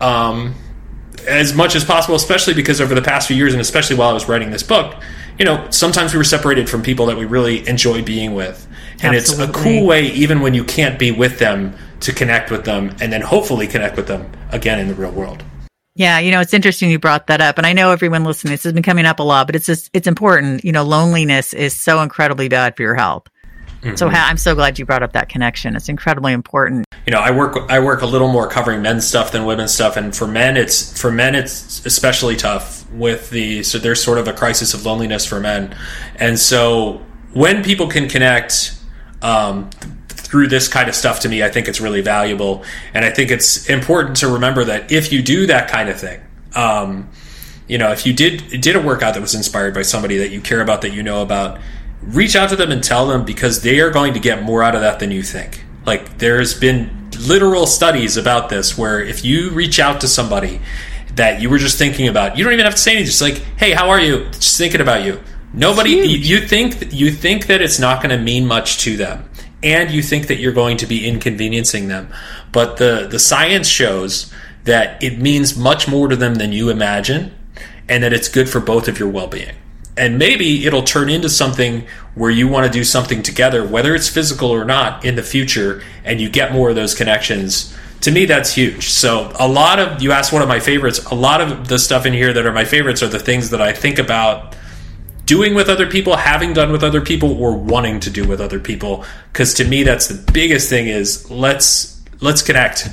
Um, 0.00 0.54
as 1.26 1.54
much 1.54 1.74
as 1.74 1.84
possible, 1.84 2.14
especially 2.14 2.54
because 2.54 2.80
over 2.80 2.94
the 2.94 3.02
past 3.02 3.26
few 3.26 3.36
years, 3.36 3.52
and 3.52 3.60
especially 3.60 3.96
while 3.96 4.10
I 4.10 4.12
was 4.12 4.28
writing 4.28 4.50
this 4.50 4.62
book, 4.62 4.94
you 5.38 5.44
know, 5.44 5.66
sometimes 5.70 6.12
we 6.12 6.18
were 6.18 6.24
separated 6.24 6.68
from 6.68 6.82
people 6.82 7.06
that 7.06 7.16
we 7.16 7.24
really 7.24 7.66
enjoy 7.66 8.02
being 8.02 8.34
with. 8.34 8.66
And 9.02 9.14
Absolutely. 9.16 9.48
it's 9.48 9.58
a 9.58 9.62
cool 9.62 9.86
way, 9.86 10.06
even 10.06 10.40
when 10.40 10.54
you 10.54 10.64
can't 10.64 10.98
be 10.98 11.10
with 11.10 11.38
them, 11.38 11.74
to 12.00 12.12
connect 12.12 12.50
with 12.50 12.64
them 12.64 12.94
and 13.00 13.12
then 13.12 13.20
hopefully 13.20 13.66
connect 13.66 13.96
with 13.96 14.06
them 14.06 14.30
again 14.50 14.78
in 14.78 14.88
the 14.88 14.94
real 14.94 15.10
world. 15.10 15.44
Yeah, 15.94 16.18
you 16.18 16.30
know, 16.30 16.40
it's 16.40 16.54
interesting 16.54 16.90
you 16.90 16.98
brought 16.98 17.26
that 17.26 17.40
up. 17.40 17.58
And 17.58 17.66
I 17.66 17.74
know 17.74 17.90
everyone 17.90 18.24
listening, 18.24 18.52
this 18.52 18.62
has 18.62 18.72
been 18.72 18.82
coming 18.82 19.04
up 19.04 19.18
a 19.18 19.22
lot, 19.22 19.46
but 19.46 19.56
it's 19.56 19.66
just, 19.66 19.90
it's 19.92 20.06
important. 20.06 20.64
You 20.64 20.72
know, 20.72 20.82
loneliness 20.82 21.52
is 21.52 21.74
so 21.74 22.00
incredibly 22.00 22.48
bad 22.48 22.74
for 22.76 22.82
your 22.82 22.94
health. 22.94 23.26
Mm-hmm. 23.82 23.96
So 23.96 24.08
I'm 24.08 24.36
so 24.36 24.54
glad 24.54 24.78
you 24.78 24.84
brought 24.84 25.02
up 25.02 25.12
that 25.12 25.28
connection. 25.28 25.74
It's 25.74 25.88
incredibly 25.88 26.32
important. 26.32 26.84
You 27.06 27.12
know, 27.12 27.20
I 27.20 27.30
work 27.30 27.56
I 27.70 27.80
work 27.80 28.02
a 28.02 28.06
little 28.06 28.28
more 28.28 28.46
covering 28.46 28.82
men's 28.82 29.06
stuff 29.06 29.32
than 29.32 29.46
women's 29.46 29.72
stuff, 29.72 29.96
and 29.96 30.14
for 30.14 30.26
men, 30.26 30.58
it's 30.58 31.00
for 31.00 31.10
men 31.10 31.34
it's 31.34 31.84
especially 31.86 32.36
tough 32.36 32.88
with 32.90 33.30
the 33.30 33.62
so 33.62 33.78
there's 33.78 34.02
sort 34.02 34.18
of 34.18 34.28
a 34.28 34.34
crisis 34.34 34.74
of 34.74 34.84
loneliness 34.84 35.24
for 35.24 35.40
men, 35.40 35.74
and 36.16 36.38
so 36.38 37.00
when 37.32 37.64
people 37.64 37.88
can 37.88 38.08
connect. 38.08 38.76
Um, 39.22 39.70
through 40.08 40.46
this 40.46 40.68
kind 40.68 40.88
of 40.88 40.94
stuff 40.94 41.20
to 41.20 41.28
me, 41.28 41.42
I 41.42 41.48
think 41.48 41.66
it's 41.66 41.80
really 41.80 42.02
valuable. 42.02 42.62
And 42.94 43.04
I 43.04 43.10
think 43.10 43.30
it's 43.30 43.68
important 43.68 44.16
to 44.18 44.28
remember 44.28 44.64
that 44.64 44.92
if 44.92 45.12
you 45.12 45.22
do 45.22 45.46
that 45.46 45.68
kind 45.68 45.88
of 45.88 45.98
thing, 45.98 46.20
um, 46.54 47.10
you 47.66 47.78
know, 47.78 47.90
if 47.90 48.06
you 48.06 48.12
did 48.12 48.60
did 48.60 48.76
a 48.76 48.80
workout 48.80 49.14
that 49.14 49.20
was 49.20 49.34
inspired 49.34 49.74
by 49.74 49.82
somebody 49.82 50.18
that 50.18 50.30
you 50.30 50.40
care 50.40 50.60
about, 50.60 50.82
that 50.82 50.92
you 50.92 51.02
know 51.02 51.22
about, 51.22 51.58
reach 52.02 52.36
out 52.36 52.50
to 52.50 52.56
them 52.56 52.70
and 52.70 52.82
tell 52.82 53.06
them 53.06 53.24
because 53.24 53.62
they 53.62 53.80
are 53.80 53.90
going 53.90 54.14
to 54.14 54.20
get 54.20 54.42
more 54.42 54.62
out 54.62 54.74
of 54.74 54.80
that 54.80 55.00
than 55.00 55.10
you 55.10 55.22
think. 55.22 55.64
Like 55.84 56.18
there's 56.18 56.58
been 56.58 57.10
literal 57.20 57.66
studies 57.66 58.16
about 58.16 58.48
this 58.48 58.78
where 58.78 59.00
if 59.00 59.24
you 59.24 59.50
reach 59.50 59.78
out 59.78 60.00
to 60.00 60.08
somebody 60.08 60.60
that 61.14 61.40
you 61.40 61.50
were 61.50 61.58
just 61.58 61.78
thinking 61.78 62.08
about, 62.08 62.36
you 62.36 62.44
don't 62.44 62.52
even 62.52 62.64
have 62.64 62.74
to 62.74 62.80
say 62.80 62.92
anything. 62.92 63.06
Just 63.06 63.22
like, 63.22 63.38
hey, 63.56 63.72
how 63.72 63.90
are 63.90 64.00
you? 64.00 64.24
Just 64.30 64.58
thinking 64.58 64.80
about 64.80 65.04
you. 65.04 65.20
Nobody, 65.52 65.90
you 65.90 66.46
think 66.46 66.92
you 66.92 67.10
think 67.10 67.46
that 67.46 67.60
it's 67.60 67.78
not 67.78 68.02
going 68.02 68.16
to 68.16 68.22
mean 68.22 68.46
much 68.46 68.78
to 68.78 68.96
them, 68.96 69.28
and 69.62 69.90
you 69.90 70.02
think 70.02 70.28
that 70.28 70.38
you're 70.38 70.52
going 70.52 70.76
to 70.78 70.86
be 70.86 71.06
inconveniencing 71.06 71.88
them, 71.88 72.08
but 72.52 72.76
the 72.76 73.08
the 73.10 73.18
science 73.18 73.66
shows 73.66 74.32
that 74.64 75.02
it 75.02 75.18
means 75.18 75.56
much 75.56 75.88
more 75.88 76.06
to 76.08 76.16
them 76.16 76.36
than 76.36 76.52
you 76.52 76.70
imagine, 76.70 77.34
and 77.88 78.02
that 78.02 78.12
it's 78.12 78.28
good 78.28 78.48
for 78.48 78.60
both 78.60 78.86
of 78.86 78.98
your 78.98 79.08
well 79.08 79.26
being 79.26 79.56
and 80.00 80.18
maybe 80.18 80.64
it'll 80.66 80.82
turn 80.82 81.10
into 81.10 81.28
something 81.28 81.86
where 82.14 82.30
you 82.30 82.48
want 82.48 82.66
to 82.66 82.72
do 82.72 82.84
something 82.84 83.22
together, 83.22 83.66
whether 83.66 83.94
it's 83.94 84.08
physical 84.08 84.50
or 84.50 84.64
not, 84.64 85.04
in 85.04 85.14
the 85.14 85.22
future, 85.22 85.82
and 86.04 86.20
you 86.20 86.30
get 86.30 86.52
more 86.52 86.70
of 86.70 86.74
those 86.76 86.94
connections. 86.94 87.76
To 88.00 88.10
me, 88.10 88.24
that's 88.24 88.54
huge. 88.54 88.88
So, 88.88 89.30
a 89.38 89.46
lot 89.46 89.78
of 89.78 90.02
you 90.02 90.12
asked 90.12 90.32
one 90.32 90.40
of 90.40 90.48
my 90.48 90.58
favorites. 90.58 91.04
A 91.06 91.14
lot 91.14 91.42
of 91.42 91.68
the 91.68 91.78
stuff 91.78 92.06
in 92.06 92.14
here 92.14 92.32
that 92.32 92.46
are 92.46 92.52
my 92.52 92.64
favorites 92.64 93.02
are 93.02 93.08
the 93.08 93.18
things 93.18 93.50
that 93.50 93.60
I 93.60 93.74
think 93.74 93.98
about 93.98 94.56
doing 95.30 95.54
with 95.54 95.68
other 95.68 95.86
people, 95.86 96.16
having 96.16 96.52
done 96.52 96.72
with 96.72 96.82
other 96.82 97.00
people, 97.00 97.40
or 97.40 97.56
wanting 97.56 98.00
to 98.00 98.10
do 98.10 98.26
with 98.26 98.40
other 98.40 98.58
people. 98.58 99.04
Because 99.32 99.54
to 99.54 99.64
me, 99.64 99.84
that's 99.84 100.08
the 100.08 100.32
biggest 100.32 100.68
thing. 100.68 100.88
Is 100.88 101.30
let's 101.30 102.02
let's 102.20 102.42
connect. 102.42 102.88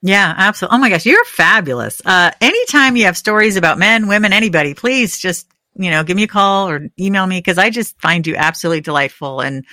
Yeah, 0.00 0.34
absolutely. 0.36 0.76
Oh 0.76 0.80
my 0.80 0.88
gosh, 0.88 1.04
you're 1.04 1.24
fabulous. 1.24 2.00
Uh, 2.04 2.30
anytime 2.40 2.94
you 2.94 3.06
have 3.06 3.16
stories 3.16 3.56
about 3.56 3.78
men, 3.78 4.06
women, 4.06 4.32
anybody, 4.32 4.74
please 4.74 5.18
just 5.18 5.48
you 5.76 5.90
know, 5.90 6.04
give 6.04 6.16
me 6.16 6.22
a 6.22 6.28
call 6.28 6.68
or 6.68 6.88
email 7.00 7.26
me 7.26 7.38
because 7.38 7.58
I 7.58 7.70
just 7.70 8.00
find 8.00 8.24
you 8.26 8.36
absolutely 8.36 8.80
delightful. 8.80 9.40
And 9.40 9.64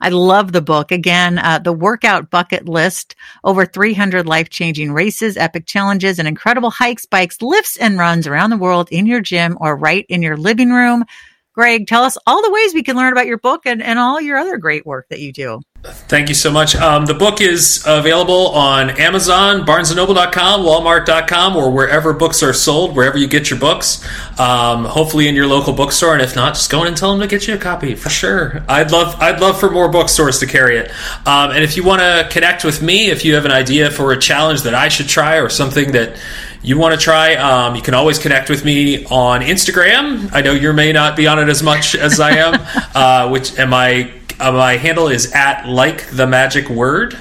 I 0.00 0.08
love 0.08 0.52
the 0.52 0.62
book. 0.62 0.90
Again, 0.90 1.38
uh, 1.38 1.58
the 1.58 1.72
workout 1.72 2.30
bucket 2.30 2.66
list, 2.68 3.14
over 3.44 3.66
300 3.66 4.26
life 4.26 4.48
changing 4.48 4.92
races, 4.92 5.36
epic 5.36 5.66
challenges, 5.66 6.18
and 6.18 6.26
incredible 6.26 6.70
hikes, 6.70 7.06
bikes, 7.06 7.42
lifts, 7.42 7.76
and 7.76 7.98
runs 7.98 8.26
around 8.26 8.50
the 8.50 8.56
world 8.56 8.88
in 8.90 9.06
your 9.06 9.20
gym 9.20 9.58
or 9.60 9.76
right 9.76 10.06
in 10.08 10.22
your 10.22 10.36
living 10.36 10.70
room. 10.70 11.04
Greg, 11.52 11.86
tell 11.86 12.02
us 12.02 12.16
all 12.26 12.42
the 12.42 12.50
ways 12.50 12.72
we 12.72 12.82
can 12.82 12.96
learn 12.96 13.12
about 13.12 13.26
your 13.26 13.38
book 13.38 13.66
and, 13.66 13.82
and 13.82 13.98
all 13.98 14.20
your 14.20 14.38
other 14.38 14.56
great 14.56 14.86
work 14.86 15.08
that 15.10 15.20
you 15.20 15.32
do. 15.32 15.60
Thank 15.84 16.28
you 16.28 16.34
so 16.34 16.50
much. 16.50 16.76
Um, 16.76 17.06
the 17.06 17.14
book 17.14 17.40
is 17.40 17.82
available 17.84 18.50
on 18.50 18.90
Amazon, 18.90 19.66
BarnesandNoble.com, 19.66 20.60
Walmart.com, 20.60 21.56
or 21.56 21.72
wherever 21.72 22.12
books 22.12 22.40
are 22.42 22.52
sold, 22.52 22.94
wherever 22.94 23.18
you 23.18 23.26
get 23.26 23.50
your 23.50 23.58
books. 23.58 24.04
Um, 24.38 24.84
hopefully 24.84 25.26
in 25.26 25.34
your 25.34 25.48
local 25.48 25.72
bookstore, 25.72 26.12
and 26.12 26.22
if 26.22 26.36
not, 26.36 26.54
just 26.54 26.70
go 26.70 26.82
in 26.82 26.88
and 26.88 26.96
tell 26.96 27.10
them 27.10 27.20
to 27.20 27.26
get 27.26 27.48
you 27.48 27.54
a 27.54 27.58
copy 27.58 27.96
for 27.96 28.10
sure. 28.10 28.64
I'd 28.68 28.92
love, 28.92 29.20
I'd 29.20 29.40
love 29.40 29.58
for 29.58 29.70
more 29.70 29.88
bookstores 29.88 30.38
to 30.38 30.46
carry 30.46 30.78
it. 30.78 30.90
Um, 31.26 31.50
and 31.50 31.64
if 31.64 31.76
you 31.76 31.82
want 31.82 32.00
to 32.00 32.28
connect 32.30 32.64
with 32.64 32.80
me, 32.80 33.10
if 33.10 33.24
you 33.24 33.34
have 33.34 33.44
an 33.44 33.52
idea 33.52 33.90
for 33.90 34.12
a 34.12 34.18
challenge 34.18 34.62
that 34.62 34.74
I 34.74 34.86
should 34.86 35.08
try 35.08 35.40
or 35.40 35.48
something 35.48 35.90
that 35.92 36.16
you 36.62 36.78
want 36.78 36.94
to 36.94 37.00
try, 37.00 37.34
um, 37.34 37.74
you 37.74 37.82
can 37.82 37.94
always 37.94 38.18
connect 38.18 38.48
with 38.48 38.64
me 38.64 39.04
on 39.06 39.40
Instagram. 39.40 40.30
I 40.32 40.42
know 40.42 40.52
you 40.52 40.72
may 40.72 40.92
not 40.92 41.16
be 41.16 41.26
on 41.26 41.38
it 41.38 41.48
as 41.48 41.62
much 41.62 41.94
as 41.94 42.20
I 42.20 42.36
am, 42.36 42.54
uh, 42.94 43.28
which 43.30 43.58
and 43.58 43.70
my 43.70 44.12
uh, 44.38 44.52
my 44.52 44.76
handle 44.76 45.08
is 45.08 45.32
at 45.32 45.66
like 45.68 46.08
the 46.10 46.26
magic 46.26 46.68
word. 46.68 47.18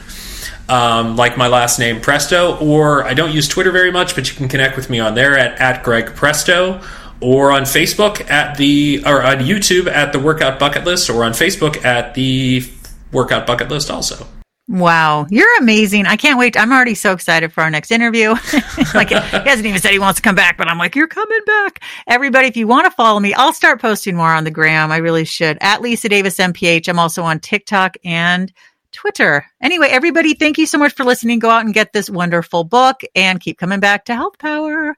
Um, 0.69 1.17
like 1.17 1.37
my 1.37 1.47
last 1.47 1.79
name 1.79 1.99
Presto, 1.99 2.57
or 2.59 3.03
I 3.03 3.13
don't 3.13 3.33
use 3.33 3.49
Twitter 3.49 3.71
very 3.71 3.91
much, 3.91 4.15
but 4.15 4.29
you 4.29 4.37
can 4.37 4.47
connect 4.47 4.77
with 4.77 4.89
me 4.89 5.01
on 5.01 5.15
there 5.15 5.37
at, 5.37 5.59
at 5.59 5.83
Greg 5.83 6.15
Presto, 6.15 6.81
or 7.19 7.51
on 7.51 7.63
Facebook 7.63 8.29
at 8.29 8.55
the 8.57 9.03
or 9.05 9.21
on 9.21 9.39
YouTube 9.39 9.87
at 9.87 10.13
the 10.13 10.19
Workout 10.19 10.59
Bucket 10.59 10.85
List, 10.85 11.09
or 11.09 11.25
on 11.25 11.33
Facebook 11.33 11.83
at 11.83 12.13
the 12.13 12.63
Workout 13.11 13.45
Bucket 13.45 13.69
List 13.69 13.91
also. 13.91 14.25
Wow, 14.72 15.28
you're 15.30 15.57
amazing. 15.57 16.05
I 16.05 16.15
can't 16.15 16.39
wait. 16.39 16.55
I'm 16.55 16.72
already 16.72 16.95
so 16.95 17.11
excited 17.11 17.51
for 17.51 17.61
our 17.61 17.69
next 17.69 17.91
interview. 17.91 18.30
like, 18.93 19.09
he 19.09 19.15
hasn't 19.15 19.65
even 19.65 19.82
said 19.82 19.91
he 19.91 19.99
wants 19.99 20.22
to 20.22 20.22
come 20.22 20.34
back, 20.34 20.57
but 20.57 20.69
I'm 20.69 20.78
like, 20.78 20.95
you're 20.95 21.09
coming 21.09 21.41
back. 21.45 21.84
Everybody, 22.07 22.47
if 22.47 22.55
you 22.55 22.67
want 22.67 22.86
to 22.86 22.91
follow 22.91 23.19
me, 23.19 23.34
I'll 23.34 23.51
start 23.51 23.82
posting 23.82 24.15
more 24.15 24.32
on 24.32 24.45
the 24.45 24.51
gram. 24.51 24.89
I 24.89 24.97
really 24.97 25.26
should. 25.26 25.57
At 25.59 25.82
Lisa 25.82 26.07
Davis 26.07 26.38
MPH. 26.38 26.88
I'm 26.88 26.99
also 26.99 27.22
on 27.22 27.41
TikTok 27.41 27.97
and 28.05 28.49
Twitter. 28.93 29.45
Anyway, 29.61 29.88
everybody, 29.89 30.36
thank 30.36 30.57
you 30.57 30.65
so 30.65 30.78
much 30.78 30.93
for 30.93 31.03
listening. 31.03 31.39
Go 31.39 31.49
out 31.49 31.65
and 31.65 31.74
get 31.74 31.91
this 31.91 32.09
wonderful 32.09 32.63
book 32.63 33.01
and 33.13 33.41
keep 33.41 33.59
coming 33.59 33.82
back 33.82 34.05
to 34.05 34.15
Health 34.15 34.38
Power. 34.39 34.95